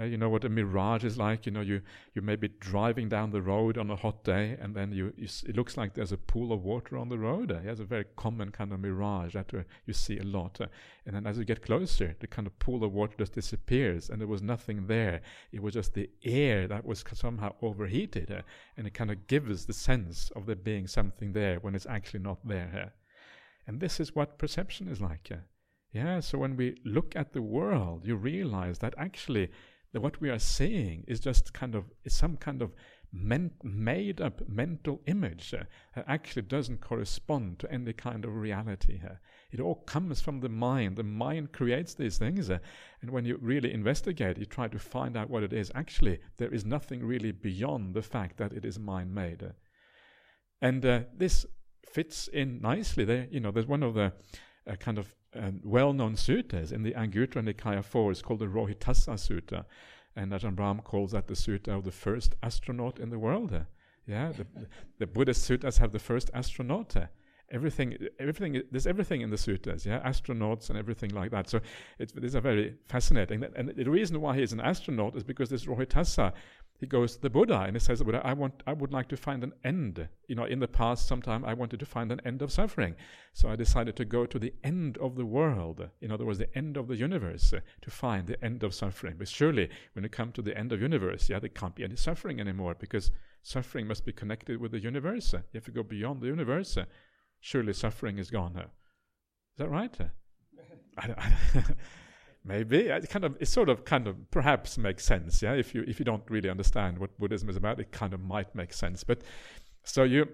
Uh, 0.00 0.04
you 0.04 0.16
know 0.16 0.28
what 0.28 0.44
a 0.44 0.48
mirage 0.48 1.04
is 1.04 1.18
like. 1.18 1.44
You 1.44 1.52
know, 1.52 1.60
you 1.60 1.80
you 2.14 2.22
may 2.22 2.36
be 2.36 2.48
driving 2.48 3.08
down 3.08 3.30
the 3.30 3.42
road 3.42 3.76
on 3.76 3.90
a 3.90 3.96
hot 3.96 4.22
day, 4.22 4.56
and 4.60 4.74
then 4.74 4.92
you, 4.92 5.12
you 5.16 5.26
it 5.46 5.56
looks 5.56 5.76
like 5.76 5.94
there's 5.94 6.12
a 6.12 6.16
pool 6.16 6.52
of 6.52 6.62
water 6.62 6.96
on 6.96 7.08
the 7.08 7.18
road. 7.18 7.50
Uh, 7.50 7.60
it's 7.64 7.80
a 7.80 7.84
very 7.84 8.04
common 8.16 8.50
kind 8.50 8.72
of 8.72 8.80
mirage 8.80 9.34
that 9.34 9.52
uh, 9.52 9.62
you 9.86 9.92
see 9.92 10.18
a 10.18 10.22
lot. 10.22 10.60
Uh, 10.60 10.66
and 11.04 11.16
then 11.16 11.26
as 11.26 11.38
you 11.38 11.44
get 11.44 11.62
closer, 11.64 12.14
the 12.20 12.26
kind 12.26 12.46
of 12.46 12.58
pool 12.58 12.84
of 12.84 12.92
water 12.92 13.14
just 13.18 13.32
disappears, 13.32 14.08
and 14.08 14.20
there 14.20 14.28
was 14.28 14.42
nothing 14.42 14.86
there. 14.86 15.20
It 15.52 15.62
was 15.62 15.74
just 15.74 15.94
the 15.94 16.08
air 16.24 16.68
that 16.68 16.84
was 16.84 17.04
somehow 17.14 17.54
overheated, 17.60 18.30
uh, 18.30 18.42
and 18.76 18.86
it 18.86 18.94
kind 18.94 19.10
of 19.10 19.26
gives 19.26 19.66
the 19.66 19.72
sense 19.72 20.30
of 20.36 20.46
there 20.46 20.56
being 20.56 20.86
something 20.86 21.32
there 21.32 21.58
when 21.58 21.74
it's 21.74 21.86
actually 21.86 22.20
not 22.20 22.46
there. 22.46 22.92
and 23.66 23.80
this 23.80 24.00
is 24.00 24.14
what 24.14 24.38
perception 24.38 24.88
is 24.88 25.00
like. 25.00 25.30
Yeah, 25.92 26.20
so 26.20 26.38
when 26.38 26.56
we 26.56 26.76
look 26.84 27.16
at 27.16 27.32
the 27.32 27.42
world, 27.42 28.06
you 28.06 28.16
realize 28.16 28.78
that 28.78 28.94
actually 28.98 29.50
that 29.92 30.00
what 30.00 30.20
we 30.20 30.30
are 30.30 30.38
seeing 30.38 31.04
is 31.06 31.20
just 31.20 31.52
kind 31.52 31.74
of 31.74 31.84
some 32.06 32.36
kind 32.36 32.62
of 32.62 32.72
men- 33.12 33.52
made 33.62 34.20
up 34.20 34.46
mental 34.48 35.00
image 35.06 35.54
uh, 35.54 35.64
that 35.94 36.04
actually 36.08 36.42
doesn't 36.42 36.80
correspond 36.80 37.58
to 37.58 37.72
any 37.72 37.92
kind 37.92 38.24
of 38.24 38.34
reality 38.34 38.98
here. 38.98 39.20
It 39.50 39.60
all 39.60 39.76
comes 39.76 40.20
from 40.20 40.40
the 40.40 40.48
mind. 40.48 40.96
The 40.96 41.02
mind 41.02 41.52
creates 41.52 41.94
these 41.94 42.18
things, 42.18 42.50
uh, 42.50 42.58
and 43.00 43.10
when 43.10 43.24
you 43.24 43.38
really 43.40 43.72
investigate, 43.72 44.38
you 44.38 44.44
try 44.44 44.68
to 44.68 44.78
find 44.78 45.16
out 45.16 45.30
what 45.30 45.42
it 45.42 45.52
is. 45.52 45.72
Actually, 45.74 46.20
there 46.36 46.52
is 46.52 46.64
nothing 46.64 47.04
really 47.04 47.32
beyond 47.32 47.94
the 47.94 48.02
fact 48.02 48.36
that 48.36 48.52
it 48.52 48.64
is 48.64 48.78
mind 48.78 49.14
made. 49.14 49.42
Uh, 49.42 49.52
and 50.60 50.84
uh, 50.84 51.00
this 51.16 51.46
fits 51.86 52.28
in 52.28 52.60
nicely. 52.60 53.04
There, 53.04 53.26
you 53.30 53.40
know, 53.40 53.50
there's 53.50 53.66
one 53.66 53.82
of 53.82 53.94
the 53.94 54.12
uh, 54.68 54.76
kind 54.76 54.98
of 54.98 55.14
um, 55.34 55.60
well-known 55.62 56.14
suttas 56.14 56.72
in 56.72 56.82
the 56.82 56.92
Anguttara 56.92 57.42
Nikaya 57.42 57.84
4 57.84 58.12
is 58.12 58.22
called 58.22 58.40
the 58.40 58.46
Rohitassa 58.46 59.14
Sutta, 59.14 59.64
and 60.16 60.32
Ajahn 60.32 60.54
Brahm 60.54 60.80
calls 60.80 61.12
that 61.12 61.26
the 61.26 61.34
sutta 61.34 61.68
of 61.68 61.84
the 61.84 61.92
first 61.92 62.34
astronaut 62.42 62.98
in 62.98 63.10
the 63.10 63.18
world. 63.18 63.52
Yeah, 64.06 64.32
the, 64.32 64.46
the 64.98 65.06
Buddhist 65.06 65.48
suttas 65.48 65.78
have 65.78 65.92
the 65.92 65.98
first 65.98 66.30
astronaut. 66.32 66.96
Everything, 67.50 67.96
everything, 68.18 68.62
there's 68.70 68.86
everything 68.86 69.22
in 69.22 69.30
the 69.30 69.36
suttas, 69.36 69.86
yeah, 69.86 70.00
astronauts 70.06 70.68
and 70.68 70.78
everything 70.78 71.10
like 71.10 71.30
that. 71.30 71.48
So 71.48 71.60
it's, 71.98 72.12
these 72.12 72.36
are 72.36 72.42
very 72.42 72.74
fascinating. 72.88 73.42
And 73.56 73.70
the 73.70 73.90
reason 73.90 74.20
why 74.20 74.36
he's 74.36 74.52
an 74.52 74.60
astronaut 74.60 75.16
is 75.16 75.24
because 75.24 75.48
this 75.48 75.64
Rohitassa, 75.64 76.34
he 76.78 76.86
goes 76.86 77.16
to 77.16 77.22
the 77.22 77.30
Buddha 77.30 77.60
and 77.60 77.74
he 77.74 77.80
says, 77.80 78.02
Buddha, 78.02 78.20
I 78.22 78.34
want, 78.34 78.62
I 78.66 78.72
would 78.72 78.92
like 78.92 79.08
to 79.08 79.16
find 79.16 79.42
an 79.42 79.52
end. 79.64 80.08
You 80.28 80.36
know, 80.36 80.44
in 80.44 80.60
the 80.60 80.68
past, 80.68 81.08
sometime 81.08 81.44
I 81.44 81.54
wanted 81.54 81.80
to 81.80 81.86
find 81.86 82.12
an 82.12 82.20
end 82.24 82.40
of 82.42 82.52
suffering, 82.52 82.94
so 83.32 83.48
I 83.48 83.56
decided 83.56 83.96
to 83.96 84.04
go 84.04 84.26
to 84.26 84.38
the 84.38 84.52
end 84.62 84.96
of 84.98 85.16
the 85.16 85.26
world. 85.26 85.88
In 86.00 86.12
other 86.12 86.24
words, 86.24 86.38
the 86.38 86.56
end 86.56 86.76
of 86.76 86.86
the 86.86 86.96
universe, 86.96 87.52
uh, 87.52 87.60
to 87.82 87.90
find 87.90 88.26
the 88.26 88.44
end 88.44 88.62
of 88.62 88.74
suffering. 88.74 89.16
But 89.18 89.28
surely, 89.28 89.70
when 89.94 90.04
you 90.04 90.08
come 90.08 90.32
to 90.32 90.42
the 90.42 90.56
end 90.56 90.72
of 90.72 90.80
universe, 90.80 91.28
yeah, 91.28 91.40
there 91.40 91.48
can't 91.48 91.74
be 91.74 91.84
any 91.84 91.96
suffering 91.96 92.40
anymore 92.40 92.76
because 92.78 93.10
suffering 93.42 93.86
must 93.86 94.04
be 94.04 94.12
connected 94.12 94.60
with 94.60 94.72
the 94.72 94.80
universe. 94.80 95.32
You 95.32 95.40
have 95.54 95.64
to 95.64 95.70
go 95.72 95.82
beyond 95.82 96.20
the 96.20 96.26
universe. 96.26 96.78
Surely, 97.40 97.72
suffering 97.72 98.18
is 98.18 98.30
gone. 98.30 98.56
Is 98.56 98.64
that 99.58 99.68
right? 99.68 99.96
I, 100.98 101.14
I 101.16 101.64
Maybe 102.44 102.78
it 102.88 103.10
kind 103.10 103.24
of 103.24 103.36
it 103.40 103.46
sort 103.46 103.68
of 103.68 103.84
kind 103.84 104.06
of 104.06 104.30
perhaps 104.30 104.78
makes 104.78 105.04
sense. 105.04 105.42
Yeah, 105.42 105.52
if 105.52 105.74
you 105.74 105.84
if 105.86 105.98
you 105.98 106.04
don't 106.04 106.22
really 106.30 106.48
understand 106.48 106.98
what 106.98 107.18
Buddhism 107.18 107.50
is 107.50 107.56
about, 107.56 107.78
it 107.78 107.92
kind 107.92 108.14
of 108.14 108.20
might 108.20 108.54
make 108.54 108.72
sense. 108.72 109.04
But 109.04 109.22
so 109.84 110.04
you, 110.04 110.26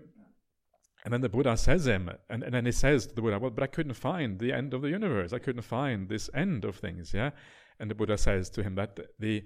and 1.04 1.12
then 1.12 1.22
the 1.22 1.28
Buddha 1.28 1.56
says 1.56 1.86
him, 1.86 2.10
and, 2.30 2.44
and 2.44 2.54
then 2.54 2.66
he 2.66 2.72
says 2.72 3.06
to 3.06 3.14
the 3.14 3.22
Buddha, 3.22 3.38
well, 3.38 3.50
but 3.50 3.64
I 3.64 3.68
couldn't 3.68 3.94
find 3.94 4.38
the 4.38 4.52
end 4.52 4.74
of 4.74 4.82
the 4.82 4.90
universe. 4.90 5.32
I 5.32 5.40
couldn't 5.40 5.62
find 5.62 6.08
this 6.08 6.30
end 6.34 6.64
of 6.64 6.76
things. 6.76 7.12
Yeah, 7.12 7.30
and 7.80 7.90
the 7.90 7.96
Buddha 7.96 8.16
says 8.16 8.48
to 8.50 8.62
him 8.62 8.76
that 8.76 8.98
the 9.18 9.42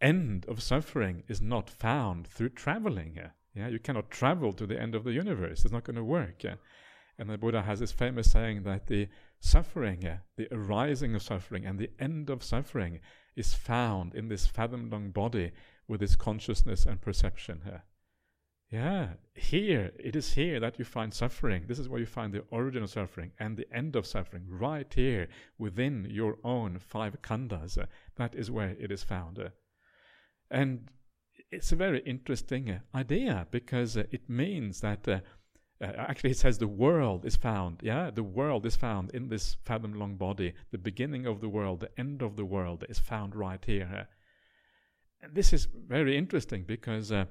end 0.00 0.44
of 0.48 0.62
suffering 0.62 1.22
is 1.28 1.40
not 1.40 1.70
found 1.70 2.26
through 2.26 2.50
traveling. 2.50 3.14
Yeah, 3.16 3.30
yeah, 3.56 3.68
you 3.68 3.78
cannot 3.78 4.10
travel 4.10 4.52
to 4.52 4.66
the 4.66 4.78
end 4.78 4.94
of 4.94 5.04
the 5.04 5.12
universe. 5.12 5.64
It's 5.64 5.72
not 5.72 5.84
going 5.84 5.96
to 5.96 6.04
work. 6.04 6.44
Yeah? 6.44 6.56
And 7.18 7.30
the 7.30 7.38
Buddha 7.38 7.62
has 7.62 7.80
this 7.80 7.92
famous 7.92 8.30
saying 8.30 8.64
that 8.64 8.86
the 8.86 9.08
suffering, 9.40 10.06
the 10.36 10.48
arising 10.52 11.14
of 11.14 11.22
suffering, 11.22 11.64
and 11.64 11.78
the 11.78 11.90
end 11.98 12.28
of 12.28 12.44
suffering 12.44 13.00
is 13.34 13.54
found 13.54 14.14
in 14.14 14.28
this 14.28 14.46
fathom 14.46 14.90
long 14.90 15.10
body 15.10 15.52
with 15.88 16.02
its 16.02 16.16
consciousness 16.16 16.84
and 16.84 17.00
perception 17.00 17.62
here. 17.64 17.84
Yeah, 18.68 19.10
here, 19.34 19.92
it 19.98 20.16
is 20.16 20.34
here 20.34 20.58
that 20.60 20.78
you 20.78 20.84
find 20.84 21.14
suffering. 21.14 21.64
This 21.66 21.78
is 21.78 21.88
where 21.88 22.00
you 22.00 22.06
find 22.06 22.34
the 22.34 22.44
origin 22.50 22.82
of 22.82 22.90
suffering 22.90 23.30
and 23.38 23.56
the 23.56 23.72
end 23.72 23.94
of 23.94 24.06
suffering, 24.06 24.44
right 24.48 24.92
here 24.92 25.28
within 25.56 26.08
your 26.10 26.38
own 26.42 26.78
five 26.80 27.22
khandhas. 27.22 27.78
that 28.16 28.34
is 28.34 28.50
where 28.50 28.76
it 28.78 28.90
is 28.90 29.04
found. 29.04 29.38
and 30.50 30.90
it's 31.50 31.72
a 31.72 31.76
very 31.76 32.00
interesting 32.00 32.80
idea 32.94 33.46
because 33.50 33.96
it 33.96 34.28
means 34.28 34.80
that 34.80 35.22
uh, 35.80 35.92
actually, 35.98 36.30
it 36.30 36.38
says 36.38 36.56
the 36.58 36.66
world 36.66 37.26
is 37.26 37.36
found. 37.36 37.80
Yeah, 37.82 38.10
the 38.10 38.22
world 38.22 38.64
is 38.64 38.76
found 38.76 39.10
in 39.12 39.28
this 39.28 39.56
fathom 39.62 39.92
long 39.92 40.16
body. 40.16 40.54
The 40.70 40.78
beginning 40.78 41.26
of 41.26 41.40
the 41.40 41.50
world, 41.50 41.80
the 41.80 42.00
end 42.00 42.22
of 42.22 42.36
the 42.36 42.46
world 42.46 42.84
is 42.88 42.98
found 42.98 43.34
right 43.34 43.62
here. 43.62 44.08
And 45.20 45.34
this 45.34 45.52
is 45.52 45.66
very 45.66 46.16
interesting 46.16 46.64
because 46.66 47.12
uh, 47.12 47.26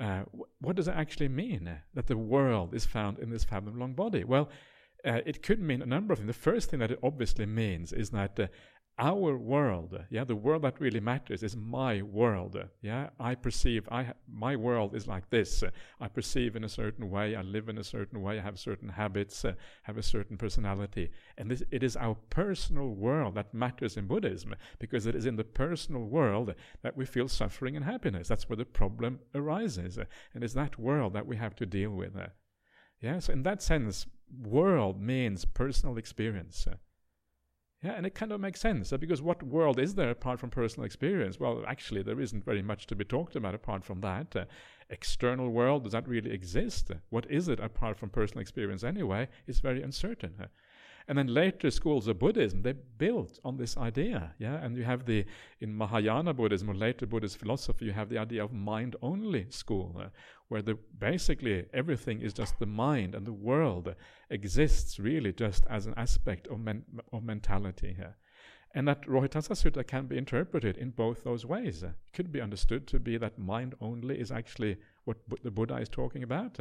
uh, 0.00 0.22
what 0.60 0.76
does 0.76 0.86
it 0.86 0.94
actually 0.94 1.28
mean 1.28 1.66
uh, 1.66 1.78
that 1.94 2.06
the 2.06 2.16
world 2.16 2.74
is 2.74 2.86
found 2.86 3.18
in 3.18 3.30
this 3.30 3.44
fathom 3.44 3.78
long 3.78 3.94
body? 3.94 4.22
Well, 4.22 4.50
uh, 5.04 5.20
it 5.26 5.42
could 5.42 5.60
mean 5.60 5.82
a 5.82 5.86
number 5.86 6.12
of 6.12 6.20
things. 6.20 6.28
The 6.28 6.50
first 6.50 6.70
thing 6.70 6.80
that 6.80 6.92
it 6.92 7.00
obviously 7.02 7.46
means 7.46 7.92
is 7.92 8.10
that 8.10 8.38
uh, 8.38 8.46
our 8.98 9.38
world, 9.38 9.98
yeah, 10.10 10.24
the 10.24 10.36
world 10.36 10.62
that 10.62 10.80
really 10.80 11.00
matters 11.00 11.42
is 11.42 11.56
my 11.56 12.02
world. 12.02 12.62
Yeah, 12.82 13.08
I 13.18 13.34
perceive, 13.34 13.88
I 13.90 14.12
my 14.28 14.56
world 14.56 14.94
is 14.94 15.06
like 15.06 15.30
this. 15.30 15.64
I 16.00 16.08
perceive 16.08 16.54
in 16.54 16.64
a 16.64 16.68
certain 16.68 17.08
way, 17.08 17.34
I 17.34 17.42
live 17.42 17.68
in 17.68 17.78
a 17.78 17.84
certain 17.84 18.20
way, 18.20 18.38
I 18.38 18.42
have 18.42 18.58
certain 18.58 18.90
habits, 18.90 19.44
uh, 19.44 19.54
have 19.84 19.96
a 19.96 20.02
certain 20.02 20.36
personality, 20.36 21.10
and 21.38 21.50
this 21.50 21.62
it 21.70 21.82
is 21.82 21.96
our 21.96 22.16
personal 22.28 22.88
world 22.88 23.34
that 23.36 23.54
matters 23.54 23.96
in 23.96 24.06
Buddhism 24.06 24.54
because 24.78 25.06
it 25.06 25.14
is 25.14 25.24
in 25.24 25.36
the 25.36 25.44
personal 25.44 26.04
world 26.04 26.54
that 26.82 26.96
we 26.96 27.06
feel 27.06 27.28
suffering 27.28 27.76
and 27.76 27.84
happiness. 27.84 28.28
That's 28.28 28.48
where 28.50 28.56
the 28.56 28.66
problem 28.66 29.20
arises, 29.34 29.98
and 30.34 30.44
it's 30.44 30.54
that 30.54 30.78
world 30.78 31.14
that 31.14 31.26
we 31.26 31.36
have 31.36 31.56
to 31.56 31.66
deal 31.66 31.90
with. 31.90 32.16
Yeah, 33.00 33.18
so 33.20 33.32
in 33.32 33.44
that 33.44 33.62
sense, 33.62 34.06
world 34.42 35.00
means 35.00 35.46
personal 35.46 35.96
experience. 35.96 36.66
Yeah, 37.82 37.92
and 37.92 38.04
it 38.04 38.14
kind 38.14 38.30
of 38.30 38.40
makes 38.40 38.60
sense 38.60 38.92
because 39.00 39.22
what 39.22 39.42
world 39.42 39.78
is 39.80 39.94
there 39.94 40.10
apart 40.10 40.38
from 40.38 40.50
personal 40.50 40.84
experience? 40.84 41.40
Well, 41.40 41.64
actually, 41.66 42.02
there 42.02 42.20
isn't 42.20 42.44
very 42.44 42.60
much 42.60 42.86
to 42.88 42.94
be 42.94 43.04
talked 43.04 43.36
about 43.36 43.54
apart 43.54 43.84
from 43.84 44.02
that. 44.02 44.36
Uh, 44.36 44.44
external 44.90 45.48
world, 45.48 45.84
does 45.84 45.92
that 45.92 46.06
really 46.06 46.30
exist? 46.30 46.90
What 47.08 47.30
is 47.30 47.48
it 47.48 47.58
apart 47.58 47.96
from 47.96 48.10
personal 48.10 48.42
experience 48.42 48.84
anyway? 48.84 49.28
It's 49.46 49.60
very 49.60 49.82
uncertain. 49.82 50.34
Uh, 51.10 51.18
and 51.18 51.18
then 51.18 51.34
later 51.34 51.70
schools 51.70 52.06
of 52.06 52.18
Buddhism, 52.18 52.62
they 52.62 52.74
built 52.98 53.40
on 53.44 53.56
this 53.56 53.76
idea. 53.76 54.32
Yeah, 54.38 54.64
and 54.64 54.76
you 54.76 54.84
have 54.84 55.04
the, 55.04 55.24
in 55.60 55.76
Mahayana 55.76 56.34
Buddhism 56.34 56.70
or 56.70 56.74
later 56.74 57.06
Buddhist 57.06 57.38
philosophy, 57.38 57.86
you 57.86 57.92
have 57.92 58.08
the 58.08 58.18
idea 58.18 58.44
of 58.44 58.52
mind 58.52 58.96
only 59.02 59.46
school, 59.50 59.96
uh, 59.98 60.08
where 60.48 60.62
the, 60.62 60.78
basically 60.98 61.66
everything 61.74 62.20
is 62.22 62.32
just 62.32 62.58
the 62.58 62.66
mind 62.66 63.14
and 63.14 63.26
the 63.26 63.32
world 63.32 63.94
exists 64.30 64.98
really 64.98 65.32
just 65.32 65.66
as 65.68 65.86
an 65.86 65.94
aspect 65.96 66.46
of, 66.48 66.60
men, 66.60 66.84
of 67.12 67.24
mentality 67.24 67.94
here. 67.96 68.16
And 68.72 68.86
that 68.86 69.02
Rohitassa 69.02 69.56
Sutta 69.56 69.84
can 69.84 70.06
be 70.06 70.16
interpreted 70.16 70.76
in 70.76 70.90
both 70.90 71.24
those 71.24 71.44
ways. 71.44 71.82
It 71.82 71.94
could 72.12 72.30
be 72.30 72.40
understood 72.40 72.86
to 72.86 73.00
be 73.00 73.18
that 73.18 73.36
mind 73.36 73.74
only 73.80 74.20
is 74.20 74.30
actually 74.30 74.76
what 75.04 75.16
the 75.42 75.50
Buddha 75.50 75.76
is 75.78 75.88
talking 75.88 76.22
about. 76.22 76.60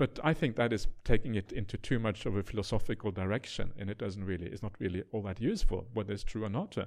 But 0.00 0.18
I 0.24 0.32
think 0.32 0.56
that 0.56 0.72
is 0.72 0.86
taking 1.04 1.34
it 1.34 1.52
into 1.52 1.76
too 1.76 1.98
much 1.98 2.24
of 2.24 2.34
a 2.34 2.42
philosophical 2.42 3.10
direction, 3.10 3.74
and 3.78 3.90
it 3.90 3.98
doesn't 3.98 4.24
really, 4.24 4.46
it's 4.46 4.62
not 4.62 4.72
really 4.78 5.02
all 5.12 5.20
that 5.24 5.42
useful, 5.42 5.88
whether 5.92 6.14
it's 6.14 6.24
true 6.24 6.44
or 6.44 6.48
not. 6.48 6.78
Uh, 6.78 6.86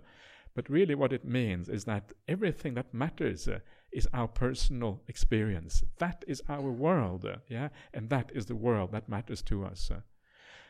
but 0.55 0.68
really, 0.68 0.95
what 0.95 1.14
it 1.14 1.24
means 1.24 1.70
is 1.70 1.86
that 1.86 2.14
everything 2.28 2.74
that 2.74 2.91
matters 2.91 3.47
uh, 3.47 3.59
is 3.91 4.07
our 4.16 4.28
personal 4.28 5.03
experience. 5.07 5.84
That 5.99 6.26
is 6.28 6.41
our 6.49 6.72
world, 6.72 7.24
uh, 7.24 7.36
yeah, 7.47 7.70
and 7.93 8.09
that 8.09 8.32
is 8.34 8.47
the 8.47 8.55
world 8.55 8.91
that 8.93 9.07
matters 9.07 9.43
to 9.43 9.64
us. 9.64 9.91
Uh. 9.91 10.01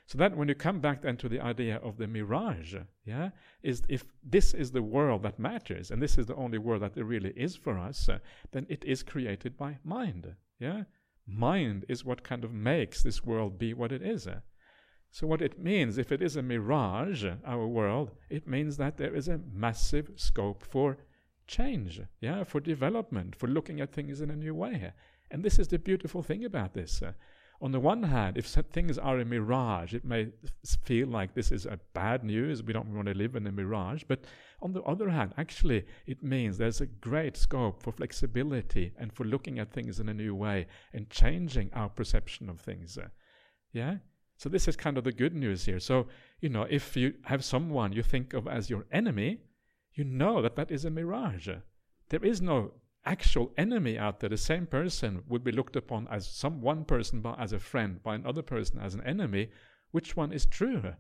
So 0.06 0.18
that 0.18 0.36
when 0.36 0.50
you 0.50 0.56
come 0.56 0.82
back 0.82 1.02
then 1.02 1.16
to 1.20 1.30
the 1.30 1.40
idea 1.40 1.78
of 1.78 1.96
the 1.96 2.08
mirage, 2.08 2.76
yeah, 3.06 3.30
is 3.62 3.84
if 3.88 4.04
this 4.22 4.54
is 4.54 4.72
the 4.72 4.84
world 4.84 5.24
that 5.24 5.40
matters, 5.40 5.92
and 5.92 6.02
this 6.02 6.18
is 6.18 6.26
the 6.26 6.36
only 6.36 6.58
world 6.58 6.82
that 6.82 6.94
there 6.94 7.06
really 7.06 7.32
is 7.38 7.56
for 7.56 7.80
us, 7.80 8.10
uh, 8.10 8.20
then 8.52 8.66
it 8.68 8.84
is 8.84 9.02
created 9.02 9.56
by 9.56 9.78
mind, 9.86 10.36
yeah 10.60 10.84
mind 11.26 11.86
is 11.88 12.06
what 12.06 12.24
kind 12.24 12.44
of 12.44 12.52
makes 12.52 13.02
this 13.02 13.24
world 13.24 13.58
be 13.58 13.74
what 13.74 13.92
it 13.92 14.02
is. 14.02 14.28
So, 15.12 15.28
what 15.28 15.42
it 15.42 15.60
means, 15.60 15.98
if 15.98 16.12
it 16.12 16.22
is 16.22 16.36
a 16.36 16.42
mirage, 16.42 17.26
our 17.46 17.68
world, 17.68 18.12
it 18.30 18.48
means 18.48 18.78
that 18.78 18.98
there 18.98 19.14
is 19.14 19.28
a 19.28 19.40
massive 19.54 20.10
scope 20.16 20.64
for 20.64 20.98
change, 21.46 22.02
yeah, 22.20 22.44
for 22.44 22.60
development, 22.60 23.36
for 23.36 23.48
looking 23.48 23.80
at 23.80 23.92
things 23.92 24.22
in 24.22 24.32
a 24.32 24.36
new 24.36 24.56
way. 24.56 24.92
And 25.30 25.44
this 25.44 25.60
is 25.60 25.68
the 25.68 25.78
beautiful 25.78 26.24
thing 26.24 26.46
about 26.46 26.74
this. 26.74 27.04
On 27.62 27.72
the 27.72 27.80
one 27.80 28.04
hand, 28.04 28.38
if 28.38 28.46
things 28.46 28.98
are 28.98 29.20
a 29.20 29.26
mirage, 29.26 29.94
it 29.94 30.04
may 30.04 30.28
feel 30.84 31.08
like 31.08 31.34
this 31.34 31.52
is 31.52 31.66
a 31.66 31.80
bad 31.94 32.24
news. 32.24 32.62
We 32.62 32.74
don't 32.74 32.94
want 32.94 33.08
to 33.08 33.14
live 33.14 33.36
in 33.36 33.48
a 33.48 33.52
mirage. 33.52 34.04
But 34.06 34.26
on 34.62 34.74
the 34.74 34.82
other 34.84 35.10
hand, 35.10 35.34
actually, 35.38 35.86
it 36.06 36.22
means 36.22 36.58
there's 36.58 36.82
a 36.82 36.86
great 36.86 37.38
scope 37.38 37.82
for 37.82 37.92
flexibility 37.92 38.92
and 38.98 39.14
for 39.14 39.24
looking 39.24 39.60
at 39.60 39.72
things 39.72 40.00
in 40.00 40.10
a 40.10 40.14
new 40.14 40.36
way 40.36 40.68
and 40.94 41.10
changing 41.10 41.70
our 41.74 41.90
perception 41.90 42.50
of 42.50 42.60
things. 42.60 42.98
Uh, 42.98 43.08
yeah? 43.72 43.98
So 44.38 44.50
this 44.50 44.68
is 44.68 44.76
kind 44.76 44.98
of 44.98 45.06
the 45.06 45.14
good 45.14 45.34
news 45.34 45.64
here. 45.64 45.80
So, 45.80 46.08
you 46.42 46.50
know, 46.50 46.68
if 46.70 46.98
you 46.98 47.14
have 47.24 47.46
someone 47.46 47.94
you 47.94 48.04
think 48.04 48.34
of 48.34 48.48
as 48.48 48.70
your 48.70 48.86
enemy, 48.92 49.40
you 49.94 50.04
know 50.04 50.42
that 50.42 50.56
that 50.56 50.72
is 50.72 50.84
a 50.86 50.90
mirage. 50.90 51.48
There 52.10 52.26
is 52.26 52.42
no 52.42 52.74
actual 53.06 53.52
enemy 53.58 53.98
out 53.98 54.20
there, 54.20 54.30
the 54.30 54.38
same 54.38 54.66
person 54.66 55.24
would 55.28 55.44
be 55.44 55.52
looked 55.52 55.76
upon 55.76 56.08
as 56.10 56.28
some 56.28 56.62
one 56.62 56.86
person 56.86 57.22
by, 57.22 57.36
as 57.40 57.54
a 57.54 57.60
friend, 57.60 58.02
by 58.04 58.16
another 58.16 58.42
person 58.42 58.80
as 58.80 58.94
an 58.94 59.04
enemy, 59.04 59.50
which 59.92 60.16
one 60.16 60.32
is 60.32 60.46
true? 60.46 60.94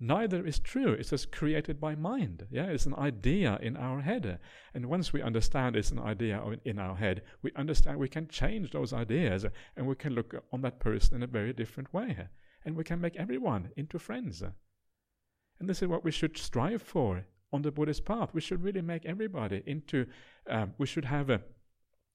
neither 0.00 0.44
is 0.44 0.58
true. 0.58 0.92
It's 0.92 1.10
just 1.10 1.30
created 1.30 1.78
by 1.78 1.94
mind. 1.94 2.46
Yeah, 2.50 2.66
it's 2.66 2.86
an 2.86 2.94
idea 2.94 3.58
in 3.62 3.76
our 3.76 4.00
head. 4.00 4.38
And 4.74 4.86
once 4.86 5.12
we 5.12 5.22
understand 5.22 5.76
it's 5.76 5.90
an 5.90 5.98
idea 5.98 6.42
in 6.64 6.78
our 6.78 6.96
head, 6.96 7.22
we 7.42 7.52
understand 7.54 7.98
we 7.98 8.08
can 8.08 8.26
change 8.26 8.70
those 8.70 8.92
ideas 8.92 9.44
and 9.76 9.86
we 9.86 9.94
can 9.94 10.14
look 10.14 10.34
on 10.52 10.62
that 10.62 10.80
person 10.80 11.16
in 11.16 11.22
a 11.22 11.26
very 11.26 11.52
different 11.52 11.92
way. 11.92 12.28
And 12.64 12.76
we 12.76 12.84
can 12.84 13.00
make 13.00 13.16
everyone 13.16 13.70
into 13.76 13.98
friends. 13.98 14.42
And 14.42 15.68
this 15.68 15.82
is 15.82 15.88
what 15.88 16.04
we 16.04 16.10
should 16.10 16.36
strive 16.38 16.82
for 16.82 17.26
on 17.52 17.62
the 17.62 17.70
Buddhist 17.70 18.04
path. 18.04 18.30
We 18.32 18.40
should 18.40 18.62
really 18.62 18.82
make 18.82 19.04
everybody 19.04 19.62
into, 19.66 20.06
um, 20.50 20.74
we 20.78 20.86
should 20.86 21.04
have 21.04 21.30
a, 21.30 21.40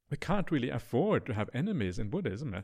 we 0.10 0.18
can't 0.18 0.52
really 0.52 0.70
afford 0.70 1.26
to 1.26 1.34
have 1.34 1.50
enemies 1.54 2.00
in 2.00 2.10
Buddhism. 2.10 2.54
Uh, 2.54 2.62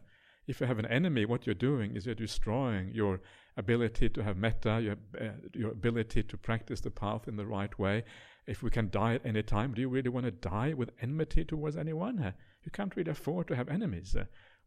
if 0.48 0.60
you 0.60 0.68
have 0.68 0.80
an 0.80 0.86
enemy, 0.86 1.26
what 1.26 1.46
you're 1.46 1.56
doing 1.56 1.96
is 1.96 2.06
you're 2.06 2.16
destroying 2.16 2.92
your 2.94 3.22
ability 3.58 4.10
to 4.10 4.24
have 4.24 4.38
metta, 4.38 4.82
your, 4.82 4.96
uh, 5.20 5.34
your 5.54 5.72
ability 5.72 6.24
to 6.24 6.38
practice 6.38 6.82
the 6.82 6.92
path 6.92 7.28
in 7.28 7.36
the 7.36 7.46
right 7.46 7.78
way. 7.78 8.04
If 8.48 8.64
we 8.64 8.72
can 8.72 8.90
die 8.90 9.16
at 9.16 9.26
any 9.26 9.44
time, 9.44 9.74
do 9.74 9.82
you 9.82 9.90
really 9.90 10.10
want 10.10 10.26
to 10.26 10.32
die 10.32 10.74
with 10.74 10.92
enmity 11.02 11.44
towards 11.46 11.78
anyone? 11.78 12.20
Uh, 12.20 12.32
you 12.64 12.72
can't 12.72 12.96
really 12.96 13.12
afford 13.12 13.48
to 13.48 13.56
have 13.56 13.70
enemies. 13.70 14.16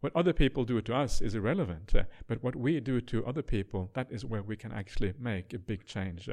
What 0.01 0.15
other 0.15 0.33
people 0.33 0.65
do 0.65 0.81
to 0.81 0.95
us 0.95 1.21
is 1.21 1.35
irrelevant, 1.35 1.93
but 2.29 2.43
what 2.43 2.55
we 2.55 2.79
do 2.81 3.01
to 3.01 3.27
other 3.27 3.43
people, 3.43 3.91
that 3.95 4.09
is 4.11 4.25
where 4.25 4.43
we 4.43 4.57
can 4.57 4.71
actually 4.71 5.15
make 5.19 5.55
a 5.55 5.59
big 5.59 5.87
change. 5.87 6.29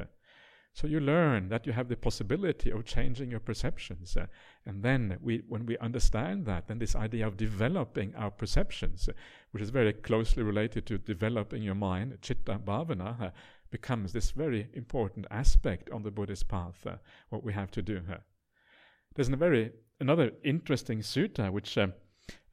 So 0.74 0.88
you 0.88 1.02
learn 1.02 1.50
that 1.50 1.68
you 1.68 1.74
have 1.74 1.90
the 1.90 1.98
possibility 1.98 2.72
of 2.72 2.86
changing 2.86 3.30
your 3.30 3.42
perceptions. 3.42 4.16
Uh, 4.16 4.28
and 4.66 4.82
then 4.84 5.18
we, 5.22 5.44
when 5.50 5.66
we 5.66 5.78
understand 5.80 6.46
that, 6.46 6.68
then 6.68 6.80
this 6.80 6.96
idea 6.96 7.28
of 7.28 7.36
developing 7.36 8.16
our 8.16 8.32
perceptions, 8.32 9.10
uh, 9.10 9.14
which 9.52 9.62
is 9.62 9.70
very 9.70 9.92
closely 9.92 10.44
related 10.44 10.86
to 10.86 10.98
developing 10.98 11.62
your 11.62 11.76
mind, 11.76 12.18
chitta 12.22 12.58
bhavana, 12.58 13.22
uh, 13.22 13.30
becomes 13.70 14.14
this 14.14 14.32
very 14.32 14.70
important 14.74 15.26
aspect 15.30 15.90
on 15.92 16.04
the 16.04 16.12
Buddhist 16.12 16.48
path, 16.48 16.86
uh, 16.88 16.96
what 17.30 17.44
we 17.44 17.54
have 17.54 17.72
to 17.72 17.82
do. 17.82 18.02
Uh. 18.10 18.18
There's 19.16 19.30
a 19.30 19.36
very, 19.36 19.72
another 20.00 20.32
interesting 20.44 21.00
sutta 21.00 21.52
which 21.52 21.78
uh, 21.78 21.88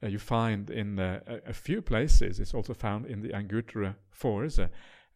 you 0.01 0.19
find 0.19 0.69
in 0.69 0.99
a, 0.99 1.21
a, 1.47 1.53
few 1.53 1.81
places. 1.81 2.39
It's 2.41 2.53
also 2.53 2.73
found 2.73 3.05
in 3.05 3.21
the 3.21 3.29
Anguttara 3.29 3.95
4s. 4.17 4.69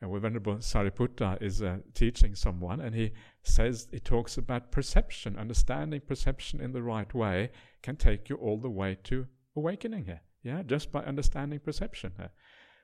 And 0.04 0.22
Venerable 0.22 0.56
Sariputta 0.56 1.42
is 1.42 1.62
uh, 1.62 1.78
teaching 1.94 2.36
someone, 2.36 2.82
and 2.82 2.94
he 2.94 3.14
says, 3.42 3.88
he 3.90 4.02
talks 4.02 4.38
about 4.38 4.70
perception, 4.70 5.40
understanding 5.40 6.02
perception 6.02 6.60
in 6.60 6.74
the 6.74 6.84
right 6.84 7.14
way 7.14 7.52
can 7.82 7.96
take 7.96 8.28
you 8.28 8.36
all 8.36 8.58
the 8.58 8.70
way 8.70 8.98
to 9.06 9.26
awakening 9.56 10.04
here. 10.04 10.20
Yeah, 10.44 10.62
just 10.64 10.92
by 10.92 11.04
understanding 11.04 11.60
perception 11.60 12.12
here. 12.18 12.32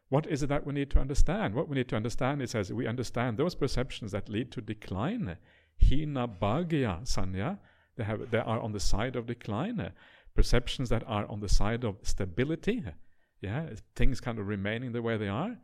What 0.08 0.28
is 0.28 0.44
it 0.44 0.48
that 0.48 0.66
we 0.66 0.72
need 0.72 0.92
to 0.92 1.00
understand? 1.00 1.56
What 1.56 1.68
we 1.68 1.76
need 1.76 1.90
to 1.90 1.98
understand, 1.98 2.40
he 2.40 2.48
says, 2.48 2.72
we 2.72 2.88
understand 2.88 3.38
those 3.38 3.54
perceptions 3.54 4.14
that 4.14 4.30
lead 4.30 4.50
to 4.54 4.62
decline. 4.62 5.36
Hanabhagiya 5.84 7.06
sanna, 7.06 7.60
they, 7.98 8.06
have, 8.06 8.32
they 8.32 8.38
are 8.38 8.62
on 8.62 8.72
the 8.72 8.80
side 8.80 9.18
of 9.18 9.26
decline. 9.26 9.92
Perceptions 10.36 10.88
that 10.88 11.04
are 11.06 11.26
on 11.26 11.42
the 11.42 11.50
side 11.50 11.84
of 11.84 11.98
stability. 12.02 12.82
Yeah, 13.42 13.72
things 13.98 14.22
kind 14.22 14.40
of 14.40 14.48
remaining 14.48 14.94
the 14.94 15.02
way 15.02 15.18
they 15.18 15.28
are 15.28 15.58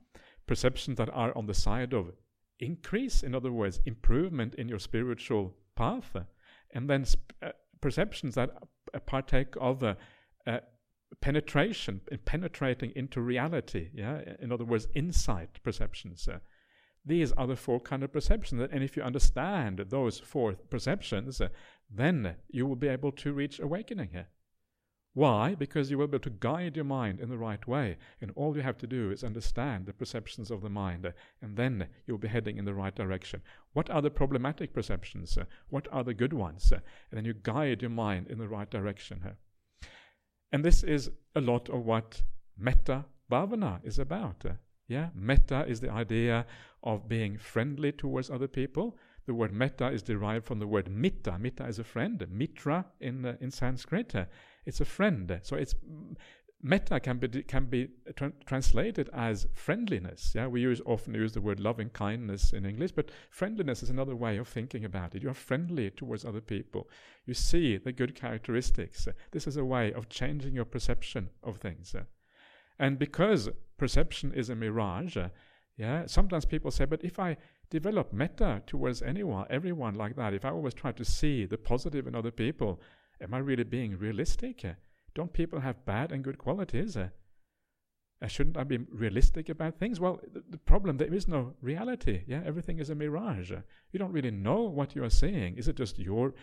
perceptions 0.48 0.98
that 0.98 1.10
are 1.10 1.36
on 1.38 1.48
the 1.48 1.54
side 1.54 1.94
of 1.94 2.12
increase, 2.60 3.24
in 3.24 3.36
other 3.36 3.52
words, 3.52 3.82
improvement 3.86 4.56
in 4.56 4.70
your 4.70 4.80
spiritual 4.80 5.54
path, 5.76 6.16
and 6.74 6.90
then 6.90 7.06
uh, 7.42 7.50
perceptions 7.82 8.36
that 8.36 8.52
uh, 8.94 9.00
partake 9.00 9.54
of 9.60 9.84
uh, 9.84 9.96
uh, 10.48 10.60
penetration, 11.22 12.02
penetrating 12.26 12.92
into 12.96 13.22
reality. 13.22 13.90
Yeah, 13.94 14.22
in 14.40 14.52
other 14.52 14.66
words, 14.66 14.88
insight 14.96 15.62
perceptions. 15.64 16.28
Uh, 16.28 16.40
these 17.06 17.32
are 17.34 17.48
the 17.48 17.56
four 17.56 17.80
kind 17.80 18.04
of 18.04 18.12
perceptions, 18.12 18.68
and 18.72 18.84
if 18.84 18.98
you 18.98 19.04
understand 19.04 19.86
those 19.90 20.20
four 20.20 20.54
perceptions, 20.70 21.40
uh, 21.40 21.50
then 21.90 22.36
you 22.50 22.66
will 22.66 22.76
be 22.76 22.88
able 22.88 23.12
to 23.12 23.34
reach 23.34 23.60
awakening 23.60 24.10
here. 24.12 24.28
Why? 25.16 25.56
Because 25.56 25.90
you 25.90 25.98
will 25.98 26.08
be 26.08 26.18
able 26.18 26.24
to 26.26 26.30
guide 26.30 26.76
your 26.76 26.84
mind 26.84 27.22
in 27.22 27.30
the 27.30 27.38
right 27.38 27.66
way. 27.66 27.96
And 28.20 28.32
all 28.36 28.54
you 28.56 28.62
have 28.62 28.78
to 28.80 28.86
do 28.86 29.12
is 29.12 29.24
understand 29.24 29.86
the 29.86 29.94
perceptions 29.94 30.52
of 30.52 30.62
the 30.62 30.70
mind, 30.70 31.12
and 31.42 31.56
then 31.56 31.88
you'll 32.06 32.18
be 32.18 32.28
heading 32.28 32.58
in 32.58 32.66
the 32.66 32.74
right 32.74 32.94
direction. 32.94 33.42
What 33.72 33.90
are 33.90 34.02
the 34.02 34.12
problematic 34.12 34.74
perceptions? 34.74 35.38
What 35.70 35.88
are 35.90 36.04
the 36.04 36.14
good 36.14 36.34
ones? 36.34 36.70
And 36.74 36.82
then 37.12 37.24
you 37.24 37.34
guide 37.34 37.82
your 37.82 37.92
mind 37.92 38.28
in 38.28 38.40
the 38.40 38.50
right 38.50 38.70
direction. 38.70 39.38
And 40.52 40.66
this 40.66 40.84
is 40.84 41.10
a 41.34 41.40
lot 41.42 41.70
of 41.70 41.86
what 41.86 42.22
metta 42.58 43.06
bhavana 43.32 43.80
is 43.86 44.00
about. 44.00 44.44
Yeah, 44.90 45.12
metta 45.16 45.66
is 45.66 45.80
the 45.80 45.92
idea 45.92 46.46
of 46.84 47.08
being 47.08 47.38
friendly 47.38 47.94
towards 47.94 48.30
other 48.30 48.50
people. 48.50 48.98
The 49.28 49.34
word 49.34 49.54
metta 49.54 49.88
is 49.92 50.04
derived 50.04 50.46
from 50.46 50.60
the 50.60 50.68
word 50.68 50.92
mitta. 50.92 51.40
Mitta 51.40 51.68
is 51.68 51.80
a 51.80 51.86
friend. 51.86 52.24
Mitra 52.30 52.86
in 53.00 53.26
uh, 53.26 53.38
in 53.40 53.50
Sanskrit. 53.50 54.14
It's 54.66 54.82
a 54.82 54.86
friend. 54.86 55.40
So 55.44 55.56
it's 55.56 55.76
metta 56.62 57.00
can 57.00 57.20
be 57.20 57.44
can 57.44 57.66
be 57.66 57.90
tra- 58.16 58.34
translated 58.46 59.10
as 59.14 59.48
friendliness. 59.54 60.34
Yeah, 60.34 60.48
we 60.48 60.62
use 60.62 60.82
often 60.86 61.14
use 61.14 61.34
the 61.34 61.42
word 61.42 61.60
loving 61.60 61.90
kindness 61.90 62.54
in 62.54 62.66
English, 62.66 62.92
but 62.94 63.12
friendliness 63.30 63.84
is 63.84 63.90
another 63.90 64.16
way 64.16 64.38
of 64.38 64.48
thinking 64.48 64.84
about 64.84 65.16
it. 65.16 65.22
You 65.22 65.30
are 65.30 65.36
friendly 65.36 65.92
towards 65.92 66.26
other 66.26 66.42
people. 66.42 66.90
You 67.26 67.34
see 67.34 67.78
the 67.78 67.92
good 67.92 68.16
characteristics. 68.16 69.08
This 69.32 69.48
is 69.48 69.58
a 69.58 69.66
way 69.66 69.94
of 69.94 70.10
changing 70.10 70.56
your 70.56 70.66
perception 70.66 71.30
of 71.44 71.58
things. 71.58 71.96
And 72.80 73.00
because 73.00 73.50
perception 73.78 74.34
is 74.34 74.50
a 74.50 74.56
mirage, 74.56 75.18
yeah, 75.78 76.06
sometimes 76.08 76.46
people 76.46 76.72
say, 76.72 76.86
but 76.86 77.04
if 77.04 77.20
I 77.20 77.38
develop 77.70 78.14
metta 78.14 78.62
towards 78.66 79.02
anyone, 79.02 79.46
everyone 79.50 79.96
like 79.96 80.16
that, 80.16 80.34
if 80.34 80.46
I 80.46 80.50
always 80.50 80.74
try 80.74 80.92
to 80.94 81.06
see 81.06 81.46
the 81.46 81.58
positive 81.58 82.08
in 82.08 82.16
other 82.16 82.32
people, 82.32 82.82
Am 83.22 83.34
I 83.34 83.40
really 83.40 83.64
being 83.64 83.98
realistic? 83.98 84.66
Don't 85.14 85.34
people 85.34 85.60
have 85.62 85.86
bad 85.86 86.12
and 86.12 86.24
good 86.24 86.38
qualities? 86.38 86.98
Uh, 88.22 88.28
shouldn't 88.28 88.58
I 88.58 88.64
be 88.64 88.78
realistic 88.78 89.50
about 89.50 89.78
things? 89.78 90.00
Well, 90.00 90.20
the, 90.50 90.58
problem 90.58 90.98
there 90.98 91.14
is 91.14 91.28
no 91.28 91.54
reality. 91.62 92.24
Yeah, 92.28 92.42
everything 92.46 92.80
is 92.80 92.90
a 92.90 92.96
mirage. 92.96 93.52
You 93.92 94.00
don't 94.00 94.14
really 94.14 94.32
know 94.32 94.62
what 94.62 94.96
you 94.96 95.04
are 95.04 95.10
seeing. 95.10 95.58
Is 95.58 95.68
it 95.68 95.76
just 95.76 96.00
your 96.00 96.34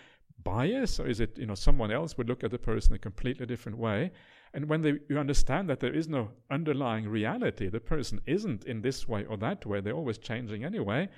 bias, 0.45 1.01
or 1.01 1.07
is 1.07 1.21
it 1.21 1.39
you 1.39 1.47
know 1.47 1.55
someone 1.55 1.91
else 1.91 2.17
would 2.19 2.29
look 2.29 2.45
at 2.45 2.51
the 2.51 2.59
person 2.59 2.95
a 2.95 2.99
completely 2.99 3.47
different 3.47 3.79
way? 3.79 4.13
And 4.55 4.69
when 4.69 4.83
they, 4.83 4.99
you 5.09 5.19
understand 5.19 5.71
that 5.71 5.81
there 5.81 5.95
is 5.95 6.09
no 6.09 6.31
underlying 6.51 7.09
reality, 7.09 7.69
the 7.69 7.81
person 7.81 8.21
isn't 8.27 8.65
in 8.65 8.83
this 8.83 9.09
way 9.09 9.25
or 9.25 9.39
that 9.39 9.65
way. 9.65 9.81
They're 9.81 9.95
always 9.95 10.19
changing 10.19 10.65
anyway. 10.65 11.09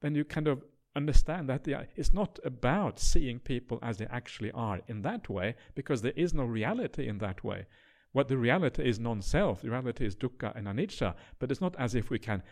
Then 0.00 0.14
you 0.14 0.24
kind 0.24 0.46
of 0.46 0.62
understand 0.96 1.48
that 1.48 1.66
it's 1.96 2.12
not 2.12 2.38
about 2.44 2.98
seeing 2.98 3.38
people 3.38 3.78
as 3.82 3.98
they 3.98 4.06
actually 4.06 4.50
are 4.52 4.80
in 4.88 5.02
that 5.02 5.28
way, 5.28 5.54
because 5.74 6.02
there 6.02 6.12
is 6.16 6.34
no 6.34 6.44
reality 6.44 7.08
in 7.08 7.18
that 7.18 7.42
way. 7.42 7.66
What 8.12 8.28
the 8.28 8.38
reality 8.38 8.88
is 8.88 9.00
non 9.00 9.22
self, 9.22 9.62
the 9.62 9.70
reality 9.70 10.06
is 10.06 10.14
dukkha 10.14 10.54
and 10.56 10.66
anicca, 10.68 11.14
but 11.38 11.50
it's 11.50 11.60
not 11.60 11.74
as 11.78 11.94
if 11.94 12.10
we 12.10 12.18
can 12.18 12.42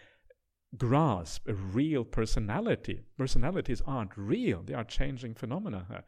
grasp 0.77 1.47
a 1.49 1.55
real 1.55 2.05
personality. 2.05 3.05
Personalities 3.17 3.83
aren't 3.87 4.17
real, 4.17 4.63
they 4.63 4.75
are 4.75 4.85
changing 4.85 5.35
phenomena. 5.35 6.05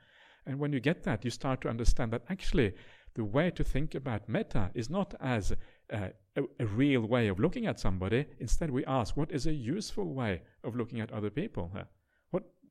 And 0.47 0.59
when 0.59 0.73
you 0.73 0.81
get 0.81 1.05
that, 1.05 1.25
you 1.25 1.31
start 1.31 1.61
to 1.63 1.69
understand 1.69 2.13
that 2.13 2.25
actually 2.29 2.75
the 3.15 3.25
way 3.25 3.51
to 3.53 3.63
think 3.63 3.95
about 3.95 4.29
metta 4.29 4.71
is 4.75 4.91
not 4.91 5.15
as 5.21 5.53
uh, 5.93 6.09
a, 6.37 6.43
a, 6.59 6.67
real 6.67 7.03
way 7.03 7.29
of 7.29 7.39
looking 7.39 7.67
at 7.67 7.79
somebody. 7.79 8.27
Instead, 8.41 8.71
we 8.71 8.85
ask, 8.87 9.17
what 9.17 9.31
is 9.31 9.47
a 9.47 9.53
useful 9.53 10.13
way 10.13 10.43
of 10.65 10.75
looking 10.75 11.01
at 11.01 11.13
other 11.13 11.31
people? 11.31 11.71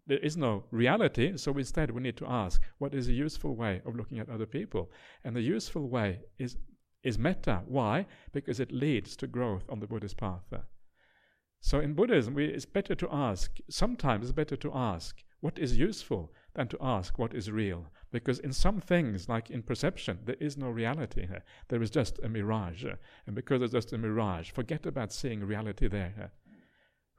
There 0.05 0.19
is 0.19 0.35
no 0.35 0.65
reality, 0.71 1.37
so 1.37 1.53
instead 1.53 1.91
we 1.91 2.01
need 2.01 2.17
to 2.17 2.27
ask 2.27 2.61
what 2.77 2.93
is 2.93 3.07
a 3.07 3.13
useful 3.13 3.55
way 3.55 3.81
of 3.85 3.95
looking 3.95 4.19
at 4.19 4.29
other 4.29 4.45
people? 4.45 4.91
And 5.23 5.35
the 5.35 5.41
useful 5.41 5.87
way 5.87 6.19
is, 6.37 6.57
is 7.03 7.17
metta. 7.17 7.61
Why? 7.67 8.05
Because 8.33 8.59
it 8.59 8.71
leads 8.71 9.15
to 9.17 9.27
growth 9.27 9.63
on 9.69 9.79
the 9.79 9.87
Buddhist 9.87 10.17
path. 10.17 10.43
So 11.61 11.79
in 11.79 11.93
Buddhism, 11.93 12.33
we, 12.33 12.45
it's 12.45 12.65
better 12.65 12.95
to 12.95 13.07
ask, 13.09 13.57
sometimes 13.69 14.25
it's 14.25 14.33
better 14.33 14.57
to 14.57 14.71
ask 14.73 15.23
what 15.39 15.57
is 15.57 15.77
useful 15.77 16.33
than 16.55 16.67
to 16.67 16.77
ask 16.81 17.17
what 17.17 17.33
is 17.33 17.49
real. 17.49 17.85
Because 18.11 18.39
in 18.39 18.51
some 18.51 18.81
things, 18.81 19.29
like 19.29 19.49
in 19.49 19.63
perception, 19.63 20.19
there 20.25 20.35
is 20.39 20.57
no 20.57 20.69
reality 20.69 21.25
here. 21.25 21.43
There 21.69 21.81
is 21.81 21.89
just 21.89 22.19
a 22.19 22.29
mirage. 22.29 22.85
And 23.25 23.35
because 23.35 23.59
there's 23.59 23.71
just 23.71 23.93
a 23.93 23.97
mirage, 23.97 24.51
forget 24.51 24.85
about 24.85 25.13
seeing 25.13 25.43
reality 25.43 25.87
there. 25.87 26.31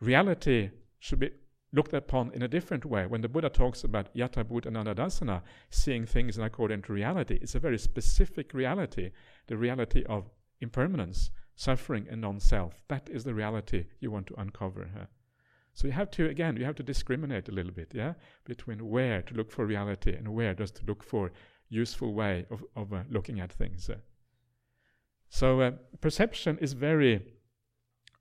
Reality 0.00 0.70
should 0.98 1.20
be 1.20 1.30
looked 1.74 1.92
upon 1.92 2.30
in 2.32 2.42
a 2.42 2.48
different 2.48 2.84
way. 2.84 3.04
When 3.04 3.20
the 3.20 3.28
Buddha 3.28 3.50
talks 3.50 3.82
about 3.82 4.14
yatha 4.14 4.44
bhutananda 4.44 5.42
seeing 5.70 6.06
things 6.06 6.38
according 6.38 6.82
to 6.82 6.92
reality, 6.92 7.38
it's 7.42 7.56
a 7.56 7.58
very 7.58 7.78
specific 7.78 8.54
reality, 8.54 9.10
the 9.48 9.56
reality 9.56 10.04
of 10.04 10.30
impermanence, 10.60 11.30
suffering, 11.56 12.06
and 12.08 12.20
non 12.20 12.38
self. 12.38 12.82
That 12.88 13.10
is 13.10 13.24
the 13.24 13.34
reality 13.34 13.86
you 13.98 14.12
want 14.12 14.28
to 14.28 14.40
uncover. 14.40 14.88
Huh? 14.96 15.06
So 15.74 15.88
you 15.88 15.92
have 15.92 16.10
to, 16.12 16.28
again, 16.28 16.56
you 16.56 16.64
have 16.64 16.76
to 16.76 16.84
discriminate 16.84 17.48
a 17.48 17.52
little 17.52 17.72
bit, 17.72 17.90
yeah, 17.92 18.14
between 18.44 18.88
where 18.88 19.22
to 19.22 19.34
look 19.34 19.50
for 19.50 19.66
reality 19.66 20.14
and 20.14 20.28
where 20.28 20.54
just 20.54 20.76
to 20.76 20.86
look 20.86 21.02
for 21.02 21.32
useful 21.68 22.14
way 22.14 22.46
of, 22.50 22.64
of 22.76 22.92
uh, 22.92 23.02
looking 23.10 23.40
at 23.40 23.52
things. 23.52 23.90
Uh. 23.90 23.96
So 25.28 25.60
uh, 25.60 25.72
perception 26.00 26.58
is 26.58 26.74
very 26.74 27.33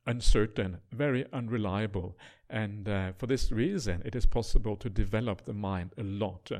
uncertain, 0.06 0.78
very 0.92 1.26
unreliable. 1.32 2.18
And 2.50 2.88
uh, 2.88 3.14
for 3.18 3.28
this 3.28 3.52
reason, 3.52 4.02
it 4.06 4.16
is 4.16 4.26
possible 4.26 4.76
to 4.78 4.90
develop 4.90 5.46
the 5.46 5.54
mind 5.54 5.92
a 5.98 6.04
lot. 6.04 6.52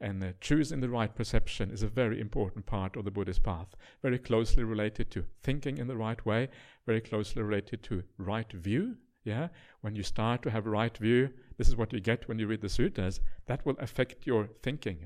And 0.00 0.22
uh, 0.22 0.32
choosing 0.40 0.80
the 0.80 0.88
right 0.88 1.14
perception 1.14 1.70
is 1.70 1.82
a 1.82 1.88
very 1.88 2.20
important 2.20 2.66
part 2.66 2.96
of 2.96 3.04
the 3.04 3.10
Buddhist 3.10 3.42
path, 3.42 3.74
very 4.02 4.18
closely 4.18 4.64
related 4.64 5.10
to 5.12 5.24
thinking 5.42 5.78
in 5.78 5.86
the 5.86 5.96
right 5.96 6.24
way, 6.26 6.48
very 6.86 7.00
closely 7.00 7.42
related 7.42 7.82
to 7.84 8.02
right 8.18 8.52
view. 8.52 8.96
Yeah, 9.24 9.48
when 9.80 9.96
you 9.96 10.02
start 10.02 10.42
to 10.42 10.50
have 10.50 10.66
right 10.66 10.94
view, 10.98 11.30
this 11.56 11.68
is 11.68 11.76
what 11.76 11.94
you 11.94 12.00
get 12.00 12.28
when 12.28 12.38
you 12.38 12.46
read 12.46 12.60
the 12.60 12.68
suttas. 12.68 13.20
That 13.46 13.64
will 13.64 13.76
affect 13.78 14.26
your 14.26 14.48
thinking. 14.62 14.98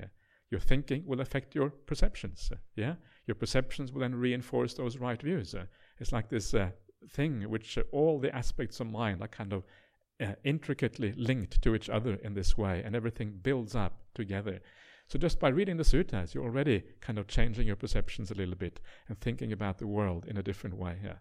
Your 0.51 0.59
thinking 0.59 1.03
will 1.05 1.21
affect 1.21 1.55
your 1.55 1.69
perceptions. 1.69 2.51
Yeah, 2.75 2.95
your 3.27 3.35
perceptions 3.35 3.93
will 3.93 4.01
then 4.01 4.15
reinforce 4.15 4.73
those 4.73 4.97
right 4.97 5.21
views. 5.21 5.55
It's 5.99 6.11
like 6.11 6.29
this 6.29 6.53
uh, 6.53 6.71
thing 7.07 7.49
which 7.49 7.77
uh, 7.77 7.83
all 7.91 8.19
the 8.19 8.35
aspects 8.35 8.79
of 8.79 8.87
mind 8.87 9.21
are 9.21 9.27
kind 9.27 9.53
of 9.53 9.63
uh, 10.21 10.33
intricately 10.43 11.13
linked 11.15 11.61
to 11.61 11.75
each 11.75 11.89
other 11.89 12.15
in 12.15 12.33
this 12.33 12.57
way, 12.57 12.81
and 12.83 12.95
everything 12.95 13.39
builds 13.41 13.75
up 13.75 14.01
together. 14.13 14.59
So 15.07 15.17
just 15.17 15.39
by 15.39 15.49
reading 15.49 15.77
the 15.77 15.83
suttas, 15.83 16.33
you're 16.33 16.43
already 16.43 16.83
kind 17.01 17.17
of 17.17 17.27
changing 17.27 17.65
your 17.65 17.75
perceptions 17.75 18.29
a 18.29 18.35
little 18.35 18.55
bit 18.55 18.79
and 19.07 19.19
thinking 19.19 19.51
about 19.51 19.79
the 19.79 19.87
world 19.87 20.25
in 20.27 20.37
a 20.37 20.43
different 20.43 20.77
way. 20.77 20.99
Yeah. 21.03 21.15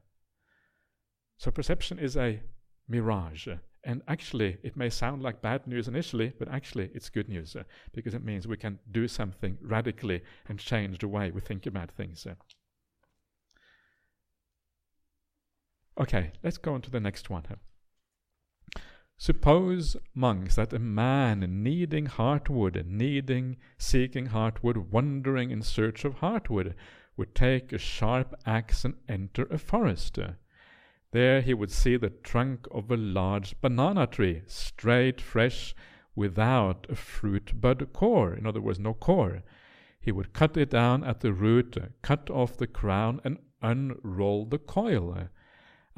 So 1.38 1.50
perception 1.50 1.98
is 1.98 2.16
a 2.16 2.40
mirage. 2.88 3.48
And 3.84 4.02
actually, 4.08 4.58
it 4.62 4.76
may 4.76 4.90
sound 4.90 5.22
like 5.22 5.40
bad 5.40 5.66
news 5.66 5.88
initially, 5.88 6.32
but 6.38 6.48
actually, 6.48 6.90
it's 6.92 7.08
good 7.08 7.28
news 7.28 7.56
uh, 7.56 7.62
because 7.94 8.12
it 8.12 8.24
means 8.24 8.46
we 8.46 8.56
can 8.56 8.78
do 8.90 9.08
something 9.08 9.56
radically 9.62 10.22
and 10.48 10.58
change 10.58 10.98
the 10.98 11.08
way 11.08 11.30
we 11.30 11.40
think 11.40 11.64
about 11.64 11.90
things. 11.90 12.26
Uh. 12.26 12.34
Okay, 15.98 16.32
let's 16.44 16.58
go 16.58 16.74
on 16.74 16.82
to 16.82 16.90
the 16.90 17.00
next 17.00 17.28
one. 17.28 17.44
Suppose, 19.16 19.96
monks, 20.14 20.54
that 20.54 20.72
a 20.72 20.78
man 20.78 21.62
needing 21.64 22.06
heartwood, 22.06 22.86
needing, 22.86 23.56
seeking 23.76 24.28
heartwood, 24.28 24.90
wandering 24.90 25.50
in 25.50 25.60
search 25.60 26.04
of 26.04 26.20
heartwood, 26.20 26.74
would 27.16 27.34
take 27.34 27.72
a 27.72 27.78
sharp 27.78 28.36
axe 28.46 28.84
and 28.84 28.94
enter 29.08 29.46
a 29.46 29.58
forest. 29.58 30.20
There 31.10 31.40
he 31.40 31.52
would 31.52 31.72
see 31.72 31.96
the 31.96 32.10
trunk 32.10 32.68
of 32.70 32.92
a 32.92 32.96
large 32.96 33.60
banana 33.60 34.06
tree, 34.06 34.42
straight, 34.46 35.20
fresh, 35.20 35.74
without 36.14 36.86
a 36.88 36.94
fruit 36.94 37.60
bud 37.60 37.92
core, 37.92 38.34
in 38.34 38.46
other 38.46 38.60
words, 38.60 38.78
no 38.78 38.94
core. 38.94 39.42
He 40.00 40.12
would 40.12 40.32
cut 40.32 40.56
it 40.56 40.70
down 40.70 41.02
at 41.02 41.22
the 41.22 41.32
root, 41.32 41.76
cut 42.02 42.30
off 42.30 42.56
the 42.56 42.68
crown, 42.68 43.20
and 43.24 43.38
unroll 43.60 44.44
the 44.44 44.58
coil. 44.58 45.28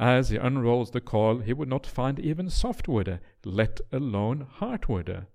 As 0.01 0.31
he 0.31 0.39
unrolls 0.39 0.93
the 0.93 1.01
coil, 1.03 1.41
he 1.41 1.53
would 1.53 1.69
not 1.69 1.87
find 1.87 2.19
even 2.19 2.49
softwood, 2.49 3.21
let 3.45 3.83
alone 3.93 4.47
hardwood. 4.49 5.27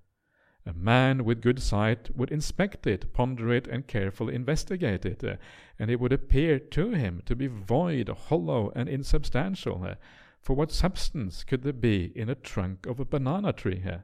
A 0.66 0.74
man 0.74 1.24
with 1.24 1.44
good 1.44 1.62
sight 1.62 2.10
would 2.18 2.32
inspect 2.32 2.88
it, 2.88 3.14
ponder 3.14 3.54
it, 3.54 3.68
and 3.68 3.86
carefully 3.86 4.34
investigate 4.34 5.06
it, 5.06 5.24
uh, 5.24 5.36
and 5.78 5.92
it 5.92 6.00
would 6.00 6.12
appear 6.12 6.58
to 6.58 6.90
him 6.90 7.22
to 7.28 7.36
be 7.36 7.46
void, 7.46 8.10
hollow, 8.10 8.72
and 8.76 8.90
insubstantial. 8.90 9.84
Uh, 9.84 9.96
for 10.42 10.56
what 10.56 10.72
substance 10.72 11.44
could 11.44 11.62
there 11.62 11.72
be 11.72 12.12
in 12.16 12.28
a 12.28 12.34
trunk 12.34 12.88
of 12.88 13.00
a 13.00 13.06
banana 13.06 13.54
tree? 13.54 13.84
Uh? 13.88 14.00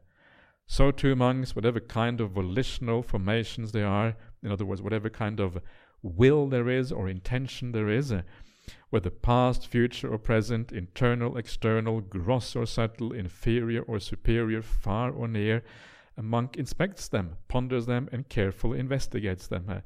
So 0.68 0.91
too 0.91 1.12
amongst 1.12 1.55
whatever 1.55 1.80
kind 1.80 2.22
of 2.22 2.30
volitional 2.30 3.01
formations 3.01 3.72
there 3.72 3.88
are, 3.88 4.16
in 4.43 4.51
other 4.51 4.66
words, 4.66 4.84
whatever 4.84 5.09
kind 5.09 5.39
of 5.39 5.57
will 6.03 6.47
there 6.47 6.70
is 6.70 6.91
or 6.91 7.09
intention 7.09 7.72
there 7.72 7.89
is, 7.89 8.14
whether 8.89 9.09
past, 9.09 9.67
future, 9.67 10.11
or 10.11 10.17
present, 10.17 10.72
internal, 10.72 11.38
external, 11.38 12.01
gross 12.01 12.55
or 12.55 12.65
subtle, 12.65 13.13
inferior 13.13 13.82
or 13.84 13.99
superior, 13.99 14.61
far 14.61 15.11
or 15.11 15.28
near, 15.28 15.63
a 16.17 16.22
monk 16.22 16.57
inspects 16.57 17.07
them, 17.07 17.38
ponders 17.47 17.86
them, 17.86 18.09
and 18.11 18.30
carefully 18.30 18.80
investigates 18.80 19.47
them. 19.47 19.65
Uh, 19.67 19.80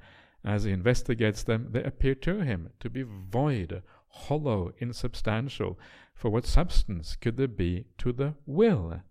as 0.43 0.63
he 0.63 0.71
investigates 0.71 1.43
them, 1.43 1.69
they 1.71 1.83
appear 1.83 2.15
to 2.15 2.39
him 2.39 2.69
to 2.79 2.89
be 2.89 3.03
void, 3.03 3.81
hollow, 4.07 4.71
insubstantial. 4.79 5.79
For 6.13 6.29
what 6.29 6.45
substance 6.45 7.15
could 7.15 7.37
there 7.37 7.47
be 7.47 7.85
to 7.99 8.11
the 8.11 8.35
will? 8.45 9.01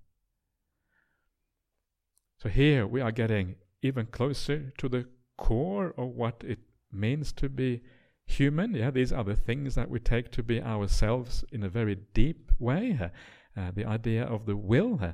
So 2.39 2.49
here 2.49 2.87
we 2.87 3.01
are 3.01 3.13
getting 3.13 3.57
even 3.83 4.07
closer 4.07 4.73
to 4.79 4.89
the 4.89 5.07
core 5.37 5.95
of 5.97 6.09
what 6.09 6.43
it 6.47 6.61
means 6.93 7.33
to 7.33 7.49
be 7.49 7.83
human. 8.27 8.75
Yeah, 8.75 8.91
these 8.91 9.13
are 9.13 9.25
the 9.25 9.37
things 9.37 9.75
that 9.75 9.91
we 9.91 9.99
take 9.99 10.31
to 10.33 10.43
be 10.43 10.61
ourselves 10.63 11.45
in 11.53 11.63
a 11.63 11.69
very 11.69 11.97
deep 12.15 12.53
way. 12.59 13.11
Uh, 13.57 13.71
the 13.75 13.85
idea 13.85 14.25
of 14.25 14.47
the 14.47 14.57
will. 14.57 14.99
Uh, 15.01 15.13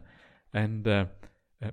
and 0.53 0.89
uh, 0.89 1.05
uh, 1.63 1.71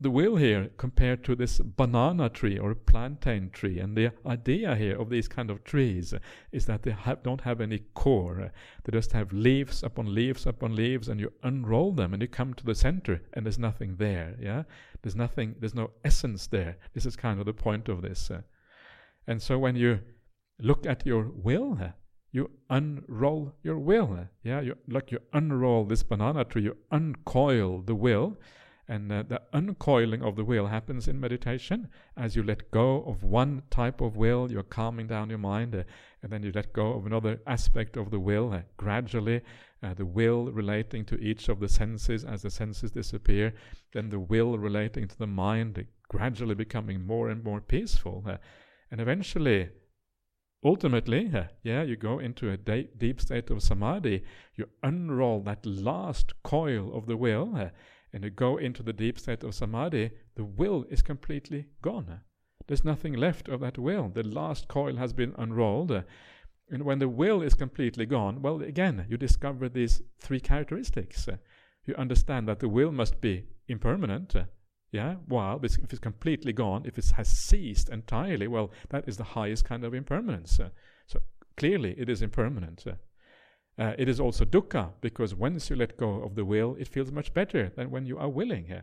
the 0.00 0.10
will 0.10 0.36
here 0.36 0.68
compared 0.76 1.24
to 1.24 1.34
this 1.34 1.60
banana 1.60 2.28
tree 2.28 2.58
or 2.58 2.74
plantain 2.74 3.50
tree. 3.50 3.78
And 3.78 3.96
the 3.96 4.10
idea 4.26 4.74
here 4.74 5.00
of 5.00 5.08
these 5.08 5.28
kind 5.28 5.50
of 5.50 5.64
trees 5.64 6.12
is 6.52 6.66
that 6.66 6.82
they 6.82 6.96
don't 7.22 7.40
have 7.42 7.60
any 7.60 7.78
core. 7.94 8.50
They 8.84 8.92
just 8.92 9.12
have 9.12 9.32
leaves 9.32 9.82
upon 9.82 10.14
leaves 10.14 10.46
upon 10.46 10.74
leaves, 10.74 11.08
and 11.08 11.20
you 11.20 11.32
unroll 11.42 11.92
them 11.92 12.12
and 12.12 12.20
you 12.20 12.28
come 12.28 12.52
to 12.54 12.64
the 12.64 12.74
center, 12.74 13.22
and 13.32 13.46
there's 13.46 13.58
nothing 13.58 13.96
there. 13.96 14.36
Yeah, 14.40 14.64
there's 15.02 15.16
nothing. 15.16 15.54
There's 15.60 15.74
no 15.74 15.92
essence 16.04 16.46
there. 16.48 16.76
This 16.92 17.06
is 17.06 17.16
kind 17.16 17.38
of 17.40 17.46
the 17.46 17.54
point 17.54 17.88
of 17.88 18.02
this. 18.02 18.30
Uh, 18.30 18.42
and 19.26 19.40
so 19.40 19.58
when 19.58 19.76
you 19.76 20.00
look 20.58 20.86
at 20.86 21.06
your 21.06 21.30
will. 21.34 21.78
You 22.32 22.50
unroll 22.68 23.54
your 23.62 23.78
will. 23.78 24.28
Yeah, 24.42 24.60
you 24.60 24.76
like 24.88 25.10
you 25.10 25.20
unroll 25.32 25.84
this 25.84 26.02
banana 26.02 26.44
tree. 26.44 26.64
You 26.64 26.76
uncoil 26.90 27.82
the 27.82 27.94
will, 27.94 28.36
and 28.88 29.10
uh, 29.10 29.24
the 29.26 29.40
uncoiling 29.52 30.22
of 30.22 30.36
the 30.36 30.44
will 30.44 30.66
happens 30.66 31.08
in 31.08 31.18
meditation. 31.18 31.88
As 32.16 32.36
you 32.36 32.42
let 32.42 32.70
go 32.70 33.02
of 33.04 33.22
one 33.22 33.62
type 33.70 34.00
of 34.00 34.16
will, 34.16 34.50
you're 34.50 34.62
calming 34.62 35.06
down 35.06 35.30
your 35.30 35.38
mind, 35.38 35.74
uh, 35.74 35.84
and 36.22 36.30
then 36.30 36.42
you 36.42 36.52
let 36.54 36.72
go 36.72 36.92
of 36.92 37.06
another 37.06 37.40
aspect 37.46 37.96
of 37.96 38.10
the 38.10 38.20
will. 38.20 38.52
Uh, 38.52 38.62
gradually, 38.76 39.40
uh, 39.82 39.94
the 39.94 40.04
will 40.04 40.52
relating 40.52 41.04
to 41.06 41.16
each 41.16 41.48
of 41.48 41.60
the 41.60 41.68
senses 41.68 42.24
as 42.24 42.42
the 42.42 42.50
senses 42.50 42.90
disappear, 42.90 43.54
then 43.92 44.10
the 44.10 44.20
will 44.20 44.58
relating 44.58 45.08
to 45.08 45.18
the 45.18 45.26
mind, 45.26 45.86
gradually 46.08 46.54
becoming 46.54 47.06
more 47.06 47.30
and 47.30 47.42
more 47.42 47.60
peaceful, 47.60 48.24
and 48.90 49.00
eventually 49.00 49.68
ultimately, 50.66 51.32
yeah, 51.62 51.82
you 51.82 51.96
go 51.96 52.18
into 52.18 52.50
a 52.50 52.56
de- 52.56 52.90
deep 52.98 53.20
state 53.20 53.50
of 53.50 53.62
samadhi, 53.62 54.24
you 54.54 54.68
unroll 54.82 55.40
that 55.42 55.64
last 55.64 56.34
coil 56.42 56.96
of 56.96 57.06
the 57.06 57.16
will, 57.16 57.70
and 58.12 58.24
you 58.24 58.30
go 58.30 58.56
into 58.56 58.82
the 58.82 58.92
deep 58.92 59.18
state 59.18 59.44
of 59.44 59.54
samadhi, 59.54 60.10
the 60.34 60.44
will 60.44 60.84
is 60.90 61.02
completely 61.02 61.66
gone. 61.82 62.20
There's 62.66 62.84
nothing 62.84 63.12
left 63.14 63.48
of 63.48 63.60
that 63.60 63.78
will. 63.78 64.08
The 64.08 64.24
last 64.24 64.66
coil 64.66 64.96
has 64.96 65.12
been 65.12 65.34
unrolled. 65.38 66.02
And 66.68 66.82
when 66.82 66.98
the 66.98 67.08
will 67.08 67.42
is 67.42 67.54
completely 67.54 68.06
gone, 68.06 68.42
well, 68.42 68.60
again, 68.60 69.06
you 69.08 69.16
discover 69.16 69.68
these 69.68 70.02
three 70.18 70.40
characteristics. 70.40 71.28
You 71.84 71.94
understand 71.94 72.48
that 72.48 72.58
the 72.58 72.68
will 72.68 72.90
must 72.90 73.20
be 73.20 73.44
impermanent, 73.68 74.34
yeah, 74.92 75.16
while 75.26 75.60
if 75.62 75.76
it's 75.78 75.98
completely 75.98 76.52
gone, 76.52 76.82
if 76.84 76.98
it 76.98 77.10
has 77.16 77.28
ceased 77.28 77.88
entirely, 77.88 78.46
well, 78.46 78.70
that 78.90 79.08
is 79.08 79.16
the 79.16 79.24
highest 79.24 79.64
kind 79.64 79.84
of 79.84 79.94
impermanence. 79.94 80.60
Uh, 80.60 80.70
so 81.06 81.20
clearly, 81.56 81.94
it 81.98 82.08
is 82.08 82.22
impermanent. 82.22 82.84
Uh, 82.86 82.92
uh, 83.78 83.94
it 83.98 84.08
is 84.08 84.20
also 84.20 84.44
dukkha 84.44 84.90
because 85.00 85.34
once 85.34 85.68
you 85.68 85.76
let 85.76 85.98
go 85.98 86.22
of 86.22 86.34
the 86.34 86.44
will, 86.44 86.76
it 86.78 86.88
feels 86.88 87.12
much 87.12 87.34
better 87.34 87.70
than 87.76 87.90
when 87.90 88.06
you 88.06 88.16
are 88.16 88.28
willing. 88.28 88.66
Yeah, 88.68 88.82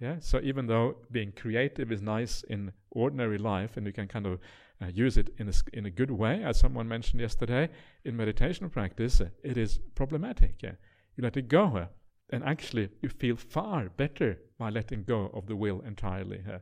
yeah. 0.00 0.16
So 0.20 0.40
even 0.42 0.66
though 0.66 0.96
being 1.10 1.32
creative 1.32 1.90
is 1.90 2.02
nice 2.02 2.42
in 2.42 2.72
ordinary 2.90 3.38
life, 3.38 3.76
and 3.76 3.86
you 3.86 3.92
can 3.92 4.08
kind 4.08 4.26
of 4.26 4.40
uh, 4.82 4.86
use 4.92 5.16
it 5.16 5.30
in 5.38 5.48
a, 5.48 5.52
in 5.72 5.86
a 5.86 5.90
good 5.90 6.10
way, 6.10 6.42
as 6.44 6.58
someone 6.58 6.88
mentioned 6.88 7.20
yesterday, 7.20 7.70
in 8.04 8.16
meditation 8.16 8.68
practice, 8.68 9.20
uh, 9.20 9.28
it 9.42 9.56
is 9.56 9.78
problematic. 9.94 10.62
Yeah, 10.62 10.72
you 11.16 11.22
let 11.22 11.36
it 11.36 11.48
go 11.48 11.76
uh, 11.76 11.86
and 12.30 12.42
actually 12.44 12.88
you 13.02 13.08
feel 13.08 13.36
far 13.36 13.88
better 13.88 14.38
by 14.58 14.70
letting 14.70 15.04
go 15.04 15.30
of 15.34 15.46
the 15.46 15.56
will 15.56 15.80
entirely. 15.80 16.42
Uh, 16.48 16.58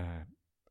uh, 0.00 0.24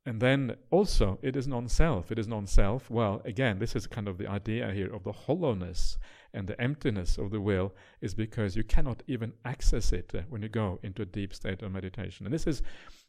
and 0.05 0.19
then 0.19 0.55
also, 0.71 1.19
it 1.21 1.35
is 1.35 1.47
non 1.47 1.67
self. 1.69 2.11
It 2.11 2.17
is 2.17 2.27
non 2.27 2.47
self. 2.47 2.89
Well, 2.89 3.21
again, 3.23 3.59
this 3.59 3.75
is 3.75 3.85
kind 3.85 4.07
of 4.07 4.17
the 4.17 4.27
idea 4.27 4.71
here 4.71 4.91
of 4.91 5.03
the 5.03 5.11
hollowness 5.11 5.97
and 6.33 6.47
the 6.47 6.59
emptiness 6.59 7.19
of 7.19 7.29
the 7.29 7.39
will, 7.39 7.75
is 8.01 8.15
because 8.15 8.55
you 8.55 8.63
cannot 8.63 9.03
even 9.05 9.33
access 9.45 9.93
it 9.93 10.11
uh, 10.15 10.21
when 10.29 10.41
you 10.41 10.49
go 10.49 10.79
into 10.81 11.03
a 11.03 11.05
deep 11.05 11.35
state 11.35 11.61
of 11.61 11.71
meditation. 11.71 12.25
And 12.25 12.33
this 12.33 12.47
is 12.47 12.63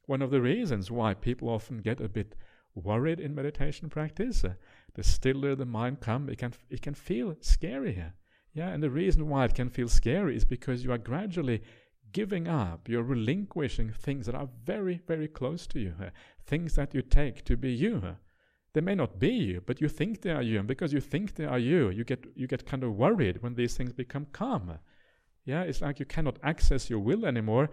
one 0.07 0.21
of 0.21 0.31
the 0.31 0.43
reasons 0.43 0.91
why 0.91 1.15
people 1.15 1.49
often 1.49 1.79
get 1.79 2.01
a 2.01 2.09
bit 2.09 2.35
worried 2.75 3.21
in 3.21 3.35
meditation 3.35 3.89
practice. 3.89 4.45
Uh, 4.45 4.55
the 4.95 5.03
stiller 5.03 5.55
the 5.55 5.65
mind 5.65 6.01
comes, 6.01 6.31
it 6.31 6.37
can, 6.37 6.53
it 6.69 6.83
can 6.83 6.95
feel 6.95 7.37
scary 7.41 7.95
here. 7.95 8.13
Yeah, 8.55 8.69
and 8.69 8.83
the 8.83 8.91
reason 8.91 9.29
why 9.29 9.47
it 9.47 9.55
can 9.55 9.71
feel 9.71 9.89
scary 9.89 10.37
is 10.37 10.45
because 10.45 10.85
you 10.85 10.93
are 10.93 10.99
gradually 10.99 11.63
giving 12.13 12.47
up, 12.47 12.89
you're 12.89 13.03
relinquishing 13.03 13.91
things 13.91 14.27
that 14.27 14.35
are 14.35 14.49
very, 14.65 15.01
very 15.07 15.29
close 15.29 15.67
to 15.69 15.81
you, 15.81 15.95
uh, 16.01 16.11
things 16.45 16.75
that 16.75 16.95
you 16.95 17.01
take 17.01 17.45
to 17.45 17.57
be 17.57 17.73
you. 17.73 18.03
Uh, 18.05 18.15
they 18.75 18.81
may 18.81 18.95
not 18.95 19.19
be 19.19 19.31
you, 19.31 19.63
but 19.65 19.81
you 19.81 19.89
think 19.89 20.21
they 20.21 20.31
are 20.31 20.43
you, 20.43 20.59
and 20.59 20.69
because 20.69 20.93
you 20.93 21.01
think 21.01 21.35
they 21.35 21.45
are 21.45 21.59
you, 21.59 21.91
you 21.91 22.05
get 22.05 22.27
you 22.35 22.47
get 22.47 22.67
kind 22.67 22.85
of 22.85 22.97
worried 22.97 23.43
when 23.43 23.55
these 23.55 23.77
things 23.77 23.93
become 23.93 24.27
calm. 24.33 24.79
Yeah, 25.45 25.63
it's 25.63 25.83
like 25.83 25.99
you 25.99 26.07
cannot 26.07 26.39
access 26.43 26.89
your 26.89 27.01
will 27.01 27.27
anymore. 27.27 27.71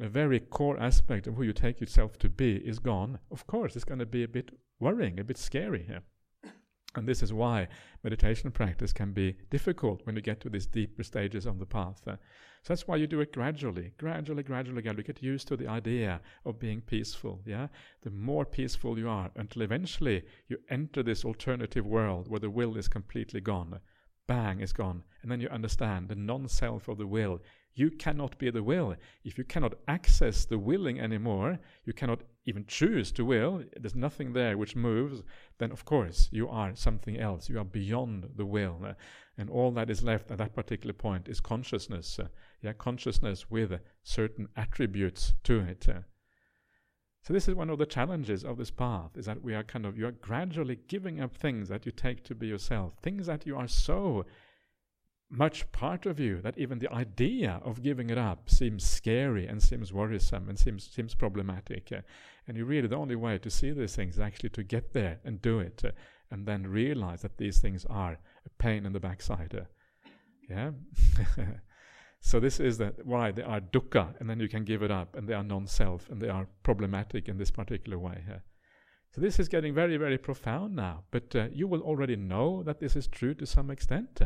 A 0.00 0.08
very 0.08 0.40
core 0.40 0.80
aspect 0.80 1.26
of 1.26 1.34
who 1.34 1.42
you 1.42 1.52
take 1.52 1.80
yourself 1.80 2.18
to 2.18 2.28
be 2.30 2.56
is 2.56 2.78
gone. 2.78 3.18
Of 3.30 3.46
course, 3.46 3.76
it's 3.76 3.84
going 3.84 3.98
to 3.98 4.06
be 4.06 4.22
a 4.22 4.28
bit 4.28 4.50
worrying, 4.80 5.20
a 5.20 5.24
bit 5.24 5.38
scary 5.38 5.84
here. 5.86 6.02
And 6.96 7.06
this 7.06 7.22
is 7.22 7.32
why 7.32 7.68
meditation 8.02 8.50
practice 8.50 8.92
can 8.92 9.12
be 9.12 9.36
difficult 9.48 10.04
when 10.04 10.16
you 10.16 10.22
get 10.22 10.40
to 10.40 10.50
these 10.50 10.66
deeper 10.66 11.04
stages 11.04 11.46
on 11.46 11.58
the 11.58 11.66
path. 11.66 12.00
Uh, 12.06 12.16
so 12.62 12.74
that's 12.74 12.88
why 12.88 12.96
you 12.96 13.06
do 13.06 13.20
it 13.20 13.32
gradually, 13.32 13.92
gradually, 13.96 14.42
gradually, 14.42 14.82
gradually. 14.82 15.04
Get 15.04 15.22
used 15.22 15.46
to 15.48 15.56
the 15.56 15.68
idea 15.68 16.20
of 16.44 16.58
being 16.58 16.80
peaceful. 16.80 17.40
Yeah, 17.46 17.68
the 18.02 18.10
more 18.10 18.44
peaceful 18.44 18.98
you 18.98 19.08
are, 19.08 19.30
until 19.36 19.62
eventually 19.62 20.24
you 20.48 20.58
enter 20.68 21.02
this 21.02 21.24
alternative 21.24 21.86
world 21.86 22.28
where 22.28 22.40
the 22.40 22.50
will 22.50 22.76
is 22.76 22.88
completely 22.88 23.40
gone. 23.40 23.78
Bang, 24.26 24.60
is 24.60 24.72
gone, 24.72 25.04
and 25.22 25.30
then 25.30 25.40
you 25.40 25.48
understand 25.48 26.08
the 26.08 26.14
non-self 26.14 26.88
of 26.88 26.98
the 26.98 27.06
will 27.06 27.40
you 27.74 27.90
cannot 27.90 28.36
be 28.38 28.50
the 28.50 28.62
will. 28.62 28.94
If 29.24 29.38
you 29.38 29.44
cannot 29.44 29.74
access 29.88 30.44
the 30.44 30.58
willing 30.58 31.00
anymore, 31.00 31.58
you 31.84 31.92
cannot 31.92 32.22
even 32.50 32.66
choose 32.66 33.12
to 33.12 33.24
will, 33.24 33.62
there's 33.80 33.94
nothing 33.94 34.32
there 34.32 34.58
which 34.58 34.76
moves, 34.76 35.22
then 35.58 35.72
of 35.72 35.84
course 35.84 36.28
you 36.30 36.48
are 36.48 36.74
something 36.74 37.16
else. 37.18 37.48
You 37.48 37.58
are 37.60 37.64
beyond 37.64 38.28
the 38.36 38.44
will. 38.44 38.78
Uh, 38.84 38.94
and 39.38 39.48
all 39.48 39.70
that 39.72 39.88
is 39.88 40.02
left 40.02 40.30
at 40.30 40.38
that 40.38 40.54
particular 40.54 40.92
point 40.92 41.28
is 41.28 41.40
consciousness. 41.40 42.18
Uh, 42.18 42.28
yeah, 42.62 42.74
consciousness 42.74 43.50
with 43.50 43.72
certain 44.02 44.48
attributes 44.56 45.32
to 45.44 45.60
it. 45.60 45.86
So 47.22 47.32
this 47.32 47.48
is 47.48 47.54
one 47.54 47.70
of 47.70 47.78
the 47.78 47.86
challenges 47.86 48.44
of 48.44 48.56
this 48.56 48.70
path, 48.70 49.10
is 49.16 49.26
that 49.26 49.42
we 49.42 49.54
are 49.54 49.62
kind 49.62 49.86
of, 49.86 49.96
you 49.96 50.06
are 50.06 50.12
gradually 50.12 50.78
giving 50.88 51.20
up 51.20 51.36
things 51.36 51.68
that 51.68 51.84
you 51.86 51.92
take 51.92 52.24
to 52.24 52.34
be 52.34 52.46
yourself, 52.46 52.94
things 53.02 53.26
that 53.26 53.46
you 53.46 53.56
are 53.56 53.68
so 53.68 54.24
much 55.30 55.70
part 55.70 56.06
of 56.06 56.18
you 56.18 56.40
that 56.42 56.58
even 56.58 56.80
the 56.80 56.92
idea 56.92 57.60
of 57.64 57.82
giving 57.82 58.10
it 58.10 58.18
up 58.18 58.50
seems 58.50 58.84
scary 58.84 59.46
and 59.46 59.62
seems 59.62 59.92
worrisome 59.92 60.48
and 60.48 60.58
seems 60.58 60.90
seems 60.90 61.14
problematic. 61.14 61.92
Uh, 61.92 62.00
and 62.48 62.56
you 62.56 62.64
really 62.64 62.88
the 62.88 62.96
only 62.96 63.14
way 63.14 63.38
to 63.38 63.48
see 63.48 63.70
these 63.70 63.94
things 63.94 64.14
is 64.14 64.20
actually 64.20 64.48
to 64.50 64.64
get 64.64 64.92
there 64.92 65.20
and 65.24 65.40
do 65.40 65.60
it, 65.60 65.82
uh, 65.84 65.90
and 66.30 66.46
then 66.46 66.66
realize 66.66 67.22
that 67.22 67.38
these 67.38 67.60
things 67.60 67.86
are 67.88 68.18
a 68.44 68.50
pain 68.58 68.84
in 68.84 68.92
the 68.92 69.00
backside. 69.00 69.54
Uh, 69.54 70.10
yeah. 70.48 70.70
so 72.20 72.40
this 72.40 72.58
is 72.58 72.78
the, 72.78 72.92
why 73.04 73.30
they 73.30 73.42
are 73.42 73.60
dukkha, 73.60 74.14
and 74.18 74.28
then 74.28 74.40
you 74.40 74.48
can 74.48 74.64
give 74.64 74.82
it 74.82 74.90
up, 74.90 75.14
and 75.14 75.28
they 75.28 75.34
are 75.34 75.44
non-self, 75.44 76.08
and 76.10 76.20
they 76.20 76.28
are 76.28 76.48
problematic 76.64 77.28
in 77.28 77.38
this 77.38 77.52
particular 77.52 77.98
way. 77.98 78.24
So 79.14 79.20
this 79.20 79.38
is 79.40 79.48
getting 79.48 79.74
very, 79.74 79.96
very 79.96 80.18
profound 80.18 80.74
now. 80.74 81.04
But 81.10 81.34
uh, 81.34 81.48
you 81.52 81.66
will 81.66 81.82
already 81.82 82.16
know 82.16 82.62
that 82.64 82.80
this 82.80 82.96
is 82.96 83.06
true 83.06 83.34
to 83.34 83.46
some 83.46 83.70
extent. 83.70 84.20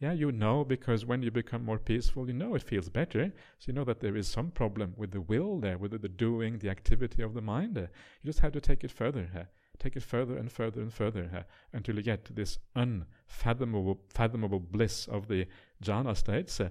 Yeah, 0.00 0.12
you 0.12 0.32
know 0.32 0.64
because 0.64 1.04
when 1.04 1.22
you 1.22 1.30
become 1.30 1.62
more 1.62 1.78
peaceful, 1.78 2.26
you 2.26 2.32
know 2.32 2.54
it 2.54 2.62
feels 2.62 2.88
better. 2.88 3.30
So 3.58 3.66
you 3.66 3.74
know 3.74 3.84
that 3.84 4.00
there 4.00 4.16
is 4.16 4.26
some 4.26 4.50
problem 4.50 4.94
with 4.96 5.10
the 5.10 5.20
will 5.20 5.60
there, 5.60 5.76
with 5.76 6.00
the 6.00 6.08
doing, 6.08 6.58
the 6.58 6.70
activity 6.70 7.22
of 7.22 7.34
the 7.34 7.42
mind. 7.42 7.76
You 7.76 7.88
just 8.24 8.40
have 8.40 8.52
to 8.52 8.62
take 8.62 8.82
it 8.82 8.90
further. 8.90 9.48
Take 9.78 9.96
it 9.96 10.02
further 10.02 10.38
and 10.38 10.50
further 10.50 10.80
and 10.80 10.92
further 10.92 11.44
until 11.74 11.96
you 11.96 12.02
get 12.02 12.24
to 12.24 12.32
this 12.32 12.58
unfathomable 12.74 14.00
fathomable 14.08 14.60
bliss 14.60 15.06
of 15.06 15.28
the 15.28 15.46
jhana 15.84 16.16
states, 16.16 16.60
uh, 16.60 16.70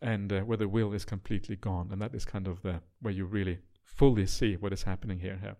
and 0.00 0.32
uh, 0.32 0.40
where 0.40 0.56
the 0.56 0.68
will 0.68 0.94
is 0.94 1.04
completely 1.04 1.56
gone. 1.56 1.90
And 1.92 2.00
that 2.00 2.14
is 2.14 2.24
kind 2.24 2.48
of 2.48 2.62
the 2.62 2.80
where 3.02 3.12
you 3.12 3.26
really 3.26 3.58
fully 3.84 4.26
see 4.26 4.56
what 4.56 4.72
is 4.72 4.84
happening 4.84 5.20
here. 5.20 5.56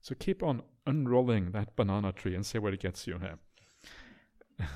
So 0.00 0.14
keep 0.14 0.42
on 0.42 0.62
unrolling 0.86 1.50
that 1.52 1.76
banana 1.76 2.12
tree 2.12 2.34
and 2.34 2.46
see 2.46 2.58
where 2.58 2.72
it 2.72 2.80
gets 2.80 3.06
you 3.06 3.18
here. 3.18 3.38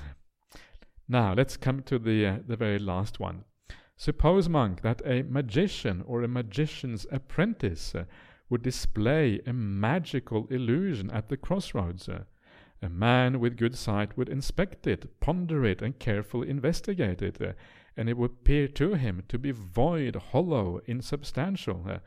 Now, 1.09 1.33
let's 1.33 1.55
come 1.55 1.83
to 1.83 1.97
the, 1.97 2.25
uh, 2.25 2.37
the 2.45 2.57
very 2.57 2.79
last 2.79 3.19
one. 3.19 3.45
Suppose, 3.95 4.49
monk, 4.49 4.81
that 4.81 5.01
a 5.05 5.23
magician 5.23 6.03
or 6.05 6.21
a 6.21 6.27
magician's 6.27 7.07
apprentice 7.11 7.95
uh, 7.95 8.05
would 8.49 8.61
display 8.61 9.39
a 9.45 9.53
magical 9.53 10.47
illusion 10.47 11.09
at 11.09 11.29
the 11.29 11.37
crossroads. 11.37 12.09
Uh, 12.09 12.23
a 12.81 12.89
man 12.89 13.39
with 13.39 13.57
good 13.57 13.75
sight 13.75 14.17
would 14.17 14.29
inspect 14.29 14.85
it, 14.85 15.19
ponder 15.19 15.65
it, 15.65 15.81
and 15.81 15.97
carefully 15.97 16.49
investigate 16.49 17.21
it, 17.21 17.41
uh, 17.41 17.53
and 17.95 18.09
it 18.09 18.17
would 18.17 18.31
appear 18.31 18.67
to 18.67 18.93
him 18.93 19.23
to 19.29 19.39
be 19.39 19.51
void, 19.51 20.15
hollow, 20.15 20.81
insubstantial. 20.85 21.85
Uh, 21.89 21.99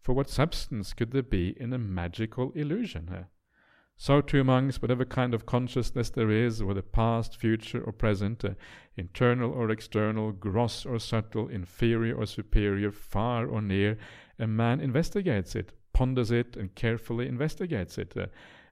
for 0.00 0.12
what 0.12 0.28
substance 0.28 0.92
could 0.92 1.12
there 1.12 1.22
be 1.22 1.54
in 1.60 1.72
a 1.72 1.78
magical 1.78 2.52
illusion? 2.52 3.26
So 4.00 4.20
too 4.20 4.40
amongst 4.40 4.80
whatever 4.80 5.04
kind 5.04 5.34
of 5.34 5.44
consciousness 5.44 6.08
there 6.08 6.30
is, 6.30 6.62
whether 6.62 6.82
past, 6.82 7.36
future, 7.36 7.82
or 7.82 7.92
present, 7.92 8.44
uh, 8.44 8.50
internal 8.96 9.50
or 9.50 9.70
external, 9.70 10.30
gross 10.30 10.86
or 10.86 11.00
subtle, 11.00 11.48
inferior 11.48 12.14
or 12.14 12.24
superior, 12.24 12.92
far 12.92 13.48
or 13.48 13.60
near, 13.60 13.98
a 14.38 14.46
man 14.46 14.80
investigates 14.80 15.56
it, 15.56 15.72
ponders 15.92 16.30
it, 16.30 16.56
and 16.56 16.76
carefully 16.76 17.26
investigates 17.26 17.98
it. 17.98 18.16
Uh, 18.16 18.26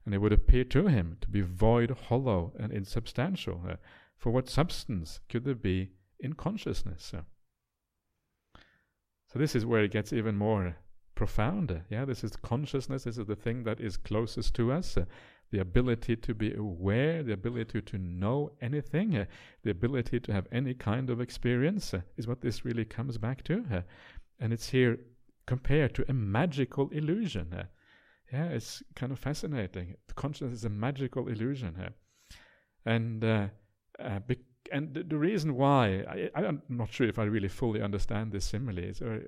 and 0.05 0.13
it 0.13 0.19
would 0.19 0.31
appear 0.31 0.63
to 0.63 0.87
him 0.87 1.17
to 1.19 1.27
be 1.27 1.41
void, 1.41 1.91
hollow, 2.07 2.53
and 2.57 2.71
insubstantial. 2.71 3.61
Uh, 3.69 3.75
for 4.15 4.31
what 4.31 4.47
substance 4.47 5.19
could 5.27 5.43
there 5.43 5.55
be 5.55 5.89
in 6.21 6.33
consciousness? 6.33 7.13
Uh? 7.13 7.23
So, 9.27 9.39
this 9.39 9.55
is 9.55 9.65
where 9.65 9.83
it 9.83 9.91
gets 9.91 10.13
even 10.13 10.37
more 10.37 10.77
profound. 11.17 11.81
Yeah, 11.89 12.05
this 12.05 12.23
is 12.23 12.35
consciousness. 12.35 13.03
This 13.03 13.17
is 13.17 13.25
the 13.25 13.35
thing 13.35 13.63
that 13.63 13.81
is 13.81 13.97
closest 13.97 14.53
to 14.55 14.71
us. 14.71 14.95
Uh, 14.95 15.05
the 15.49 15.59
ability 15.59 16.15
to 16.15 16.33
be 16.33 16.53
aware, 16.53 17.23
the 17.23 17.33
ability 17.33 17.81
to 17.81 17.97
know 17.97 18.51
anything, 18.61 19.17
uh, 19.17 19.25
the 19.63 19.71
ability 19.71 20.19
to 20.19 20.31
have 20.31 20.45
any 20.51 20.73
kind 20.73 21.09
of 21.09 21.19
experience 21.19 21.93
uh, 21.93 22.01
is 22.17 22.27
what 22.27 22.41
this 22.41 22.63
really 22.63 22.85
comes 22.85 23.17
back 23.17 23.43
to. 23.45 23.65
Uh, 23.73 23.81
and 24.39 24.53
it's 24.53 24.69
here 24.69 24.99
compared 25.47 25.95
to 25.95 26.05
a 26.07 26.13
magical 26.13 26.87
illusion. 26.89 27.51
Uh, 27.51 27.63
yeah, 28.31 28.45
it's 28.49 28.83
kind 28.95 29.11
of 29.11 29.17
fascinating. 29.17 29.95
Consciousness 30.15 30.59
is 30.59 30.65
a 30.65 30.69
magical 30.69 31.29
illusion. 31.29 31.75
and 32.85 33.23
uh, 33.23 33.47
and 34.71 34.93
the, 34.93 35.03
the, 35.03 35.17
reason 35.17 35.55
why 35.55 36.29
I, 36.35 36.43
am 36.43 36.61
not 36.69 36.91
sure 36.91 37.07
if 37.07 37.19
I 37.19 37.23
really 37.23 37.47
fully 37.47 37.81
understand 37.81 38.31
this 38.31 38.45
simile. 38.45 38.79
is 38.79 39.01
uh, 39.01 39.19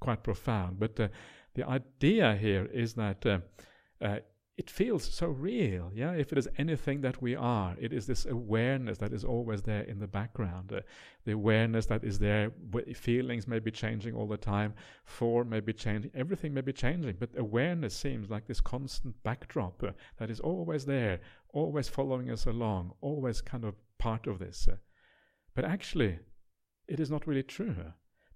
quite 0.00 0.22
profound, 0.22 0.78
but 0.78 0.98
uh, 0.98 1.08
the 1.54 1.68
idea 1.68 2.36
here 2.36 2.66
is 2.66 2.94
that 2.94 3.24
uh, 3.26 3.38
uh, 4.00 4.18
it 4.58 4.68
feels 4.68 5.02
so 5.02 5.28
real. 5.28 5.90
Yeah, 5.94 6.12
if 6.12 6.30
it 6.30 6.38
is 6.38 6.48
anything 6.58 7.00
that 7.00 7.22
we 7.22 7.34
are, 7.34 7.74
it 7.80 7.92
is 7.92 8.06
this 8.06 8.26
awareness 8.26 8.98
that 8.98 9.12
is 9.12 9.24
always 9.24 9.62
there 9.62 9.82
in 9.82 9.98
the 9.98 10.06
background. 10.06 10.72
Uh, 10.72 10.80
the 11.24 11.32
awareness 11.32 11.86
that 11.86 12.04
is 12.04 12.18
there. 12.18 12.52
Feelings 12.94 13.48
may 13.48 13.58
be 13.58 13.70
changing 13.70 14.14
all 14.14 14.26
the 14.26 14.36
time. 14.36 14.74
Form 15.04 15.48
may 15.48 15.60
be 15.60 15.72
changing. 15.72 16.10
Everything 16.14 16.52
may 16.52 16.60
be 16.60 16.72
changing, 16.72 17.16
but 17.18 17.30
awareness 17.36 17.96
seems 17.96 18.28
like 18.28 18.46
this 18.46 18.60
constant 18.60 19.20
backdrop 19.22 19.82
uh, 19.82 19.92
that 20.18 20.30
is 20.30 20.38
always 20.40 20.84
there, 20.84 21.20
always 21.54 21.88
following 21.88 22.30
us 22.30 22.44
along, 22.44 22.92
always 23.00 23.40
kind 23.40 23.64
of 23.64 23.74
part 24.02 24.26
of 24.26 24.38
this. 24.38 24.68
Uh, 24.68 24.76
but 25.54 25.64
actually, 25.64 26.18
it 26.88 26.98
is 26.98 27.10
not 27.10 27.26
really 27.26 27.42
true. 27.42 27.76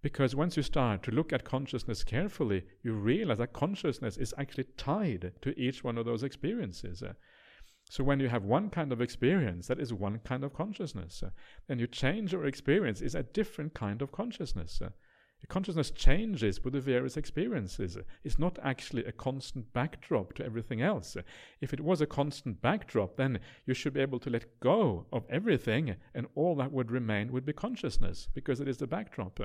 Because 0.02 0.36
once 0.36 0.56
you 0.56 0.62
start 0.62 1.02
to 1.02 1.10
look 1.10 1.32
at 1.32 1.44
consciousness 1.44 2.04
carefully, 2.04 2.62
you 2.84 2.92
realize 2.92 3.38
that 3.38 3.52
consciousness 3.52 4.16
is 4.16 4.34
actually 4.38 4.66
tied 4.76 5.32
to 5.42 5.58
each 5.58 5.82
one 5.82 5.98
of 5.98 6.04
those 6.04 6.22
experiences. 6.22 7.02
Uh, 7.02 7.14
so 7.90 8.04
when 8.04 8.20
you 8.20 8.28
have 8.28 8.44
one 8.44 8.70
kind 8.70 8.92
of 8.92 9.00
experience, 9.00 9.66
that 9.66 9.80
is 9.80 9.92
one 9.92 10.20
kind 10.20 10.44
of 10.44 10.52
consciousness. 10.52 11.22
Uh, 11.24 11.30
and 11.68 11.80
you 11.80 11.88
change 11.88 12.32
your 12.32 12.46
experience 12.46 13.00
is 13.00 13.16
a 13.16 13.24
different 13.24 13.74
kind 13.74 14.02
of 14.02 14.12
consciousness. 14.12 14.80
Consciousness 15.48 15.92
changes 15.92 16.64
with 16.64 16.72
the 16.72 16.80
various 16.80 17.16
experiences. 17.16 17.96
It's 18.24 18.38
not 18.38 18.58
actually 18.64 19.04
a 19.04 19.12
constant 19.12 19.72
backdrop 19.72 20.34
to 20.34 20.44
everything 20.44 20.82
else. 20.82 21.16
If 21.60 21.72
it 21.72 21.80
was 21.80 22.00
a 22.00 22.06
constant 22.06 22.60
backdrop, 22.60 23.16
then 23.16 23.38
you 23.64 23.72
should 23.72 23.92
be 23.92 24.00
able 24.00 24.18
to 24.20 24.30
let 24.30 24.58
go 24.58 25.06
of 25.12 25.24
everything, 25.30 25.96
and 26.14 26.26
all 26.34 26.56
that 26.56 26.72
would 26.72 26.90
remain 26.90 27.30
would 27.30 27.46
be 27.46 27.52
consciousness, 27.52 28.28
because 28.34 28.60
it 28.60 28.66
is 28.66 28.78
the 28.78 28.88
backdrop. 28.88 29.38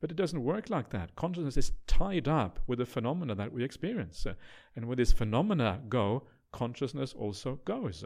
But 0.00 0.10
it 0.10 0.16
doesn't 0.16 0.42
work 0.42 0.70
like 0.70 0.90
that. 0.90 1.14
Consciousness 1.14 1.56
is 1.56 1.72
tied 1.86 2.26
up 2.26 2.60
with 2.66 2.78
the 2.78 2.86
phenomena 2.86 3.34
that 3.34 3.52
we 3.52 3.64
experience. 3.64 4.26
And 4.74 4.86
when 4.86 4.96
these 4.96 5.12
phenomena 5.12 5.82
go, 5.88 6.26
consciousness 6.52 7.12
also 7.12 7.60
goes. 7.64 8.02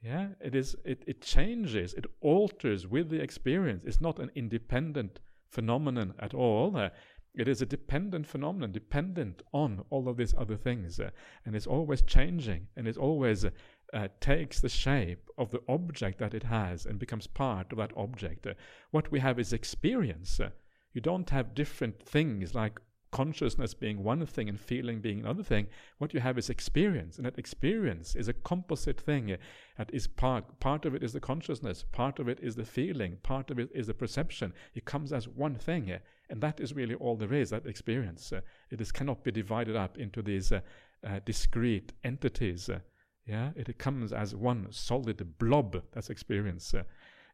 Yeah, 0.00 0.28
it 0.40 0.54
is. 0.54 0.76
It, 0.84 1.02
it 1.06 1.20
changes. 1.20 1.94
It 1.94 2.06
alters 2.20 2.86
with 2.86 3.10
the 3.10 3.20
experience. 3.20 3.82
It's 3.84 4.00
not 4.00 4.20
an 4.20 4.30
independent 4.36 5.18
phenomenon 5.50 6.14
at 6.18 6.34
all. 6.34 6.76
Uh, 6.76 6.90
it 7.34 7.46
is 7.46 7.62
a 7.62 7.66
dependent 7.66 8.26
phenomenon, 8.26 8.72
dependent 8.72 9.42
on 9.52 9.84
all 9.90 10.08
of 10.08 10.16
these 10.16 10.34
other 10.36 10.56
things, 10.56 10.98
uh, 10.98 11.10
and 11.44 11.54
it's 11.54 11.66
always 11.66 12.02
changing, 12.02 12.66
and 12.76 12.88
it 12.88 12.96
always 12.96 13.44
uh, 13.44 14.08
takes 14.20 14.60
the 14.60 14.68
shape 14.68 15.30
of 15.38 15.50
the 15.50 15.62
object 15.68 16.18
that 16.18 16.34
it 16.34 16.42
has 16.42 16.84
and 16.84 16.98
becomes 16.98 17.26
part 17.26 17.70
of 17.70 17.78
that 17.78 17.92
object. 17.96 18.46
Uh, 18.46 18.54
what 18.90 19.10
we 19.12 19.20
have 19.20 19.38
is 19.38 19.52
experience. 19.52 20.40
Uh, 20.40 20.50
you 20.92 21.00
don't 21.00 21.30
have 21.30 21.54
different 21.54 22.02
things 22.02 22.54
like 22.54 22.80
consciousness 23.10 23.74
being 23.74 24.02
one 24.02 24.24
thing 24.26 24.48
and 24.48 24.60
feeling 24.60 25.00
being 25.00 25.20
another 25.20 25.42
thing, 25.42 25.66
what 25.98 26.12
you 26.14 26.20
have 26.20 26.38
is 26.38 26.50
experience, 26.50 27.16
and 27.16 27.26
that 27.26 27.38
experience 27.38 28.14
is 28.14 28.28
a 28.28 28.32
composite 28.32 29.00
thing. 29.00 29.36
That 29.76 29.90
is 29.92 30.06
part 30.06 30.60
part 30.60 30.84
of 30.84 30.94
it 30.94 31.02
is 31.02 31.12
the 31.12 31.20
consciousness, 31.20 31.84
part 31.92 32.18
of 32.18 32.28
it 32.28 32.38
is 32.40 32.56
the 32.56 32.64
feeling, 32.64 33.18
part 33.22 33.50
of 33.50 33.58
it 33.58 33.70
is 33.74 33.86
the 33.86 33.94
perception. 33.94 34.52
It 34.74 34.84
comes 34.84 35.12
as 35.12 35.28
one 35.28 35.54
thing, 35.54 35.92
and 36.28 36.40
that 36.40 36.60
is 36.60 36.74
really 36.74 36.94
all 36.94 37.16
there 37.16 37.32
is. 37.32 37.50
That 37.50 37.66
experience, 37.66 38.32
uh, 38.32 38.40
it 38.70 38.80
is 38.80 38.92
cannot 38.92 39.24
be 39.24 39.30
divided 39.30 39.76
up 39.76 39.98
into 39.98 40.22
these 40.22 40.52
uh, 40.52 40.60
uh, 41.06 41.20
discrete 41.24 41.92
entities. 42.04 42.68
Uh, 42.68 42.80
yeah, 43.26 43.50
it, 43.56 43.78
comes 43.78 44.12
as 44.12 44.34
one 44.34 44.68
solid 44.70 45.38
blob. 45.38 45.82
That's 45.92 46.08
experience, 46.08 46.72
uh, 46.72 46.78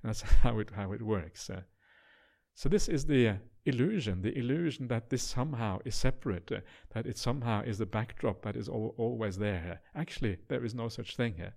and 0.03 0.09
that's 0.11 0.23
how 0.43 0.59
it 0.59 0.71
how 0.75 0.93
it 0.93 1.03
works. 1.03 1.51
Uh. 2.55 2.61
So 2.63 2.69
this 2.69 2.89
is 2.89 3.07
the 3.07 3.37
illusion, 3.67 4.23
the 4.23 4.37
illusion 4.39 4.89
that 4.89 5.11
this 5.11 5.23
somehow 5.23 5.81
is 5.85 5.95
separate, 5.95 6.53
uh, 6.53 6.61
that 6.91 7.07
it 7.07 7.19
somehow 7.19 7.63
is 7.63 7.79
the 7.79 7.87
backdrop 7.87 8.43
that 8.43 8.57
is 8.57 8.69
al- 8.69 8.95
always 8.99 9.39
there. 9.39 9.81
Actually, 9.95 10.39
there 10.49 10.65
is 10.65 10.75
no 10.75 10.89
such 10.89 11.17
thing 11.17 11.35
here. 11.37 11.55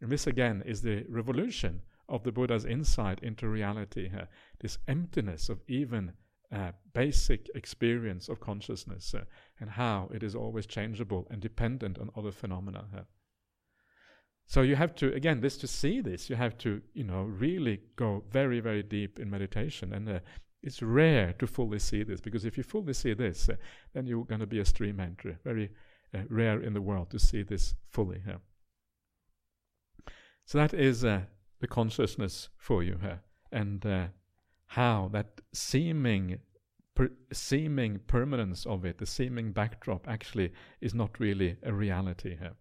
And 0.00 0.10
this 0.10 0.26
again 0.26 0.62
is 0.66 0.82
the 0.82 1.04
revolution 1.08 1.82
of 2.08 2.22
the 2.22 2.32
Buddha's 2.32 2.64
insight 2.64 3.22
into 3.22 3.48
reality 3.48 4.08
here. 4.08 4.28
This 4.60 4.78
emptiness 4.88 5.48
of 5.48 5.60
even 5.68 6.12
uh, 6.52 6.72
basic 6.92 7.48
experience 7.54 8.28
of 8.28 8.40
consciousness 8.40 9.14
uh, 9.14 9.24
and 9.60 9.70
how 9.70 10.08
it 10.14 10.22
is 10.22 10.34
always 10.34 10.66
changeable 10.66 11.26
and 11.30 11.40
dependent 11.40 11.98
on 11.98 12.10
other 12.16 12.30
phenomena. 12.30 13.06
So 14.46 14.62
you 14.62 14.76
have 14.76 14.94
to, 14.96 15.12
again, 15.12 15.40
this 15.40 15.56
to 15.58 15.66
see 15.66 16.00
this, 16.00 16.30
you 16.30 16.36
have 16.36 16.56
to, 16.58 16.80
you 16.94 17.04
know, 17.04 17.22
really 17.22 17.80
go 17.96 18.22
very, 18.30 18.60
very 18.60 18.82
deep 18.82 19.18
in 19.18 19.28
meditation. 19.28 19.92
And 19.92 20.08
uh, 20.08 20.20
it's 20.62 20.82
rare 20.82 21.32
to 21.34 21.46
fully 21.46 21.78
see 21.78 22.04
this 22.04 22.20
because 22.20 22.44
if 22.44 22.56
you 22.56 22.62
fully 22.62 22.92
see 22.92 23.12
this, 23.14 23.48
uh, 23.48 23.56
then 23.92 24.06
you're 24.06 24.24
going 24.24 24.40
to 24.40 24.46
be 24.46 24.60
a 24.60 24.64
stream 24.64 25.00
entry. 25.00 25.36
Very 25.44 25.70
uh, 26.14 26.20
rare 26.28 26.60
in 26.60 26.74
the 26.74 26.80
world 26.80 27.10
to 27.10 27.18
see 27.18 27.42
this 27.42 27.74
fully 27.90 28.20
here. 28.24 28.40
So 30.44 30.58
that 30.58 30.74
is 30.74 31.04
uh, 31.04 31.22
the 31.60 31.66
consciousness 31.66 32.48
for 32.56 32.82
you 32.82 32.98
here, 33.00 33.20
and 33.50 33.84
uh, 33.84 34.06
how 34.66 35.08
that 35.12 35.40
seeming 35.52 36.38
per 36.94 37.10
seeming 37.32 38.00
permanence 38.06 38.64
of 38.64 38.84
it, 38.84 38.98
the 38.98 39.06
seeming 39.06 39.52
backdrop, 39.52 40.06
actually 40.08 40.52
is 40.80 40.94
not 40.94 41.18
really 41.18 41.56
a 41.64 41.72
reality 41.72 42.36
here. 42.38 42.54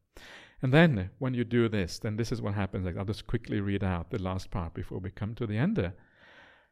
And 0.62 0.74
then 0.74 1.10
when 1.20 1.34
you 1.34 1.43
do 1.43 1.68
this, 1.68 1.99
then 1.99 2.16
this 2.16 2.32
is 2.32 2.41
what 2.41 2.53
happens. 2.53 2.86
Like, 2.86 2.97
I'll 2.97 3.06
just 3.06 3.28
quickly 3.28 3.60
read 3.60 3.84
out 3.84 4.10
the 4.10 4.22
last 4.22 4.49
part 4.51 4.74
before 4.74 4.99
we 4.99 5.12
come 5.12 5.36
to 5.36 5.45
the 5.45 5.58
end. 5.58 5.91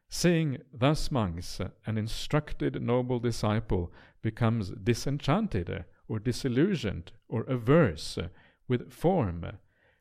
Seeing 0.08 0.58
thus, 0.72 1.10
monks, 1.10 1.60
an 1.86 1.98
instructed 1.98 2.80
noble 2.80 3.18
disciple 3.18 3.92
becomes 4.22 4.70
disenchanted 4.70 5.84
or 6.08 6.18
disillusioned 6.18 7.12
or 7.28 7.42
averse 7.44 8.18
with 8.68 8.92
form, 8.92 9.44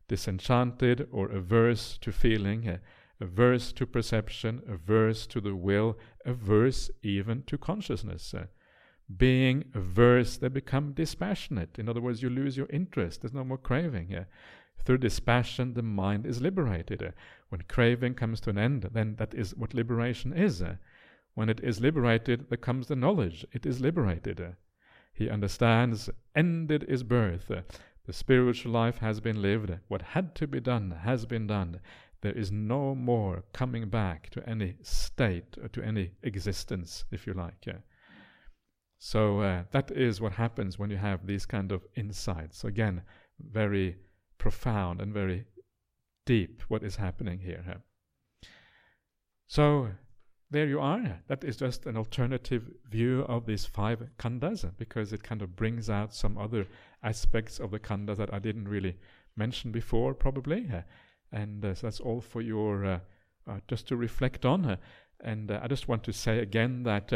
disenchanted 0.08 1.08
or 1.12 1.30
averse 1.30 1.98
to 2.00 2.12
feeling, 2.12 2.80
averse 3.20 3.72
to 3.74 3.86
perception, 3.86 4.62
averse 4.68 5.26
to 5.28 5.40
the 5.40 5.56
will, 5.56 5.98
averse 6.26 6.92
even 7.02 7.44
to 7.44 7.58
consciousness. 7.58 8.36
Being 9.18 9.66
averse, 9.74 10.38
they 10.38 10.48
become 10.48 10.94
dispassionate. 10.94 11.78
In 11.78 11.90
other 11.90 12.02
words, 12.02 12.22
you 12.22 12.30
lose 12.30 12.56
your 12.56 12.70
interest. 12.70 13.22
There's 13.22 13.34
no 13.34 13.44
more 13.44 13.58
craving. 13.58 14.08
here. 14.08 14.28
Through 14.86 14.98
dispassion, 14.98 15.74
the 15.74 15.82
mind 15.82 16.26
is 16.26 16.42
liberated. 16.42 17.14
When 17.50 17.62
craving 17.64 18.16
comes 18.16 18.42
to 18.42 18.50
an 18.50 18.58
end, 18.58 18.90
then 18.92 19.16
that 19.16 19.34
is 19.34 19.56
what 19.56 19.74
liberation 19.74 20.34
is. 20.34 20.64
When 21.36 21.50
it 21.50 21.60
is 21.62 21.80
liberated, 21.80 22.50
there 22.50 22.58
comes 22.58 22.88
the 22.88 22.96
knowledge. 22.96 23.46
It 23.52 23.66
is 23.66 23.82
liberated. 23.82 24.56
He 25.14 25.30
understands, 25.30 26.10
ended 26.36 26.84
is 26.88 27.04
birth. 27.04 27.52
The 28.06 28.14
spiritual 28.14 28.72
life 28.72 28.98
has 28.98 29.20
been 29.20 29.42
lived. 29.42 29.80
What 29.88 30.02
had 30.02 30.36
to 30.36 30.48
be 30.48 30.60
done 30.60 30.92
has 30.92 31.26
been 31.26 31.48
done. 31.48 31.80
There 32.22 32.34
is 32.34 32.52
no 32.52 32.96
more 32.96 33.44
coming 33.54 33.90
back 33.90 34.30
to 34.32 34.50
any 34.50 34.76
state 34.82 35.58
or 35.62 35.68
to 35.70 35.84
any 35.84 36.12
existence, 36.24 37.06
if 37.12 37.26
you 37.28 37.34
like. 37.34 37.66
So 39.06 39.42
uh, 39.42 39.64
that 39.72 39.92
is 39.92 40.22
what 40.22 40.32
happens 40.32 40.80
when 40.80 40.90
you 40.90 40.96
have 40.96 41.28
these 41.28 41.46
kind 41.46 41.74
of 41.74 41.86
insights. 41.94 42.64
Again, 42.64 43.02
very 43.38 43.98
profound 44.38 45.02
and 45.02 45.14
very 45.14 45.44
deep 46.26 46.62
what 46.70 46.86
is 46.86 46.96
happening 46.96 47.40
here. 47.40 47.82
So 49.46 49.90
there 50.52 50.68
you 50.68 50.80
are. 50.80 51.20
That 51.28 51.44
is 51.44 51.58
just 51.58 51.86
an 51.86 51.98
alternative 51.98 52.64
view 52.90 53.26
of 53.28 53.46
these 53.46 53.66
five 53.66 54.08
khandhas 54.18 54.72
because 54.78 55.12
it 55.12 55.22
kind 55.22 55.42
of 55.42 55.58
brings 55.58 55.90
out 55.90 56.16
some 56.16 56.38
other 56.38 56.66
aspects 57.04 57.60
of 57.60 57.72
the 57.72 57.80
khandhas 57.80 58.16
that 58.16 58.34
I 58.34 58.40
didn't 58.40 58.70
really 58.70 58.96
mention 59.36 59.74
before, 59.74 60.14
probably. 60.14 60.72
and 61.30 61.66
uh, 61.66 61.76
so 61.76 61.88
that's 61.88 62.00
all 62.00 62.22
for 62.22 62.40
your 62.40 62.86
uh, 62.86 63.00
uh, 63.50 63.60
just 63.68 63.86
to 63.90 63.98
reflect 63.98 64.46
on. 64.46 64.78
and 65.20 65.52
uh, 65.52 65.60
I 65.62 65.68
just 65.68 65.90
want 65.90 66.06
to 66.06 66.14
say 66.14 66.40
again 66.40 66.84
that. 66.84 67.12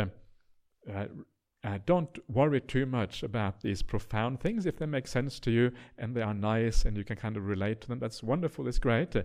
Uh, 1.67 1.79
don't 1.85 2.17
worry 2.29 2.61
too 2.61 2.85
much 2.85 3.23
about 3.23 3.59
these 3.59 3.81
profound 3.81 4.39
things 4.39 4.65
if 4.65 4.77
they 4.77 4.85
make 4.85 5.05
sense 5.05 5.37
to 5.37 5.51
you 5.51 5.69
and 5.97 6.15
they 6.15 6.21
are 6.21 6.33
nice 6.33 6.85
and 6.85 6.95
you 6.95 7.03
can 7.03 7.17
kind 7.17 7.35
of 7.35 7.45
relate 7.45 7.81
to 7.81 7.89
them. 7.89 7.99
That's 7.99 8.23
wonderful, 8.23 8.69
it's 8.69 8.79
great. 8.79 9.13
Uh, 9.13 9.23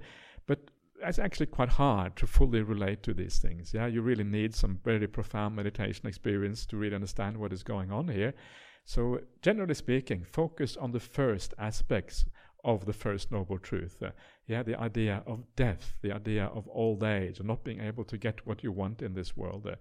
but 0.48 0.58
it's 1.00 1.20
actually 1.20 1.46
quite 1.46 1.68
hard 1.68 2.16
to 2.16 2.26
fully 2.26 2.62
relate 2.62 3.04
to 3.04 3.14
these 3.14 3.38
things. 3.38 3.72
Yeah, 3.72 3.86
you 3.86 4.02
really 4.02 4.24
need 4.24 4.56
some 4.56 4.80
very 4.82 5.06
profound 5.06 5.54
meditation 5.54 6.08
experience 6.08 6.66
to 6.66 6.76
really 6.76 6.96
understand 6.96 7.36
what 7.36 7.52
is 7.52 7.62
going 7.62 7.92
on 7.92 8.08
here. 8.08 8.34
So, 8.84 9.20
generally 9.40 9.74
speaking, 9.74 10.24
focus 10.24 10.76
on 10.76 10.90
the 10.90 10.98
first 10.98 11.54
aspects 11.58 12.24
of 12.64 12.86
the 12.86 12.92
first 12.92 13.30
noble 13.30 13.58
truth. 13.58 14.02
Uh, 14.02 14.10
yeah, 14.48 14.64
the 14.64 14.78
idea 14.80 15.22
of 15.28 15.44
death, 15.54 15.94
the 16.02 16.10
idea 16.10 16.46
of 16.46 16.68
old 16.68 17.04
age, 17.04 17.40
not 17.40 17.62
being 17.62 17.80
able 17.80 18.02
to 18.04 18.18
get 18.18 18.44
what 18.44 18.64
you 18.64 18.72
want 18.72 19.00
in 19.00 19.14
this 19.14 19.36
world. 19.36 19.64
Uh, 19.64 19.76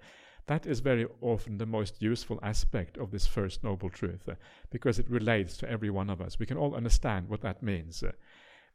that 0.48 0.66
is 0.66 0.80
very 0.80 1.06
often 1.22 1.58
the 1.58 1.66
most 1.66 2.02
useful 2.02 2.40
aspect 2.44 2.98
of 2.98 3.12
this 3.12 3.28
first 3.28 3.64
noble 3.64 3.90
truth 3.90 4.28
uh, 4.28 4.36
because 4.70 5.00
it 5.00 5.10
relates 5.10 5.58
to 5.58 5.70
every 5.70 5.90
one 5.90 6.10
of 6.10 6.22
us. 6.22 6.40
We 6.40 6.46
can 6.46 6.58
all 6.58 6.76
understand 6.76 7.30
what 7.30 7.42
that 7.42 7.62
means. 7.62 8.04
Uh, 8.04 8.12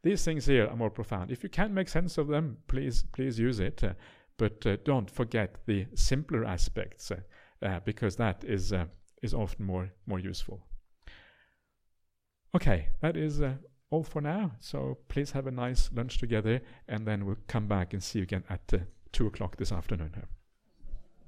these 0.03 0.23
things 0.23 0.45
here 0.45 0.67
are 0.67 0.75
more 0.75 0.89
profound. 0.89 1.31
If 1.31 1.43
you 1.43 1.49
can 1.49 1.73
make 1.73 1.89
sense 1.89 2.17
of 2.17 2.27
them, 2.27 2.57
please 2.67 3.03
please 3.11 3.39
use 3.39 3.59
it. 3.59 3.83
Uh, 3.83 3.93
but 4.37 4.65
uh, 4.65 4.77
don't 4.85 5.09
forget 5.09 5.57
the 5.65 5.87
simpler 5.95 6.45
aspects 6.45 7.11
uh, 7.11 7.17
uh, 7.65 7.79
because 7.83 8.15
that 8.15 8.43
is 8.43 8.73
is 9.21 9.33
often 9.33 9.65
more 9.65 9.89
more 10.05 10.19
useful. 10.19 10.61
Okay, 12.55 12.89
that 13.01 13.17
is 13.17 13.41
all 13.89 14.03
for 14.03 14.21
now. 14.21 14.51
So 14.59 14.99
please 15.09 15.31
have 15.31 15.47
a 15.47 15.51
nice 15.51 15.89
lunch 15.93 16.19
together, 16.19 16.61
and 16.87 17.05
then 17.05 17.25
we'll 17.25 17.43
come 17.47 17.67
back 17.67 17.93
and 17.93 18.01
see 18.01 18.19
you 18.19 18.23
again 18.23 18.43
at 18.49 18.71
two 19.11 19.27
o'clock 19.27 19.57
this 19.57 19.71
afternoon. 19.71 20.23